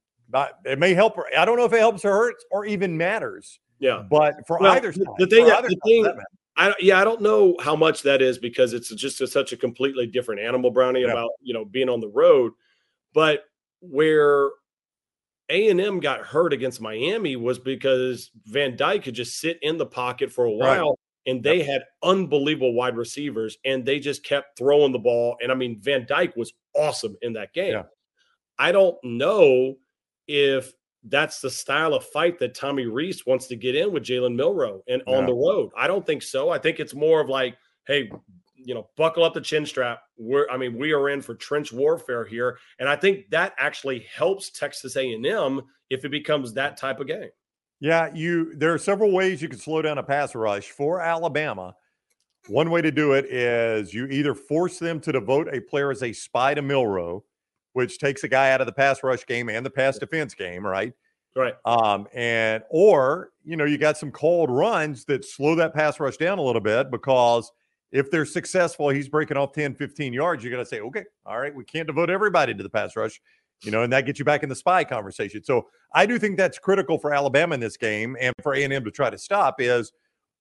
it 0.63 0.79
may 0.79 0.93
help. 0.93 1.17
I 1.37 1.45
don't 1.45 1.57
know 1.57 1.65
if 1.65 1.73
it 1.73 1.79
helps 1.79 2.05
or 2.05 2.13
hurts 2.13 2.45
or 2.51 2.65
even 2.65 2.97
matters. 2.97 3.59
Yeah, 3.79 4.03
but 4.09 4.35
for 4.47 4.57
well, 4.59 4.71
either 4.71 4.93
side, 4.93 5.03
the 5.17 5.27
thing, 5.27 5.45
the 5.45 5.77
thing, 5.85 6.07
I 6.57 6.73
yeah, 6.79 6.99
I 6.99 7.03
don't 7.03 7.21
know 7.21 7.55
how 7.61 7.75
much 7.75 8.03
that 8.03 8.21
is 8.21 8.37
because 8.37 8.73
it's 8.73 8.93
just 8.95 9.21
a, 9.21 9.27
such 9.27 9.51
a 9.51 9.57
completely 9.57 10.07
different 10.07 10.41
animal, 10.41 10.71
Brownie. 10.71 11.01
Yeah. 11.01 11.11
About 11.11 11.31
you 11.41 11.53
know 11.53 11.65
being 11.65 11.89
on 11.89 11.99
the 11.99 12.07
road, 12.07 12.53
but 13.13 13.43
where 13.81 14.51
a 15.49 15.69
and 15.69 15.81
M 15.81 15.99
got 15.99 16.21
hurt 16.21 16.53
against 16.53 16.81
Miami 16.81 17.35
was 17.35 17.59
because 17.59 18.31
Van 18.45 18.75
Dyke 18.75 19.03
could 19.03 19.15
just 19.15 19.39
sit 19.39 19.59
in 19.61 19.77
the 19.77 19.85
pocket 19.85 20.31
for 20.31 20.45
a 20.45 20.51
while, 20.51 20.89
right. 20.89 20.97
and 21.27 21.43
they 21.43 21.57
yep. 21.57 21.67
had 21.67 21.81
unbelievable 22.03 22.73
wide 22.73 22.95
receivers, 22.95 23.57
and 23.65 23.85
they 23.85 23.99
just 23.99 24.23
kept 24.23 24.57
throwing 24.57 24.91
the 24.91 24.99
ball. 24.99 25.37
And 25.41 25.51
I 25.51 25.55
mean, 25.55 25.79
Van 25.81 26.05
Dyke 26.07 26.35
was 26.35 26.53
awesome 26.75 27.15
in 27.21 27.33
that 27.33 27.53
game. 27.53 27.73
Yeah. 27.73 27.83
I 28.57 28.71
don't 28.71 28.97
know 29.03 29.75
if 30.27 30.71
that's 31.07 31.39
the 31.39 31.49
style 31.49 31.93
of 31.93 32.05
fight 32.05 32.39
that 32.39 32.55
Tommy 32.55 32.85
Rees 32.85 33.25
wants 33.25 33.47
to 33.47 33.55
get 33.55 33.75
in 33.75 33.91
with 33.91 34.03
Jalen 34.03 34.35
Milroe 34.35 34.81
and 34.87 35.01
yeah. 35.05 35.15
on 35.15 35.25
the 35.25 35.33
road. 35.33 35.71
I 35.77 35.87
don't 35.87 36.05
think 36.05 36.23
so. 36.23 36.49
I 36.49 36.57
think 36.57 36.79
it's 36.79 36.93
more 36.93 37.21
of 37.21 37.29
like, 37.29 37.57
hey, 37.87 38.09
you 38.55 38.73
know, 38.73 38.89
buckle 38.97 39.23
up 39.23 39.33
the 39.33 39.41
chin 39.41 39.65
strap. 39.65 40.01
We're, 40.17 40.49
I 40.49 40.57
mean, 40.57 40.77
we 40.77 40.91
are 40.93 41.09
in 41.09 41.21
for 41.21 41.35
trench 41.35 41.71
warfare 41.71 42.25
here, 42.25 42.57
and 42.79 42.89
I 42.89 42.95
think 42.95 43.29
that 43.29 43.53
actually 43.57 43.99
helps 44.13 44.49
Texas 44.49 44.95
A&M 44.95 45.61
if 45.89 46.03
it 46.03 46.09
becomes 46.09 46.53
that 46.53 46.77
type 46.77 46.99
of 46.99 47.07
game. 47.07 47.29
Yeah, 47.79 48.09
you. 48.13 48.55
There 48.55 48.73
are 48.73 48.79
several 48.79 49.11
ways 49.11 49.41
you 49.41 49.49
can 49.49 49.59
slow 49.59 49.81
down 49.81 49.97
a 49.97 50.03
pass 50.03 50.33
rush 50.33 50.71
for 50.71 51.01
Alabama. 51.01 51.75
One 52.47 52.69
way 52.69 52.81
to 52.81 52.91
do 52.91 53.13
it 53.13 53.25
is 53.25 53.93
you 53.93 54.05
either 54.07 54.33
force 54.33 54.79
them 54.79 54.99
to 55.01 55.11
devote 55.11 55.53
a 55.53 55.59
player 55.59 55.91
as 55.91 56.01
a 56.01 56.13
spy 56.13 56.53
to 56.53 56.61
Milroe, 56.61 57.23
which 57.75 57.99
takes 57.99 58.23
a 58.23 58.27
guy 58.29 58.51
out 58.51 58.61
of 58.61 58.67
the 58.67 58.73
pass 58.73 59.03
rush 59.03 59.25
game 59.25 59.49
and 59.49 59.65
the 59.65 59.69
pass 59.69 59.99
defense 59.99 60.33
game, 60.33 60.65
right? 60.65 60.93
Right. 61.35 61.55
Um, 61.65 62.07
and 62.13 62.63
or 62.69 63.31
you 63.43 63.57
know, 63.57 63.65
you 63.65 63.77
got 63.77 63.97
some 63.97 64.11
cold 64.11 64.49
runs 64.49 65.03
that 65.05 65.25
slow 65.25 65.55
that 65.55 65.73
pass 65.73 65.99
rush 65.99 66.15
down 66.15 66.39
a 66.39 66.41
little 66.41 66.61
bit 66.61 66.89
because 66.89 67.51
if 67.91 68.09
they're 68.09 68.25
successful, 68.25 68.87
he's 68.89 69.09
breaking 69.09 69.35
off 69.35 69.51
10, 69.51 69.75
15 69.75 70.13
yards. 70.13 70.41
You're 70.41 70.51
going 70.51 70.63
to 70.63 70.69
say, 70.69 70.79
okay, 70.79 71.03
all 71.25 71.37
right, 71.37 71.53
we 71.53 71.65
can't 71.65 71.85
devote 71.85 72.09
everybody 72.09 72.53
to 72.53 72.63
the 72.63 72.69
pass 72.69 72.95
rush, 72.95 73.21
you 73.61 73.71
know, 73.71 73.83
and 73.83 73.91
that 73.91 74.05
gets 74.05 74.19
you 74.19 74.25
back 74.25 74.41
in 74.41 74.47
the 74.47 74.55
spy 74.55 74.85
conversation. 74.85 75.43
So 75.43 75.67
I 75.93 76.05
do 76.05 76.17
think 76.17 76.37
that's 76.37 76.57
critical 76.57 76.97
for 76.97 77.13
Alabama 77.13 77.55
in 77.55 77.59
this 77.59 77.75
game 77.75 78.15
and 78.21 78.33
for 78.41 78.55
A&M 78.55 78.85
to 78.85 78.91
try 78.91 79.09
to 79.09 79.17
stop 79.17 79.59
is 79.59 79.91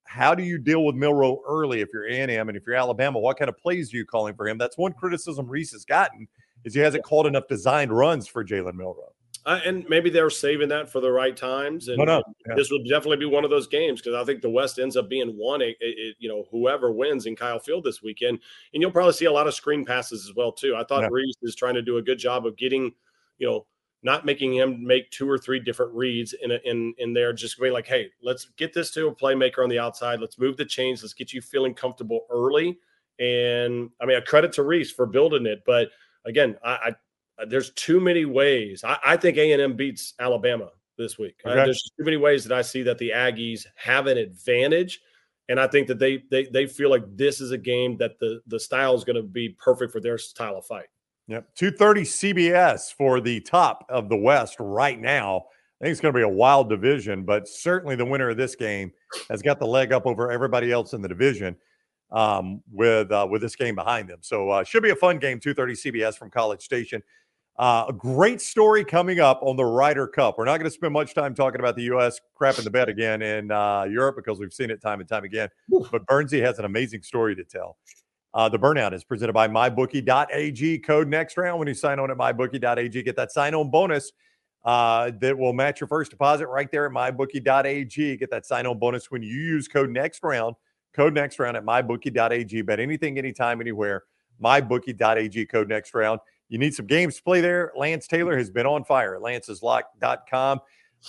how 0.06 0.36
do 0.36 0.44
you 0.44 0.58
deal 0.58 0.84
with 0.84 0.94
Milroe 0.94 1.42
early 1.48 1.80
if 1.80 1.88
you're 1.92 2.06
A&M 2.06 2.48
and 2.48 2.56
if 2.56 2.62
you're 2.64 2.76
Alabama, 2.76 3.18
what 3.18 3.38
kind 3.38 3.48
of 3.48 3.58
plays 3.58 3.92
are 3.92 3.96
you 3.96 4.06
calling 4.06 4.34
for 4.36 4.46
him? 4.46 4.56
That's 4.56 4.78
one 4.78 4.92
criticism 4.92 5.48
Rees 5.48 5.72
has 5.72 5.84
gotten 5.84 6.28
is 6.64 6.74
he 6.74 6.80
hasn't 6.80 7.04
called 7.04 7.26
enough 7.26 7.48
designed 7.48 7.96
runs 7.96 8.26
for 8.26 8.44
Jalen 8.44 8.74
Milroe. 8.74 9.12
Uh, 9.46 9.60
and 9.66 9.84
maybe 9.90 10.08
they're 10.08 10.30
saving 10.30 10.70
that 10.70 10.90
for 10.90 11.00
the 11.00 11.10
right 11.10 11.36
times. 11.36 11.88
And, 11.88 11.98
no, 11.98 12.04
no. 12.04 12.22
Yeah. 12.46 12.54
this 12.54 12.70
will 12.70 12.82
definitely 12.82 13.18
be 13.18 13.26
one 13.26 13.44
of 13.44 13.50
those 13.50 13.66
games 13.66 14.00
because 14.00 14.14
I 14.14 14.24
think 14.24 14.40
the 14.40 14.48
West 14.48 14.78
ends 14.78 14.96
up 14.96 15.10
being 15.10 15.36
one. 15.36 15.60
It, 15.60 15.76
it, 15.80 16.16
you 16.18 16.30
know, 16.30 16.46
whoever 16.50 16.90
wins 16.92 17.26
in 17.26 17.36
Kyle 17.36 17.58
Field 17.58 17.84
this 17.84 18.02
weekend, 18.02 18.38
and 18.72 18.80
you'll 18.80 18.90
probably 18.90 19.12
see 19.12 19.26
a 19.26 19.32
lot 19.32 19.46
of 19.46 19.54
screen 19.54 19.84
passes 19.84 20.26
as 20.26 20.34
well 20.34 20.50
too. 20.50 20.74
I 20.76 20.84
thought 20.84 21.02
yeah. 21.02 21.32
Is 21.42 21.54
trying 21.54 21.74
to 21.74 21.82
do 21.82 21.98
a 21.98 22.02
good 22.02 22.18
job 22.18 22.46
of 22.46 22.56
getting, 22.56 22.94
you 23.36 23.46
know, 23.46 23.66
not 24.02 24.24
making 24.24 24.54
him 24.54 24.84
make 24.84 25.10
two 25.10 25.28
or 25.28 25.36
three 25.36 25.60
different 25.60 25.92
reads 25.92 26.34
in 26.42 26.52
a, 26.52 26.58
in 26.64 26.94
in 26.96 27.12
there. 27.12 27.34
Just 27.34 27.60
being 27.60 27.74
like, 27.74 27.86
hey, 27.86 28.08
let's 28.22 28.46
get 28.56 28.72
this 28.72 28.90
to 28.92 29.08
a 29.08 29.14
playmaker 29.14 29.62
on 29.62 29.68
the 29.68 29.78
outside. 29.78 30.20
Let's 30.20 30.38
move 30.38 30.56
the 30.56 30.64
chains. 30.64 31.02
Let's 31.02 31.14
get 31.14 31.34
you 31.34 31.42
feeling 31.42 31.74
comfortable 31.74 32.26
early. 32.30 32.78
And 33.18 33.90
I 34.00 34.06
mean, 34.06 34.16
a 34.16 34.22
credit 34.22 34.54
to 34.54 34.62
Rees 34.62 34.90
for 34.90 35.04
building 35.06 35.44
it, 35.44 35.62
but 35.66 35.88
again, 36.24 36.56
I, 36.64 36.94
I 37.38 37.44
there's 37.46 37.70
too 37.70 38.00
many 38.00 38.24
ways. 38.24 38.84
I, 38.84 38.98
I 39.04 39.16
think 39.16 39.36
A 39.36 39.52
and 39.52 39.60
M 39.60 39.76
beats 39.76 40.14
Alabama 40.18 40.70
this 40.96 41.18
week. 41.18 41.40
Okay. 41.44 41.54
There's 41.54 41.82
too 41.96 42.04
many 42.04 42.16
ways 42.16 42.44
that 42.44 42.56
I 42.56 42.62
see 42.62 42.82
that 42.82 42.98
the 42.98 43.10
Aggies 43.10 43.66
have 43.76 44.06
an 44.06 44.18
advantage, 44.18 45.00
and 45.48 45.58
I 45.58 45.66
think 45.66 45.88
that 45.88 45.98
they 45.98 46.22
they 46.30 46.44
they 46.44 46.66
feel 46.66 46.90
like 46.90 47.04
this 47.16 47.40
is 47.40 47.50
a 47.50 47.58
game 47.58 47.96
that 47.98 48.18
the 48.18 48.40
the 48.46 48.60
style 48.60 48.94
is 48.94 49.04
going 49.04 49.16
to 49.16 49.22
be 49.22 49.50
perfect 49.58 49.92
for 49.92 50.00
their 50.00 50.18
style 50.18 50.56
of 50.56 50.66
fight. 50.66 50.86
Yep, 51.28 51.54
two 51.54 51.70
thirty 51.70 52.02
CBS 52.02 52.94
for 52.94 53.20
the 53.20 53.40
top 53.40 53.84
of 53.88 54.08
the 54.08 54.16
West 54.16 54.56
right 54.58 55.00
now. 55.00 55.46
I 55.80 55.86
think 55.86 55.92
it's 55.92 56.00
going 56.00 56.14
to 56.14 56.18
be 56.18 56.24
a 56.24 56.28
wild 56.28 56.70
division, 56.70 57.24
but 57.24 57.48
certainly 57.48 57.96
the 57.96 58.04
winner 58.04 58.30
of 58.30 58.36
this 58.36 58.54
game 58.54 58.92
has 59.28 59.42
got 59.42 59.58
the 59.58 59.66
leg 59.66 59.92
up 59.92 60.06
over 60.06 60.30
everybody 60.30 60.70
else 60.70 60.92
in 60.92 61.02
the 61.02 61.08
division 61.08 61.56
um, 62.10 62.62
with 62.70 63.10
uh, 63.10 63.26
with 63.30 63.42
this 63.42 63.56
game 63.56 63.74
behind 63.74 64.08
them. 64.08 64.18
So 64.22 64.50
uh, 64.50 64.64
should 64.64 64.82
be 64.82 64.90
a 64.90 64.96
fun 64.96 65.18
game. 65.18 65.40
Two 65.40 65.54
thirty 65.54 65.74
CBS 65.74 66.16
from 66.16 66.30
College 66.30 66.62
Station. 66.62 67.02
Uh, 67.56 67.86
a 67.88 67.92
great 67.92 68.40
story 68.40 68.84
coming 68.84 69.20
up 69.20 69.38
on 69.42 69.56
the 69.56 69.64
Ryder 69.64 70.08
Cup. 70.08 70.38
We're 70.38 70.44
not 70.44 70.58
going 70.58 70.68
to 70.68 70.74
spend 70.74 70.92
much 70.92 71.14
time 71.14 71.36
talking 71.36 71.60
about 71.60 71.76
the 71.76 71.84
U.S. 71.84 72.20
crap 72.34 72.58
in 72.58 72.64
the 72.64 72.70
bed 72.70 72.88
again 72.88 73.22
in 73.22 73.52
uh, 73.52 73.84
Europe 73.84 74.16
because 74.16 74.40
we've 74.40 74.52
seen 74.52 74.70
it 74.70 74.82
time 74.82 74.98
and 74.98 75.08
time 75.08 75.22
again. 75.22 75.48
But 75.92 76.04
Burnsy 76.06 76.40
has 76.44 76.58
an 76.58 76.64
amazing 76.64 77.02
story 77.02 77.36
to 77.36 77.44
tell. 77.44 77.76
Uh, 78.34 78.48
the 78.48 78.58
burnout 78.58 78.92
is 78.92 79.04
presented 79.04 79.32
by 79.32 79.46
mybookie.ag. 79.46 80.80
Code 80.80 81.08
next 81.08 81.36
round 81.36 81.60
when 81.60 81.68
you 81.68 81.74
sign 81.74 82.00
on 82.00 82.10
at 82.10 82.16
mybookie.ag. 82.16 83.02
Get 83.02 83.14
that 83.14 83.30
sign 83.30 83.54
on 83.54 83.70
bonus 83.70 84.10
uh, 84.64 85.12
that 85.20 85.38
will 85.38 85.52
match 85.52 85.80
your 85.80 85.86
first 85.86 86.10
deposit 86.10 86.48
right 86.48 86.68
there 86.72 86.86
at 86.86 86.92
mybookie.ag. 86.92 88.16
Get 88.16 88.30
that 88.30 88.44
sign 88.44 88.66
on 88.66 88.80
bonus 88.80 89.12
when 89.12 89.22
you 89.22 89.30
use 89.30 89.68
code 89.68 89.90
next 89.90 90.24
round. 90.24 90.56
Code 90.94 91.14
next 91.14 91.38
round 91.38 91.56
at 91.56 91.64
mybookie.ag. 91.64 92.62
Bet 92.62 92.80
anything, 92.80 93.18
anytime, 93.18 93.60
anywhere. 93.60 94.04
Mybookie.ag. 94.42 95.46
Code 95.46 95.68
next 95.68 95.94
round. 95.94 96.20
You 96.48 96.58
need 96.58 96.74
some 96.74 96.86
games 96.86 97.16
to 97.16 97.22
play 97.22 97.40
there. 97.40 97.72
Lance 97.76 98.06
Taylor 98.06 98.36
has 98.36 98.50
been 98.50 98.66
on 98.66 98.84
fire 98.84 99.16
at 99.16 99.22
lanceslock.com. 99.22 100.60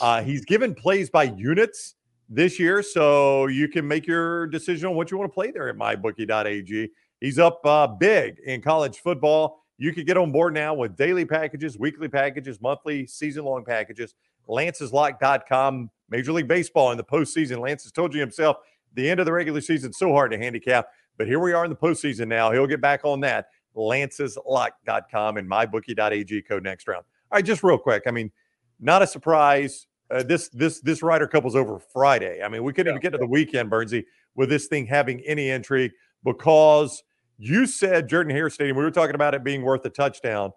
Uh, 0.01 0.21
he's 0.23 0.43
given 0.45 0.73
plays 0.73 1.09
by 1.09 1.23
units 1.23 1.95
this 2.29 2.59
year, 2.59 2.81
so 2.81 3.47
you 3.47 3.67
can 3.67 3.87
make 3.87 4.07
your 4.07 4.47
decision 4.47 4.89
on 4.89 4.95
what 4.95 5.11
you 5.11 5.17
want 5.17 5.29
to 5.29 5.33
play 5.33 5.51
there 5.51 5.69
at 5.69 5.75
mybookie.ag. 5.75 6.89
He's 7.21 7.39
up 7.39 7.65
uh, 7.65 7.87
big 7.87 8.39
in 8.45 8.61
college 8.61 8.99
football. 8.99 9.63
You 9.77 9.93
can 9.93 10.05
get 10.05 10.17
on 10.17 10.31
board 10.31 10.53
now 10.53 10.73
with 10.73 10.95
daily 10.95 11.25
packages, 11.25 11.77
weekly 11.77 12.07
packages, 12.07 12.61
monthly, 12.61 13.05
season 13.07 13.45
long 13.45 13.65
packages. 13.65 14.15
Lanceslock.com. 14.47 15.89
Major 16.09 16.33
League 16.33 16.47
Baseball 16.47 16.91
in 16.91 16.97
the 16.97 17.03
postseason. 17.03 17.59
Lance 17.59 17.83
has 17.83 17.91
told 17.91 18.13
you 18.13 18.19
himself 18.19 18.57
the 18.95 19.09
end 19.09 19.19
of 19.19 19.25
the 19.25 19.33
regular 19.33 19.61
season 19.61 19.93
so 19.93 20.11
hard 20.11 20.31
to 20.31 20.37
handicap, 20.37 20.87
but 21.17 21.27
here 21.27 21.39
we 21.39 21.53
are 21.53 21.63
in 21.63 21.69
the 21.69 21.75
postseason 21.75 22.27
now. 22.27 22.51
He'll 22.51 22.67
get 22.67 22.81
back 22.81 23.01
on 23.03 23.19
that 23.21 23.47
lanceslock.com 23.75 25.37
and 25.37 25.49
mybookie.ag 25.49 26.41
code 26.43 26.63
next 26.63 26.87
round. 26.87 27.03
All 27.31 27.37
right, 27.37 27.45
just 27.45 27.63
real 27.63 27.77
quick. 27.77 28.03
I 28.07 28.11
mean, 28.11 28.31
not 28.79 29.01
a 29.01 29.07
surprise. 29.07 29.87
Uh, 30.11 30.23
this 30.23 30.49
this 30.49 30.81
this 30.81 31.01
Ryder 31.01 31.27
Cup 31.27 31.43
was 31.43 31.55
over 31.55 31.79
Friday. 31.79 32.41
I 32.43 32.47
mean, 32.47 32.63
we 32.63 32.73
couldn't 32.73 32.93
yeah. 32.93 32.99
even 32.99 33.01
get 33.01 33.11
to 33.11 33.17
the 33.17 33.27
weekend, 33.27 33.71
Burnsy, 33.71 34.05
with 34.35 34.49
this 34.49 34.67
thing 34.67 34.85
having 34.85 35.19
any 35.21 35.49
intrigue 35.49 35.91
because 36.23 37.03
you 37.37 37.65
said 37.65 38.07
Jordan 38.07 38.33
Hare 38.35 38.49
Stadium. 38.49 38.77
We 38.77 38.83
were 38.83 38.91
talking 38.91 39.15
about 39.15 39.33
it 39.33 39.43
being 39.43 39.63
worth 39.63 39.85
a 39.85 39.89
touchdown. 39.89 40.51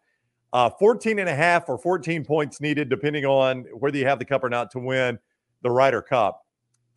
Uh, 0.52 0.70
14 0.78 1.18
and 1.18 1.28
a 1.28 1.34
half 1.34 1.68
or 1.68 1.76
14 1.76 2.24
points 2.24 2.60
needed, 2.60 2.88
depending 2.88 3.26
on 3.26 3.64
whether 3.74 3.98
you 3.98 4.06
have 4.06 4.18
the 4.18 4.24
cup 4.24 4.42
or 4.42 4.48
not, 4.48 4.70
to 4.70 4.78
win 4.78 5.18
the 5.62 5.70
Ryder 5.70 6.00
Cup. 6.00 6.40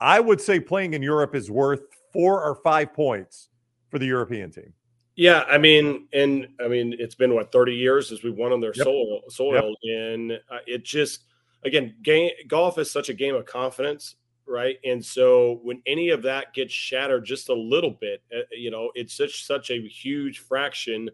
I 0.01 0.19
would 0.19 0.41
say 0.41 0.59
playing 0.59 0.95
in 0.95 1.03
Europe 1.03 1.35
is 1.35 1.51
worth 1.51 1.81
four 2.11 2.43
or 2.43 2.55
five 2.55 2.93
points 2.93 3.49
for 3.89 3.99
the 3.99 4.07
European 4.07 4.51
team. 4.51 4.73
Yeah, 5.15 5.43
I 5.47 5.59
mean, 5.59 6.07
and 6.13 6.47
I 6.59 6.67
mean, 6.67 6.95
it's 6.97 7.13
been 7.13 7.35
what 7.35 7.51
30 7.51 7.75
years 7.75 8.09
since 8.09 8.23
we 8.23 8.31
won 8.31 8.51
on 8.51 8.59
their 8.59 8.73
yep. 8.73 8.85
soil, 8.85 9.21
soil, 9.29 9.75
yep. 9.83 9.95
and 9.95 10.31
uh, 10.31 10.59
it 10.65 10.83
just 10.83 11.25
again, 11.63 11.95
game 12.01 12.31
golf 12.47 12.79
is 12.79 12.89
such 12.89 13.09
a 13.09 13.13
game 13.13 13.35
of 13.35 13.45
confidence, 13.45 14.15
right? 14.47 14.77
And 14.83 15.03
so 15.03 15.59
when 15.63 15.81
any 15.85 16.09
of 16.09 16.23
that 16.23 16.53
gets 16.53 16.73
shattered 16.73 17.23
just 17.23 17.49
a 17.49 17.53
little 17.53 17.91
bit, 17.91 18.23
uh, 18.35 18.41
you 18.51 18.71
know, 18.71 18.91
it's 18.95 19.15
such 19.15 19.45
such 19.45 19.69
a 19.69 19.87
huge 19.87 20.39
fraction. 20.39 21.09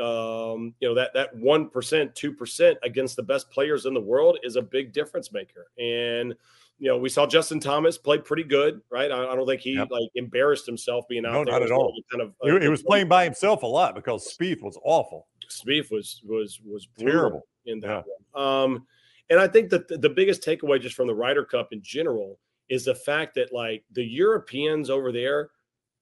Um, 0.00 0.74
you 0.80 0.88
know 0.88 0.94
that 0.94 1.12
that 1.14 1.36
one 1.36 1.68
percent, 1.68 2.14
two 2.16 2.32
percent 2.32 2.78
against 2.82 3.14
the 3.14 3.22
best 3.22 3.50
players 3.50 3.86
in 3.86 3.94
the 3.94 4.00
world 4.00 4.38
is 4.42 4.56
a 4.56 4.62
big 4.62 4.92
difference 4.92 5.30
maker, 5.30 5.70
and 5.78 6.34
you 6.82 6.88
know, 6.88 6.98
we 6.98 7.08
saw 7.08 7.28
Justin 7.28 7.60
Thomas 7.60 7.96
play 7.96 8.18
pretty 8.18 8.42
good, 8.42 8.80
right? 8.90 9.08
I, 9.08 9.28
I 9.28 9.36
don't 9.36 9.46
think 9.46 9.60
he 9.60 9.74
yep. 9.74 9.92
like 9.92 10.08
embarrassed 10.16 10.66
himself 10.66 11.06
being 11.08 11.24
out 11.24 11.32
no, 11.32 11.44
there. 11.44 11.52
Not 11.52 11.62
at 11.62 11.70
all. 11.70 11.94
Kind 12.10 12.22
of, 12.22 12.34
uh, 12.42 12.58
he, 12.58 12.64
he, 12.64 12.68
was 12.68 12.82
playing 12.82 13.06
by 13.06 13.22
himself 13.22 13.62
a 13.62 13.66
lot 13.66 13.94
because 13.94 14.36
Spieth 14.36 14.62
was 14.62 14.76
awful. 14.82 15.28
Spieth 15.48 15.92
was 15.92 16.20
was 16.24 16.60
was 16.64 16.88
terrible 16.98 17.46
in 17.66 17.78
that 17.80 18.04
yeah. 18.04 18.14
one. 18.32 18.44
Um, 18.44 18.86
and 19.30 19.38
I 19.38 19.46
think 19.46 19.70
that 19.70 19.86
the, 19.86 19.96
the 19.96 20.10
biggest 20.10 20.42
takeaway 20.42 20.82
just 20.82 20.96
from 20.96 21.06
the 21.06 21.14
Ryder 21.14 21.44
Cup 21.44 21.68
in 21.70 21.80
general 21.84 22.40
is 22.68 22.84
the 22.84 22.96
fact 22.96 23.36
that 23.36 23.52
like 23.52 23.84
the 23.92 24.04
Europeans 24.04 24.90
over 24.90 25.12
there, 25.12 25.50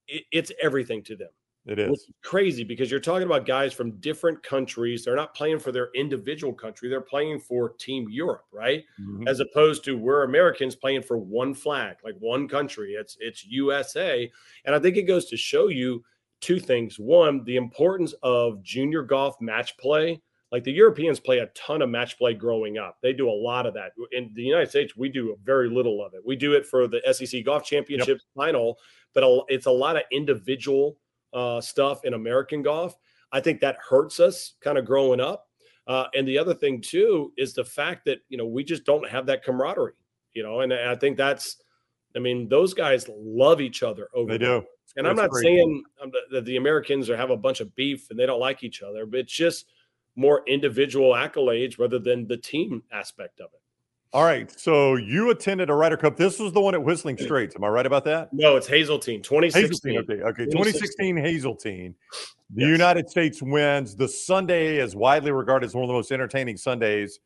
it, 0.08 0.22
it's 0.32 0.50
everything 0.62 1.02
to 1.02 1.14
them. 1.14 1.28
It 1.70 1.78
is 1.78 2.10
crazy 2.24 2.64
because 2.64 2.90
you're 2.90 2.98
talking 2.98 3.26
about 3.26 3.46
guys 3.46 3.72
from 3.72 3.92
different 4.00 4.42
countries. 4.42 5.04
They're 5.04 5.14
not 5.14 5.36
playing 5.36 5.60
for 5.60 5.70
their 5.70 5.90
individual 5.94 6.52
country. 6.52 6.88
They're 6.88 7.00
playing 7.00 7.38
for 7.38 7.74
Team 7.78 8.08
Europe, 8.10 8.46
right? 8.52 8.82
Mm-hmm. 9.00 9.28
As 9.28 9.38
opposed 9.38 9.84
to 9.84 9.96
we're 9.96 10.24
Americans 10.24 10.74
playing 10.74 11.02
for 11.02 11.16
one 11.16 11.54
flag, 11.54 11.98
like 12.02 12.16
one 12.18 12.48
country. 12.48 12.94
It's 12.98 13.16
it's 13.20 13.46
USA. 13.46 14.28
And 14.64 14.74
I 14.74 14.80
think 14.80 14.96
it 14.96 15.02
goes 15.02 15.26
to 15.26 15.36
show 15.36 15.68
you 15.68 16.02
two 16.40 16.58
things. 16.58 16.98
One, 16.98 17.44
the 17.44 17.56
importance 17.56 18.14
of 18.24 18.60
junior 18.64 19.02
golf 19.02 19.40
match 19.40 19.78
play. 19.78 20.20
Like 20.50 20.64
the 20.64 20.72
Europeans 20.72 21.20
play 21.20 21.38
a 21.38 21.46
ton 21.54 21.80
of 21.80 21.88
match 21.88 22.18
play 22.18 22.34
growing 22.34 22.78
up. 22.78 22.98
They 23.00 23.12
do 23.12 23.30
a 23.30 23.30
lot 23.30 23.66
of 23.66 23.74
that. 23.74 23.92
In 24.10 24.32
the 24.34 24.42
United 24.42 24.70
States, 24.70 24.96
we 24.96 25.08
do 25.08 25.36
very 25.44 25.70
little 25.70 26.04
of 26.04 26.14
it. 26.14 26.22
We 26.26 26.34
do 26.34 26.54
it 26.54 26.66
for 26.66 26.88
the 26.88 27.00
SEC 27.12 27.44
Golf 27.44 27.64
Championship 27.64 28.18
yep. 28.18 28.34
final, 28.34 28.76
but 29.14 29.22
it's 29.46 29.66
a 29.66 29.70
lot 29.70 29.94
of 29.94 30.02
individual 30.10 30.96
uh, 31.32 31.60
stuff 31.60 32.04
in 32.04 32.14
American 32.14 32.62
golf. 32.62 32.96
I 33.32 33.40
think 33.40 33.60
that 33.60 33.76
hurts 33.76 34.20
us 34.20 34.54
kind 34.60 34.78
of 34.78 34.84
growing 34.84 35.20
up. 35.20 35.46
Uh, 35.86 36.06
and 36.14 36.26
the 36.26 36.38
other 36.38 36.54
thing 36.54 36.80
too 36.80 37.32
is 37.36 37.54
the 37.54 37.64
fact 37.64 38.04
that 38.04 38.18
you 38.28 38.36
know 38.36 38.46
we 38.46 38.62
just 38.64 38.84
don't 38.84 39.08
have 39.08 39.26
that 39.26 39.44
camaraderie. 39.44 39.92
You 40.32 40.44
know, 40.44 40.60
and 40.60 40.72
I 40.72 40.94
think 40.94 41.16
that's, 41.16 41.56
I 42.14 42.20
mean, 42.20 42.48
those 42.48 42.72
guys 42.72 43.08
love 43.08 43.60
each 43.60 43.82
other 43.82 44.08
over. 44.14 44.30
They 44.30 44.38
do. 44.38 44.64
And 44.96 45.06
I'm 45.06 45.16
not 45.16 45.34
saying 45.34 45.82
um, 46.02 46.12
that 46.32 46.44
the 46.44 46.56
Americans 46.56 47.10
are 47.10 47.16
have 47.16 47.30
a 47.30 47.36
bunch 47.36 47.60
of 47.60 47.74
beef 47.74 48.10
and 48.10 48.18
they 48.18 48.26
don't 48.26 48.40
like 48.40 48.62
each 48.62 48.82
other, 48.82 49.06
but 49.06 49.20
it's 49.20 49.32
just 49.32 49.66
more 50.16 50.42
individual 50.46 51.12
accolades 51.12 51.78
rather 51.78 51.98
than 51.98 52.26
the 52.26 52.36
team 52.36 52.82
aspect 52.92 53.40
of 53.40 53.50
it. 53.54 53.60
All 54.12 54.24
right. 54.24 54.50
So 54.58 54.96
you 54.96 55.30
attended 55.30 55.70
a 55.70 55.74
Ryder 55.74 55.96
Cup. 55.96 56.16
This 56.16 56.40
was 56.40 56.52
the 56.52 56.60
one 56.60 56.74
at 56.74 56.82
Whistling 56.82 57.16
Straits. 57.16 57.54
Am 57.54 57.62
I 57.62 57.68
right 57.68 57.86
about 57.86 58.04
that? 58.06 58.32
No, 58.32 58.56
it's 58.56 58.66
Hazeltine, 58.66 59.22
2016. 59.22 59.92
Hazeltine, 59.92 60.22
okay. 60.22 60.22
okay. 60.24 60.44
2016 60.46 61.16
Hazeltine. 61.16 61.94
The 62.52 62.62
yes. 62.62 62.70
United 62.70 63.08
States 63.08 63.40
wins. 63.40 63.94
The 63.94 64.08
Sunday 64.08 64.78
is 64.78 64.96
widely 64.96 65.30
regarded 65.30 65.66
as 65.66 65.74
one 65.74 65.84
of 65.84 65.88
the 65.88 65.94
most 65.94 66.10
entertaining 66.10 66.56
Sundays. 66.56 67.20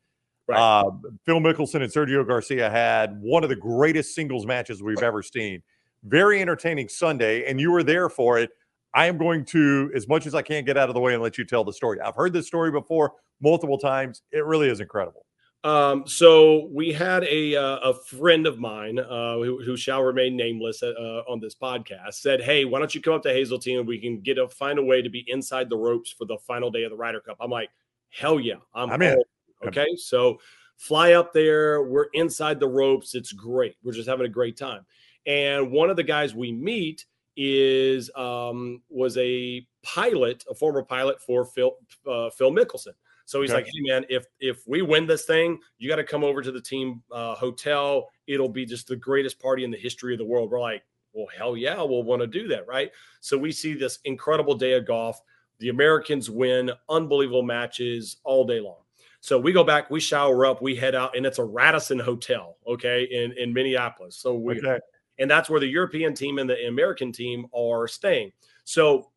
Right. 0.47 0.59
Uh, 0.59 0.91
Phil 1.25 1.39
Mickelson 1.39 1.81
and 1.81 1.91
Sergio 1.91 2.25
Garcia 2.27 2.69
had 2.69 3.19
one 3.19 3.41
of 3.43 3.49
the 3.49 3.55
greatest 3.55 4.13
singles 4.13 4.45
matches 4.45 4.83
we've 4.83 5.01
ever 5.01 5.23
seen. 5.23 5.63
Very 6.03 6.39
entertaining 6.39 6.87
Sunday, 6.87 7.49
and 7.49 7.59
you 7.59 7.71
were 7.71 7.81
there 7.81 8.09
for 8.09 8.37
it. 8.37 8.51
I 8.93 9.07
am 9.07 9.17
going 9.17 9.43
to, 9.45 9.91
as 9.95 10.07
much 10.07 10.27
as 10.27 10.35
I 10.35 10.43
can, 10.43 10.63
get 10.63 10.77
out 10.77 10.87
of 10.87 10.93
the 10.93 11.01
way 11.01 11.15
and 11.15 11.23
let 11.23 11.39
you 11.39 11.45
tell 11.45 11.63
the 11.63 11.73
story. 11.73 11.99
I've 11.99 12.15
heard 12.15 12.31
this 12.31 12.45
story 12.45 12.69
before 12.69 13.13
multiple 13.41 13.79
times. 13.79 14.21
It 14.31 14.45
really 14.45 14.69
is 14.69 14.79
incredible. 14.79 15.24
Um, 15.65 16.05
so 16.05 16.69
we 16.71 16.93
had 16.93 17.23
a 17.23 17.55
uh, 17.55 17.77
a 17.77 17.93
friend 17.95 18.45
of 18.45 18.59
mine 18.59 18.99
uh, 18.99 19.37
who, 19.37 19.63
who, 19.63 19.75
shall 19.75 20.03
remain 20.03 20.37
nameless 20.37 20.83
uh, 20.83 21.23
on 21.27 21.39
this 21.39 21.55
podcast 21.55 22.13
said, 22.13 22.39
"Hey, 22.39 22.65
why 22.65 22.77
don't 22.77 22.93
you 22.93 23.01
come 23.01 23.15
up 23.15 23.23
to 23.23 23.33
Hazeltine 23.33 23.79
and 23.79 23.87
we 23.87 23.97
can 23.97 24.19
get 24.19 24.37
a 24.37 24.47
find 24.47 24.77
a 24.77 24.83
way 24.83 25.01
to 25.01 25.09
be 25.09 25.25
inside 25.27 25.71
the 25.71 25.75
ropes 25.75 26.11
for 26.11 26.25
the 26.25 26.37
final 26.37 26.69
day 26.69 26.83
of 26.83 26.91
the 26.91 26.95
Ryder 26.95 27.19
Cup?" 27.19 27.37
I'm 27.39 27.49
like, 27.49 27.71
"Hell 28.11 28.39
yeah, 28.39 28.57
I'm, 28.75 28.91
I'm 28.91 29.01
in." 29.01 29.17
Okay, 29.65 29.87
so 29.95 30.39
fly 30.77 31.13
up 31.13 31.33
there. 31.33 31.81
We're 31.81 32.09
inside 32.13 32.59
the 32.59 32.67
ropes. 32.67 33.15
It's 33.15 33.31
great. 33.31 33.75
We're 33.83 33.93
just 33.93 34.07
having 34.07 34.27
a 34.27 34.29
great 34.29 34.57
time. 34.57 34.85
And 35.25 35.71
one 35.71 35.89
of 35.89 35.95
the 35.95 36.03
guys 36.03 36.35
we 36.35 36.51
meet 36.51 37.05
is 37.35 38.11
um, 38.15 38.83
was 38.87 39.17
a 39.17 39.65
pilot, 39.81 40.43
a 40.47 40.53
former 40.53 40.83
pilot 40.83 41.19
for 41.19 41.43
Phil 41.43 41.71
uh, 42.07 42.29
Phil 42.29 42.51
Mickelson. 42.51 42.93
So 43.25 43.41
he's 43.41 43.51
okay. 43.51 43.57
like, 43.57 43.65
"Hey 43.65 43.81
man, 43.81 44.05
if 44.09 44.25
if 44.39 44.67
we 44.67 44.81
win 44.81 45.07
this 45.07 45.25
thing, 45.25 45.59
you 45.77 45.89
got 45.89 45.97
to 45.97 46.03
come 46.03 46.23
over 46.23 46.41
to 46.41 46.51
the 46.51 46.61
team 46.61 47.01
uh, 47.11 47.35
hotel. 47.35 48.09
It'll 48.27 48.49
be 48.49 48.65
just 48.65 48.87
the 48.87 48.95
greatest 48.95 49.39
party 49.39 49.63
in 49.63 49.71
the 49.71 49.77
history 49.77 50.13
of 50.13 50.19
the 50.19 50.25
world." 50.25 50.51
We're 50.51 50.61
like, 50.61 50.83
"Well, 51.13 51.27
hell 51.35 51.57
yeah, 51.57 51.81
we'll 51.81 52.03
want 52.03 52.21
to 52.21 52.27
do 52.27 52.47
that, 52.49 52.67
right?" 52.67 52.91
So 53.21 53.37
we 53.37 53.51
see 53.51 53.73
this 53.73 53.99
incredible 54.05 54.55
day 54.55 54.73
of 54.73 54.85
golf. 54.85 55.19
The 55.59 55.69
Americans 55.69 56.29
win, 56.29 56.71
unbelievable 56.89 57.43
matches 57.43 58.17
all 58.23 58.45
day 58.45 58.59
long. 58.59 58.77
So 59.21 59.39
we 59.39 59.51
go 59.51 59.63
back, 59.63 59.89
we 59.89 59.99
shower 59.99 60.45
up, 60.45 60.61
we 60.61 60.75
head 60.75 60.93
out, 60.93 61.17
and 61.17 61.25
it's 61.25 61.39
a 61.39 61.43
Radisson 61.43 61.97
hotel, 61.97 62.57
okay, 62.67 63.07
in 63.09 63.31
in 63.39 63.53
Minneapolis. 63.53 64.17
So 64.17 64.35
we, 64.35 64.59
okay. 64.59 64.79
and 65.17 65.31
that's 65.31 65.49
where 65.49 65.59
the 65.59 65.67
European 65.67 66.13
team 66.13 66.37
and 66.37 66.47
the 66.47 66.67
American 66.67 67.11
team 67.11 67.47
are 67.57 67.87
staying. 67.87 68.33
So 68.65 69.09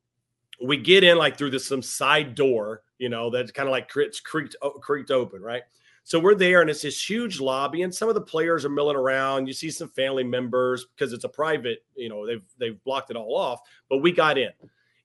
we 0.62 0.76
get 0.76 1.04
in 1.04 1.18
like 1.18 1.36
through 1.36 1.50
this 1.50 1.66
some 1.66 1.82
side 1.82 2.34
door, 2.34 2.82
you 2.98 3.08
know, 3.08 3.30
that's 3.30 3.52
kind 3.52 3.68
of 3.68 3.72
like 3.72 3.90
it's 3.96 4.20
creaked 4.20 4.56
creaked 4.80 5.10
open, 5.10 5.42
right? 5.42 5.62
So 6.04 6.18
we're 6.18 6.34
there, 6.34 6.62
and 6.62 6.70
it's 6.70 6.82
this 6.82 7.08
huge 7.08 7.38
lobby, 7.38 7.82
and 7.82 7.94
some 7.94 8.08
of 8.08 8.14
the 8.14 8.20
players 8.22 8.64
are 8.64 8.70
milling 8.70 8.96
around. 8.96 9.46
You 9.46 9.52
see 9.52 9.70
some 9.70 9.90
family 9.90 10.24
members 10.24 10.86
because 10.86 11.12
it's 11.12 11.24
a 11.24 11.28
private, 11.28 11.84
you 11.96 12.08
know, 12.08 12.26
they've 12.26 12.42
they've 12.58 12.82
blocked 12.84 13.10
it 13.10 13.16
all 13.16 13.36
off. 13.36 13.60
But 13.90 13.98
we 13.98 14.10
got 14.10 14.38
in, 14.38 14.50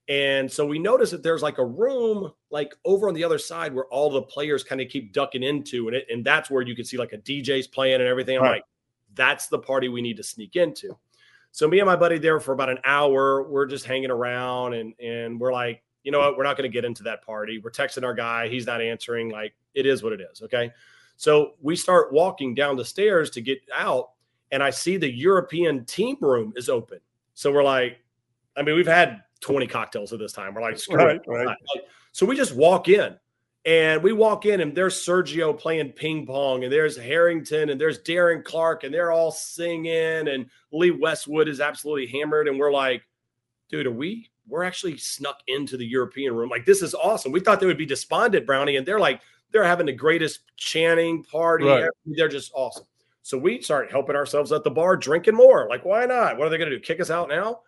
and 0.08 0.50
so 0.50 0.66
we 0.66 0.78
noticed 0.78 1.12
that 1.12 1.22
there's 1.22 1.42
like 1.42 1.58
a 1.58 1.64
room 1.64 2.32
like 2.50 2.74
over 2.84 3.08
on 3.08 3.14
the 3.14 3.22
other 3.22 3.38
side 3.38 3.74
where 3.74 3.84
all 3.86 4.10
the 4.10 4.22
players 4.22 4.64
kind 4.64 4.80
of 4.80 4.88
keep 4.88 5.12
ducking 5.12 5.42
into, 5.42 5.88
and 5.88 5.96
it 5.96 6.06
and 6.10 6.24
that's 6.24 6.50
where 6.50 6.62
you 6.62 6.74
can 6.74 6.86
see 6.86 6.96
like 6.96 7.12
a 7.12 7.18
DJ's 7.18 7.66
playing 7.66 8.00
and 8.00 8.08
everything. 8.08 8.38
I'm 8.38 8.42
right. 8.42 8.52
like, 8.52 8.64
that's 9.14 9.48
the 9.48 9.58
party 9.58 9.88
we 9.88 10.00
need 10.00 10.16
to 10.16 10.24
sneak 10.24 10.56
into. 10.56 10.96
So 11.54 11.68
me 11.68 11.78
and 11.78 11.86
my 11.86 11.94
buddy 11.94 12.18
there 12.18 12.40
for 12.40 12.52
about 12.52 12.68
an 12.68 12.80
hour, 12.84 13.44
we're 13.44 13.66
just 13.66 13.86
hanging 13.86 14.10
around 14.10 14.74
and 14.74 14.92
and 14.98 15.38
we're 15.38 15.52
like, 15.52 15.84
you 16.02 16.10
know 16.10 16.18
what, 16.18 16.36
we're 16.36 16.42
not 16.42 16.56
going 16.56 16.68
to 16.68 16.72
get 16.72 16.84
into 16.84 17.04
that 17.04 17.24
party. 17.24 17.58
We're 17.58 17.70
texting 17.70 18.02
our 18.02 18.12
guy, 18.12 18.48
he's 18.48 18.66
not 18.66 18.82
answering. 18.82 19.30
Like 19.30 19.54
it 19.72 19.86
is 19.86 20.02
what 20.02 20.12
it 20.12 20.20
is. 20.20 20.42
Okay. 20.42 20.72
So 21.16 21.52
we 21.62 21.76
start 21.76 22.12
walking 22.12 22.56
down 22.56 22.76
the 22.76 22.84
stairs 22.84 23.30
to 23.30 23.40
get 23.40 23.60
out, 23.72 24.10
and 24.50 24.64
I 24.64 24.70
see 24.70 24.96
the 24.96 25.08
European 25.08 25.84
team 25.84 26.16
room 26.20 26.52
is 26.56 26.68
open. 26.68 26.98
So 27.34 27.52
we're 27.52 27.62
like, 27.62 28.00
I 28.56 28.62
mean, 28.62 28.74
we've 28.74 28.84
had 28.84 29.22
20 29.38 29.68
cocktails 29.68 30.12
at 30.12 30.18
this 30.18 30.32
time. 30.32 30.54
We're 30.54 30.62
like, 30.62 30.76
screw 30.76 30.96
right, 30.96 31.16
it. 31.16 31.22
Right. 31.28 31.56
So 32.10 32.26
we 32.26 32.36
just 32.36 32.56
walk 32.56 32.88
in 32.88 33.14
and 33.64 34.02
we 34.02 34.12
walk 34.12 34.46
in, 34.46 34.60
and 34.60 34.74
there's 34.74 34.94
Sergio 34.96 35.58
playing 35.58 35.92
ping 35.92 36.26
pong, 36.26 36.64
and 36.64 36.72
there's 36.72 36.96
Harrington, 36.96 37.70
and 37.70 37.80
there's 37.80 38.02
Darren 38.02 38.44
Clarke, 38.44 38.84
and 38.84 38.92
they're 38.92 39.12
all 39.12 39.30
singing, 39.30 40.28
and 40.28 40.46
Lee 40.72 40.90
Westwood 40.90 41.48
is 41.48 41.60
absolutely 41.60 42.06
hammered. 42.06 42.48
And 42.48 42.58
we're 42.58 42.72
like, 42.72 43.02
dude, 43.70 43.86
are 43.86 43.90
we? 43.90 44.30
We're 44.46 44.64
actually 44.64 44.98
snuck 44.98 45.40
into 45.48 45.78
the 45.78 45.86
European 45.86 46.34
room. 46.34 46.50
Like, 46.50 46.66
this 46.66 46.82
is 46.82 46.94
awesome. 46.94 47.32
We 47.32 47.40
thought 47.40 47.60
they 47.60 47.66
would 47.66 47.78
be 47.78 47.86
despondent, 47.86 48.44
Brownie, 48.44 48.76
and 48.76 48.86
they're 48.86 49.00
like, 49.00 49.22
they're 49.52 49.64
having 49.64 49.86
the 49.86 49.92
greatest 49.92 50.40
chanting 50.56 51.22
party. 51.22 51.64
Right. 51.64 51.88
They're 52.04 52.28
just 52.28 52.52
awesome. 52.54 52.84
So 53.22 53.38
we 53.38 53.62
start 53.62 53.90
helping 53.90 54.16
ourselves 54.16 54.52
at 54.52 54.64
the 54.64 54.70
bar, 54.70 54.98
drinking 54.98 55.34
more. 55.34 55.66
Like, 55.70 55.86
why 55.86 56.04
not? 56.04 56.36
What 56.36 56.46
are 56.46 56.50
they 56.50 56.58
going 56.58 56.68
to 56.68 56.76
do? 56.76 56.82
Kick 56.82 57.00
us 57.00 57.08
out 57.08 57.30
now? 57.30 57.60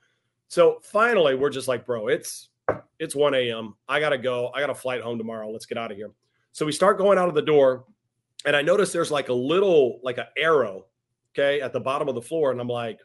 So 0.49 0.81
finally, 0.83 1.35
we're 1.35 1.49
just 1.49 1.67
like, 1.67 1.87
bro, 1.87 2.09
it's 2.09 2.51
it's 2.99 3.15
1 3.15 3.35
a.m. 3.35 3.75
I 3.89 4.01
got 4.01 4.11
to 4.11 4.19
go. 4.19 4.51
I 4.55 4.61
got 4.61 4.71
a 4.71 4.75
flight 4.75 5.01
home 5.01 5.19
tomorrow. 5.19 5.51
Let's 5.51 5.67
get 5.67 5.79
out 5.79 5.91
of 5.91 5.97
here. 5.97 6.11
So 6.53 6.65
we 6.65 6.73
start 6.73 6.99
going 6.99 7.19
out 7.19 7.29
of 7.29 7.35
the 7.35 7.43
door, 7.43 7.85
and 8.45 8.57
I 8.57 8.63
notice 8.63 8.93
there's 8.93 9.11
like 9.11 9.29
a 9.29 9.35
little, 9.35 10.01
like 10.03 10.19
an 10.19 10.27
arrow, 10.39 10.87
okay, 11.35 11.61
at 11.61 11.73
the 11.73 11.81
bottom 11.81 12.09
of 12.09 12.15
the 12.15 12.23
floor. 12.23 12.51
And 12.53 12.61
I'm 12.61 12.69
like, 12.69 12.99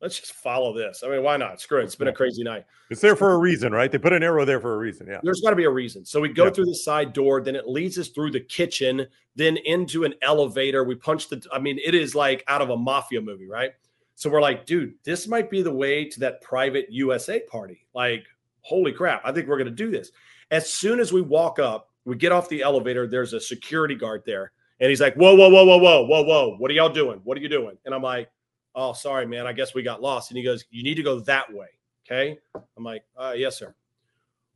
let's 0.00 0.18
just 0.20 0.32
follow 0.34 0.76
this. 0.76 1.02
I 1.04 1.08
mean, 1.08 1.22
why 1.22 1.36
not? 1.36 1.60
Screw 1.60 1.80
it. 1.80 1.84
It's 1.84 1.96
been 1.96 2.08
a 2.08 2.12
crazy 2.12 2.44
night. 2.44 2.64
It's 2.90 3.00
there 3.00 3.16
for 3.16 3.32
a 3.32 3.38
reason, 3.38 3.72
right? 3.72 3.90
They 3.90 3.98
put 3.98 4.12
an 4.12 4.22
arrow 4.22 4.44
there 4.44 4.60
for 4.60 4.74
a 4.74 4.78
reason. 4.78 5.06
Yeah. 5.08 5.20
There's 5.22 5.40
got 5.40 5.50
to 5.50 5.56
be 5.56 5.64
a 5.64 5.70
reason. 5.70 6.04
So 6.04 6.20
we 6.20 6.28
go 6.28 6.44
Yeah. 6.44 6.50
through 6.50 6.66
the 6.66 6.74
side 6.74 7.12
door, 7.12 7.40
then 7.40 7.56
it 7.56 7.66
leads 7.66 7.98
us 7.98 8.08
through 8.08 8.30
the 8.30 8.40
kitchen, 8.40 9.06
then 9.34 9.56
into 9.56 10.04
an 10.04 10.14
elevator. 10.22 10.84
We 10.84 10.94
punch 10.94 11.28
the, 11.28 11.44
I 11.52 11.58
mean, 11.58 11.78
it 11.84 11.94
is 11.94 12.14
like 12.14 12.44
out 12.46 12.62
of 12.62 12.70
a 12.70 12.76
mafia 12.76 13.20
movie, 13.20 13.48
right? 13.48 13.72
So 14.14 14.30
we're 14.30 14.40
like, 14.40 14.66
dude, 14.66 14.94
this 15.04 15.26
might 15.26 15.50
be 15.50 15.62
the 15.62 15.72
way 15.72 16.04
to 16.04 16.20
that 16.20 16.42
private 16.42 16.86
USA 16.90 17.40
party. 17.40 17.86
Like, 17.94 18.24
holy 18.60 18.92
crap, 18.92 19.22
I 19.24 19.32
think 19.32 19.48
we're 19.48 19.58
going 19.58 19.66
to 19.66 19.74
do 19.74 19.90
this. 19.90 20.10
As 20.50 20.72
soon 20.72 21.00
as 21.00 21.12
we 21.12 21.20
walk 21.20 21.58
up, 21.58 21.90
we 22.04 22.16
get 22.16 22.32
off 22.32 22.48
the 22.48 22.62
elevator, 22.62 23.06
there's 23.06 23.34
a 23.34 23.40
security 23.40 23.94
guard 23.94 24.22
there. 24.24 24.52
And 24.80 24.88
he's 24.88 25.00
like, 25.00 25.14
whoa, 25.14 25.34
whoa, 25.34 25.48
whoa, 25.48 25.64
whoa, 25.64 25.78
whoa, 25.78 26.02
whoa, 26.04 26.22
whoa. 26.22 26.56
What 26.56 26.70
are 26.70 26.74
y'all 26.74 26.88
doing? 26.88 27.20
What 27.24 27.36
are 27.36 27.40
you 27.40 27.48
doing? 27.48 27.76
And 27.84 27.94
I'm 27.94 28.02
like, 28.02 28.30
oh, 28.74 28.92
sorry, 28.92 29.26
man. 29.26 29.46
I 29.46 29.52
guess 29.52 29.74
we 29.74 29.82
got 29.82 30.00
lost. 30.00 30.30
And 30.30 30.38
he 30.38 30.44
goes, 30.44 30.64
you 30.70 30.82
need 30.82 30.94
to 30.94 31.02
go 31.02 31.20
that 31.20 31.52
way. 31.52 31.66
Okay. 32.06 32.38
I'm 32.76 32.84
like, 32.84 33.02
uh, 33.16 33.34
yes, 33.36 33.58
sir. 33.58 33.74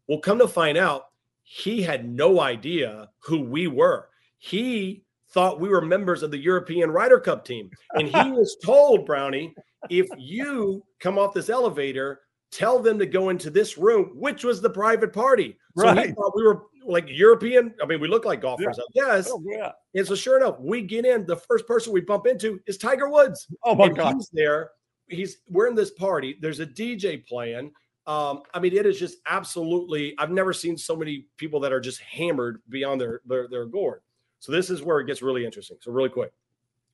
Well, 0.06 0.18
come 0.18 0.38
to 0.38 0.48
find 0.48 0.78
out, 0.78 1.06
he 1.42 1.82
had 1.82 2.08
no 2.08 2.40
idea 2.40 3.08
who 3.18 3.42
we 3.42 3.66
were. 3.66 4.08
He 4.38 5.04
thought 5.30 5.60
we 5.60 5.68
were 5.68 5.80
members 5.80 6.22
of 6.22 6.30
the 6.30 6.38
European 6.38 6.90
Ryder 6.90 7.20
Cup 7.20 7.44
team. 7.44 7.70
And 7.94 8.08
he 8.08 8.30
was 8.30 8.56
told, 8.64 9.04
Brownie, 9.04 9.54
if 9.90 10.06
you 10.16 10.84
come 11.00 11.18
off 11.18 11.34
this 11.34 11.50
elevator, 11.50 12.20
tell 12.52 12.78
them 12.78 12.98
to 12.98 13.06
go 13.06 13.30
into 13.30 13.50
this 13.50 13.76
room, 13.78 14.12
which 14.14 14.44
was 14.44 14.60
the 14.60 14.70
private 14.70 15.12
party. 15.12 15.58
So 15.76 15.88
he 15.88 15.94
Right. 15.96 16.14
thought 16.14 16.36
we 16.36 16.44
were 16.44 16.66
like 16.84 17.06
European. 17.08 17.74
I 17.82 17.86
mean, 17.86 17.98
we 18.00 18.08
look 18.08 18.24
like 18.24 18.42
golfers, 18.42 18.78
I 18.78 18.82
guess. 18.94 19.30
Oh, 19.30 19.42
yeah. 19.44 19.72
And 19.94 20.06
so, 20.06 20.14
sure 20.14 20.36
enough, 20.36 20.60
we 20.60 20.82
get 20.82 21.06
in. 21.06 21.24
The 21.26 21.36
first 21.36 21.66
person 21.66 21.92
we 21.92 22.02
bump 22.02 22.26
into 22.26 22.60
is 22.66 22.76
Tiger 22.76 23.08
Woods. 23.08 23.48
Oh, 23.64 23.74
my 23.74 23.86
and 23.86 23.96
God. 23.96 24.14
he's 24.14 24.28
there. 24.32 24.70
He's 25.08 25.38
we're 25.48 25.66
in 25.66 25.74
this 25.74 25.90
party. 25.90 26.38
There's 26.40 26.60
a 26.60 26.66
DJ 26.66 27.26
playing. 27.26 27.72
Um, 28.06 28.42
I 28.52 28.60
mean, 28.60 28.74
it 28.76 28.84
is 28.84 28.98
just 28.98 29.18
absolutely. 29.26 30.14
I've 30.18 30.30
never 30.30 30.52
seen 30.52 30.76
so 30.76 30.94
many 30.94 31.26
people 31.38 31.60
that 31.60 31.72
are 31.72 31.80
just 31.80 32.00
hammered 32.00 32.60
beyond 32.68 33.00
their 33.00 33.20
their, 33.26 33.48
their 33.48 33.64
gourd. 33.66 34.00
So 34.40 34.52
this 34.52 34.70
is 34.70 34.82
where 34.82 35.00
it 35.00 35.06
gets 35.06 35.22
really 35.22 35.44
interesting. 35.46 35.78
So 35.80 35.92
really 35.92 36.08
quick. 36.08 36.32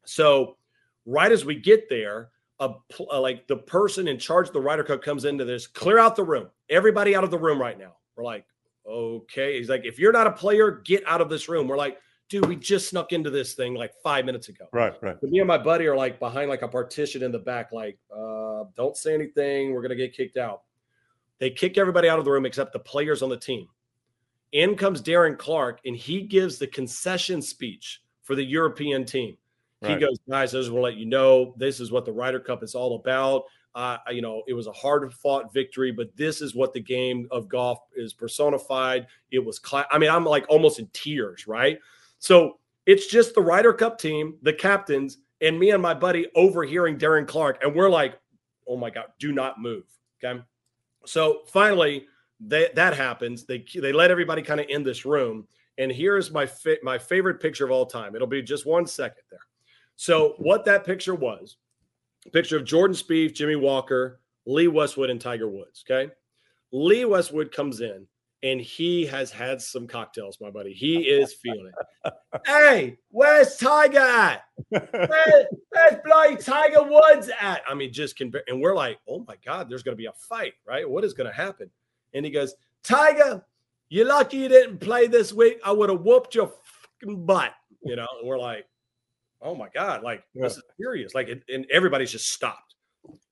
So 0.04 0.56
right 1.06 1.32
as 1.32 1.44
we 1.44 1.54
get 1.54 1.88
there, 1.88 2.30
a, 2.60 2.70
pl- 2.88 3.08
uh, 3.12 3.20
like 3.20 3.46
the 3.46 3.56
person 3.56 4.08
in 4.08 4.18
charge 4.18 4.48
of 4.48 4.52
the 4.52 4.60
Ryder 4.60 4.84
Cup 4.84 5.02
comes 5.02 5.24
into 5.24 5.44
this, 5.44 5.66
clear 5.66 5.98
out 5.98 6.16
the 6.16 6.24
room. 6.24 6.48
Everybody 6.70 7.14
out 7.14 7.24
of 7.24 7.30
the 7.30 7.38
room 7.38 7.60
right 7.60 7.78
now. 7.78 7.92
We're 8.16 8.24
like, 8.24 8.44
okay. 8.86 9.58
He's 9.58 9.68
like, 9.68 9.84
if 9.84 9.98
you're 9.98 10.12
not 10.12 10.26
a 10.26 10.32
player, 10.32 10.82
get 10.84 11.02
out 11.06 11.20
of 11.20 11.28
this 11.28 11.48
room. 11.48 11.68
We're 11.68 11.76
like, 11.76 11.98
dude, 12.28 12.46
we 12.46 12.56
just 12.56 12.88
snuck 12.88 13.12
into 13.12 13.30
this 13.30 13.54
thing 13.54 13.74
like 13.74 13.92
five 14.02 14.24
minutes 14.24 14.48
ago. 14.48 14.66
Right, 14.72 14.94
right. 15.02 15.22
Me 15.22 15.38
and 15.38 15.48
my 15.48 15.58
buddy 15.58 15.86
are 15.86 15.96
like 15.96 16.18
behind 16.18 16.50
like 16.50 16.62
a 16.62 16.68
partition 16.68 17.22
in 17.22 17.32
the 17.32 17.38
back, 17.38 17.72
like, 17.72 17.98
uh, 18.14 18.64
don't 18.76 18.96
say 18.96 19.14
anything. 19.14 19.72
We're 19.72 19.82
gonna 19.82 19.96
get 19.96 20.14
kicked 20.14 20.36
out. 20.36 20.62
They 21.38 21.50
kick 21.50 21.78
everybody 21.78 22.08
out 22.08 22.18
of 22.18 22.24
the 22.24 22.30
room 22.30 22.44
except 22.44 22.72
the 22.72 22.80
players 22.80 23.22
on 23.22 23.28
the 23.28 23.36
team. 23.36 23.68
In 24.52 24.76
comes 24.76 25.02
Darren 25.02 25.38
Clarke, 25.38 25.80
and 25.84 25.94
he 25.94 26.22
gives 26.22 26.58
the 26.58 26.66
concession 26.66 27.40
speech 27.40 28.02
for 28.22 28.34
the 28.34 28.44
European 28.44 29.04
team. 29.04 29.36
He 29.86 29.96
goes, 29.96 30.18
guys, 30.28 30.54
I 30.54 30.58
just 30.58 30.70
want 30.70 30.80
to 30.80 30.84
let 30.84 30.96
you 30.96 31.06
know 31.06 31.54
this 31.56 31.78
is 31.78 31.92
what 31.92 32.04
the 32.04 32.12
Ryder 32.12 32.40
Cup 32.40 32.62
is 32.62 32.74
all 32.74 32.96
about. 32.96 33.44
Uh, 33.74 33.98
you 34.10 34.22
know, 34.22 34.42
it 34.48 34.54
was 34.54 34.66
a 34.66 34.72
hard 34.72 35.12
fought 35.14 35.52
victory, 35.54 35.92
but 35.92 36.08
this 36.16 36.40
is 36.40 36.54
what 36.54 36.72
the 36.72 36.80
game 36.80 37.28
of 37.30 37.48
golf 37.48 37.78
is 37.94 38.12
personified. 38.12 39.06
It 39.30 39.38
was, 39.38 39.60
cla- 39.60 39.86
I 39.92 39.98
mean, 39.98 40.10
I'm 40.10 40.24
like 40.24 40.46
almost 40.48 40.80
in 40.80 40.88
tears, 40.92 41.46
right? 41.46 41.78
So 42.18 42.58
it's 42.86 43.06
just 43.06 43.34
the 43.34 43.42
Ryder 43.42 43.72
Cup 43.72 43.98
team, 43.98 44.36
the 44.42 44.52
captains, 44.52 45.18
and 45.40 45.58
me 45.58 45.70
and 45.70 45.82
my 45.82 45.94
buddy 45.94 46.26
overhearing 46.34 46.98
Darren 46.98 47.26
Clarke, 47.26 47.62
and 47.62 47.74
we're 47.74 47.90
like, 47.90 48.18
"Oh 48.66 48.76
my 48.76 48.90
god, 48.90 49.06
do 49.18 49.30
not 49.30 49.60
move!" 49.60 49.84
Okay. 50.24 50.40
So 51.04 51.42
finally, 51.46 52.06
they, 52.40 52.70
that 52.74 52.96
happens. 52.96 53.44
They 53.44 53.64
they 53.74 53.92
let 53.92 54.10
everybody 54.10 54.42
kind 54.42 54.58
of 54.58 54.66
in 54.68 54.82
this 54.82 55.04
room, 55.04 55.46
and 55.76 55.92
here's 55.92 56.30
my 56.30 56.46
fa- 56.46 56.78
my 56.82 56.98
favorite 56.98 57.40
picture 57.40 57.64
of 57.64 57.70
all 57.70 57.86
time. 57.86 58.16
It'll 58.16 58.26
be 58.26 58.42
just 58.42 58.66
one 58.66 58.86
second 58.86 59.22
there. 59.30 59.40
So 59.98 60.34
what 60.38 60.64
that 60.66 60.86
picture 60.86 61.16
was, 61.16 61.56
picture 62.32 62.56
of 62.56 62.64
Jordan 62.64 62.94
Spieth, 62.94 63.34
Jimmy 63.34 63.56
Walker, 63.56 64.20
Lee 64.46 64.68
Westwood, 64.68 65.10
and 65.10 65.20
Tiger 65.20 65.48
Woods. 65.48 65.84
Okay. 65.90 66.12
Lee 66.70 67.04
Westwood 67.04 67.50
comes 67.50 67.80
in 67.80 68.06
and 68.44 68.60
he 68.60 69.04
has 69.06 69.32
had 69.32 69.60
some 69.60 69.88
cocktails, 69.88 70.38
my 70.40 70.50
buddy. 70.50 70.72
He 70.72 71.00
is 71.00 71.34
feeling 71.34 71.72
it. 72.04 72.12
hey, 72.46 72.96
where's 73.10 73.56
Tiger 73.56 73.98
at? 73.98 74.44
Where, 74.68 75.48
where's 75.70 76.00
bloody 76.04 76.36
Tiger 76.36 76.84
Woods 76.84 77.28
at? 77.40 77.62
I 77.68 77.74
mean, 77.74 77.92
just 77.92 78.16
compare. 78.16 78.44
And 78.46 78.60
we're 78.60 78.76
like, 78.76 78.98
oh 79.08 79.24
my 79.26 79.34
God, 79.44 79.68
there's 79.68 79.82
going 79.82 79.96
to 79.96 80.00
be 80.00 80.06
a 80.06 80.12
fight, 80.12 80.52
right? 80.64 80.88
What 80.88 81.02
is 81.02 81.12
going 81.12 81.28
to 81.28 81.36
happen? 81.36 81.68
And 82.14 82.24
he 82.24 82.30
goes, 82.30 82.54
Tiger, 82.84 83.44
you're 83.88 84.06
lucky 84.06 84.36
you 84.36 84.48
didn't 84.48 84.78
play 84.78 85.08
this 85.08 85.32
week. 85.32 85.58
I 85.64 85.72
would 85.72 85.90
have 85.90 86.02
whooped 86.02 86.36
your 86.36 86.52
fucking 87.00 87.26
butt, 87.26 87.52
you 87.82 87.96
know? 87.96 88.06
And 88.20 88.28
we're 88.28 88.38
like, 88.38 88.64
oh 89.42 89.54
my 89.54 89.68
God, 89.74 90.02
like 90.02 90.22
this 90.34 90.56
is 90.56 90.62
serious. 90.80 91.14
Like, 91.14 91.28
it, 91.28 91.42
and 91.48 91.66
everybody's 91.70 92.12
just 92.12 92.28
stopped. 92.32 92.74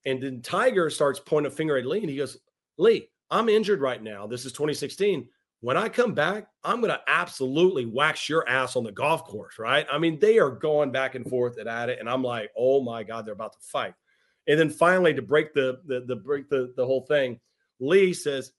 And 0.04 0.22
then 0.22 0.42
Tiger 0.42 0.90
starts 0.90 1.20
pointing 1.20 1.52
a 1.52 1.54
finger 1.54 1.76
at 1.76 1.86
Lee 1.86 2.00
and 2.00 2.10
he 2.10 2.16
goes, 2.16 2.38
Lee, 2.78 3.10
I'm 3.30 3.48
injured 3.48 3.80
right 3.80 4.02
now. 4.02 4.26
This 4.26 4.44
is 4.44 4.52
2016. 4.52 5.28
When 5.60 5.76
I 5.76 5.88
come 5.88 6.14
back, 6.14 6.48
I'm 6.62 6.80
going 6.80 6.92
to 6.92 7.00
absolutely 7.08 7.86
wax 7.86 8.28
your 8.28 8.48
ass 8.48 8.76
on 8.76 8.84
the 8.84 8.92
golf 8.92 9.24
course, 9.24 9.58
right? 9.58 9.86
I 9.90 9.98
mean, 9.98 10.18
they 10.20 10.38
are 10.38 10.50
going 10.50 10.92
back 10.92 11.14
and 11.14 11.28
forth 11.28 11.56
and 11.58 11.68
at 11.68 11.88
it, 11.88 11.98
and 11.98 12.08
I'm 12.08 12.22
like, 12.22 12.50
oh 12.56 12.82
my 12.82 13.02
god, 13.02 13.26
they're 13.26 13.34
about 13.34 13.52
to 13.54 13.58
fight. 13.60 13.94
And 14.46 14.60
then 14.60 14.70
finally, 14.70 15.14
to 15.14 15.22
break 15.22 15.54
the 15.54 15.80
the, 15.86 16.04
the 16.06 16.14
break 16.14 16.48
the 16.48 16.72
the 16.76 16.86
whole 16.86 17.00
thing, 17.00 17.40
Lee 17.80 18.12
says, 18.12 18.52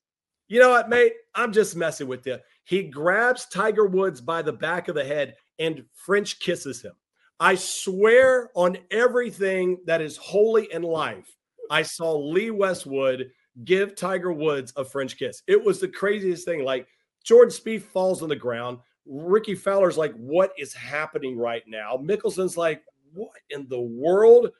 "You 0.49 0.59
know 0.59 0.71
what, 0.71 0.89
mate? 0.89 1.13
I'm 1.33 1.53
just 1.53 1.77
messing 1.77 2.07
with 2.07 2.25
you." 2.25 2.39
He 2.65 2.83
grabs 2.83 3.45
Tiger 3.45 3.85
Woods 3.85 4.19
by 4.19 4.41
the 4.41 4.51
back 4.51 4.89
of 4.89 4.95
the 4.95 5.05
head 5.05 5.35
and 5.59 5.83
French 5.93 6.39
kisses 6.39 6.81
him. 6.81 6.93
I 7.39 7.55
swear 7.55 8.49
on 8.55 8.77
everything 8.91 9.77
that 9.85 10.01
is 10.01 10.17
holy 10.17 10.71
in 10.71 10.81
life, 10.81 11.35
I 11.69 11.83
saw 11.83 12.15
Lee 12.15 12.49
Westwood 12.51 13.29
give 13.63 13.95
Tiger 13.95 14.31
Woods 14.31 14.73
a 14.75 14.83
French 14.85 15.17
kiss. 15.17 15.43
It 15.47 15.63
was 15.63 15.79
the 15.79 15.87
craziest 15.87 16.45
thing. 16.45 16.63
Like 16.63 16.87
Jordan 17.23 17.53
Spieth 17.53 17.83
falls 17.83 18.23
on 18.23 18.29
the 18.29 18.35
ground. 18.35 18.79
Rickie 19.05 19.55
Fowler's 19.55 19.97
like, 19.97 20.13
"What 20.15 20.51
is 20.57 20.73
happening 20.73 21.37
right 21.37 21.63
now?" 21.67 21.97
Mickelson's 21.97 22.57
like, 22.57 22.83
"What 23.13 23.31
in 23.49 23.67
the 23.69 23.79
world?" 23.81 24.51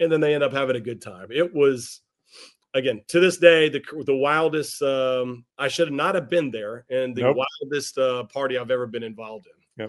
And 0.00 0.10
then 0.10 0.20
they 0.20 0.34
end 0.34 0.42
up 0.44 0.52
having 0.52 0.76
a 0.76 0.80
good 0.80 1.02
time. 1.02 1.28
It 1.30 1.52
was 1.54 2.00
again 2.74 3.02
to 3.08 3.20
this 3.20 3.36
day 3.36 3.68
the 3.68 3.82
the 4.06 4.16
wildest. 4.16 4.80
Um, 4.82 5.44
I 5.58 5.68
should 5.68 5.92
not 5.92 6.14
have 6.14 6.30
been 6.30 6.50
there, 6.50 6.84
and 6.90 7.14
the 7.14 7.22
Nope. 7.22 7.36
wildest 7.62 7.98
uh, 7.98 8.24
party 8.24 8.56
I've 8.58 8.70
ever 8.70 8.86
been 8.86 9.02
involved 9.02 9.46
in. 9.46 9.84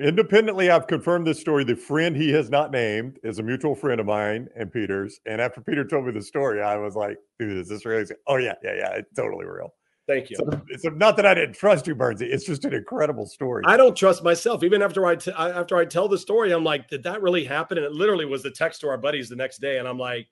Independently, 0.00 0.70
I've 0.70 0.86
confirmed 0.86 1.26
this 1.26 1.40
story. 1.40 1.64
The 1.64 1.74
friend 1.74 2.16
he 2.16 2.30
has 2.30 2.50
not 2.50 2.70
named 2.70 3.18
is 3.24 3.38
a 3.38 3.42
mutual 3.42 3.74
friend 3.74 4.00
of 4.00 4.06
mine 4.06 4.48
and 4.56 4.72
Peter's. 4.72 5.18
And 5.26 5.40
after 5.40 5.60
Peter 5.60 5.84
told 5.84 6.06
me 6.06 6.12
the 6.12 6.22
story, 6.22 6.62
I 6.62 6.76
was 6.76 6.94
like, 6.94 7.18
dude, 7.38 7.56
is 7.56 7.68
this 7.68 7.84
real? 7.84 8.04
Oh, 8.28 8.36
yeah, 8.36 8.54
yeah, 8.62 8.74
yeah. 8.76 8.90
It's 8.92 9.12
totally 9.16 9.44
real. 9.44 9.74
Thank 10.06 10.30
you. 10.30 10.36
So, 10.36 10.62
it's 10.68 10.84
not 10.84 11.16
that 11.16 11.26
I 11.26 11.34
didn't 11.34 11.54
trust 11.54 11.86
you, 11.86 11.94
Burnsy. 11.94 12.22
It's 12.22 12.46
just 12.46 12.64
an 12.64 12.72
incredible 12.72 13.26
story. 13.26 13.62
I 13.66 13.76
don't 13.76 13.94
trust 13.96 14.24
myself. 14.24 14.64
Even 14.64 14.80
after 14.80 15.04
I 15.04 15.16
t- 15.16 15.32
after 15.36 15.76
I 15.76 15.84
tell 15.84 16.08
the 16.08 16.16
story, 16.16 16.52
I'm 16.52 16.64
like, 16.64 16.88
did 16.88 17.02
that 17.02 17.20
really 17.20 17.44
happen? 17.44 17.76
And 17.76 17.84
it 17.84 17.92
literally 17.92 18.24
was 18.24 18.42
the 18.42 18.50
text 18.50 18.80
to 18.80 18.88
our 18.88 18.96
buddies 18.96 19.28
the 19.28 19.36
next 19.36 19.60
day, 19.60 19.78
and 19.78 19.86
I'm 19.86 19.98
like, 19.98 20.26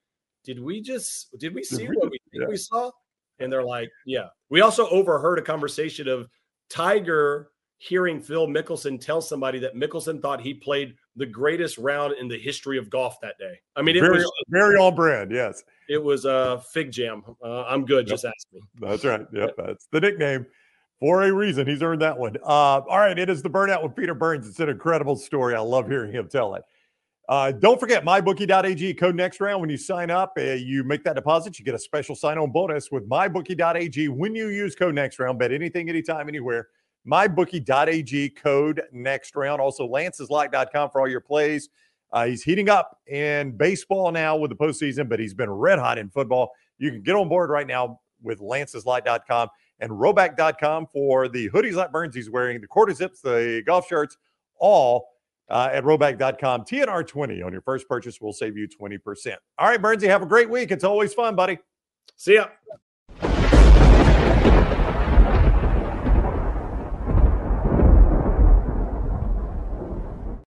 did 0.45 0.63
we 0.63 0.81
just 0.81 1.39
did 1.39 1.55
we 1.55 1.63
see 1.63 1.87
we 1.89 1.97
what 1.97 2.11
we 2.11 2.19
think 2.33 2.43
Yeah. 2.43 2.49
we 2.49 2.57
saw? 2.57 2.91
And 3.39 3.53
they're 3.53 3.63
like, 3.65 3.91
yeah. 4.07 4.29
We 4.49 4.63
also 4.63 4.89
overheard 4.89 5.39
a 5.39 5.43
conversation 5.43 6.09
of 6.09 6.27
Tiger 6.71 7.51
hearing 7.79 8.21
Phil 8.21 8.47
Mickelson 8.47 9.01
tell 9.01 9.21
somebody 9.21 9.59
that 9.59 9.75
Mickelson 9.75 10.21
thought 10.21 10.41
he 10.41 10.55
played 10.55 10.95
the 11.17 11.27
greatest 11.27 11.79
round 11.79 12.15
in 12.15 12.29
the 12.29 12.39
history 12.39 12.79
of 12.79 12.91
golf 12.91 13.21
that 13.21 13.39
day. 13.39 13.59
I 13.75 13.83
mean, 13.83 13.97
it 13.97 14.01
very, 14.01 14.19
was 14.19 14.33
very 14.49 14.77
on 14.77 14.95
brand. 14.95 15.31
Yes, 15.31 15.63
it 15.89 16.03
was 16.03 16.25
a 16.25 16.63
fig 16.73 16.91
jam. 16.91 17.23
Uh, 17.43 17.65
I'm 17.65 17.85
good. 17.85 18.07
Yep. 18.07 18.15
Just 18.15 18.25
ask 18.25 18.47
me. 18.53 18.61
that's 18.81 19.05
right. 19.05 19.27
Yep, 19.33 19.55
that's 19.57 19.89
the 19.93 20.01
nickname 20.01 20.47
for 21.01 21.23
a 21.23 21.33
reason. 21.33 21.67
He's 21.67 21.83
earned 21.83 22.03
that 22.03 22.19
one. 22.19 22.37
Uh, 22.43 22.81
all 22.81 22.99
right, 22.99 23.19
it 23.19 23.29
is 23.29 23.43
the 23.43 23.51
burnout 23.51 23.83
with 23.83 23.95
Peter 23.95 24.15
Burns. 24.15 24.49
It's 24.49 24.61
an 24.61 24.69
incredible 24.69 25.17
story. 25.17 25.55
I 25.55 25.61
love 25.61 25.89
hearing 25.89 26.13
him 26.13 26.29
tell 26.29 26.55
it. 26.55 26.63
Uh, 27.29 27.51
don't 27.51 27.81
forget 27.81 28.05
mybookie.ag 28.05 28.95
code 28.95 29.17
next 29.17 29.41
round 29.41 29.61
when 29.61 29.69
you 29.69 29.77
sign 29.77 30.11
up. 30.11 30.35
Uh, 30.39 30.43
you 30.43 30.85
make 30.85 31.03
that 31.03 31.17
deposit, 31.17 31.59
you 31.59 31.65
get 31.65 31.75
a 31.75 31.79
special 31.79 32.15
sign-on 32.15 32.53
bonus 32.53 32.91
with 32.93 33.09
mybookie.ag 33.09 34.09
when 34.09 34.35
you 34.35 34.49
use 34.49 34.77
code 34.77 34.95
next 34.95 35.19
round. 35.19 35.39
Bet 35.39 35.53
anything, 35.53 35.89
anytime, 35.89 36.29
anywhere. 36.29 36.69
mybookie.ag 37.07 38.31
code 38.31 38.83
next 38.93 39.37
round. 39.37 39.61
Also, 39.61 39.89
lanceslock.com 39.89 40.91
for 40.91 41.01
all 41.01 41.09
your 41.09 41.21
plays. 41.21 41.69
Uh, 42.13 42.27
he's 42.27 42.43
heating 42.43 42.69
up 42.69 43.01
in 43.07 43.57
baseball 43.57 44.11
now 44.13 44.37
with 44.37 44.51
the 44.51 44.57
postseason, 44.57 45.09
but 45.09 45.19
he's 45.19 45.35
been 45.35 45.51
red 45.51 45.79
hot 45.79 45.99
in 45.99 46.09
football. 46.09 46.53
You 46.79 46.91
can 46.91 47.03
get 47.03 47.15
on 47.15 47.29
board 47.29 47.51
right 47.51 47.67
now 47.67 48.01
with 48.23 48.41
lanceslock.com 48.41 49.49
and 49.81 49.91
rhoback.com 49.91 50.87
for 50.87 51.29
the 51.29 51.51
hoodies 51.51 51.75
like 51.75 51.93
Burns 51.93 52.15
he's 52.15 52.31
wearing, 52.31 52.61
the 52.61 52.67
quarter 52.67 52.95
zips, 52.95 53.21
the 53.21 53.63
golf 53.67 53.87
shirts, 53.89 54.17
all 54.59 55.09
uh, 55.49 55.69
at 55.73 55.85
rhoback.com. 55.85 56.65
TNR20 56.65 57.45
on 57.45 57.53
your 57.53 57.63
first 57.63 57.89
purchase 57.89 58.21
will 58.21 58.33
save 58.33 58.57
you 58.57 58.69
20%. 58.69 59.37
All 59.59 59.69
right, 59.69 59.81
Burnsy, 59.81 60.09
have 60.09 60.23
a 60.23 60.27
great 60.27 60.49
week. 60.49 60.71
It's 60.71 60.85
always 60.85 61.15
fun, 61.15 61.37
buddy. 61.37 61.59
See 62.17 62.35
ya. 62.35 62.47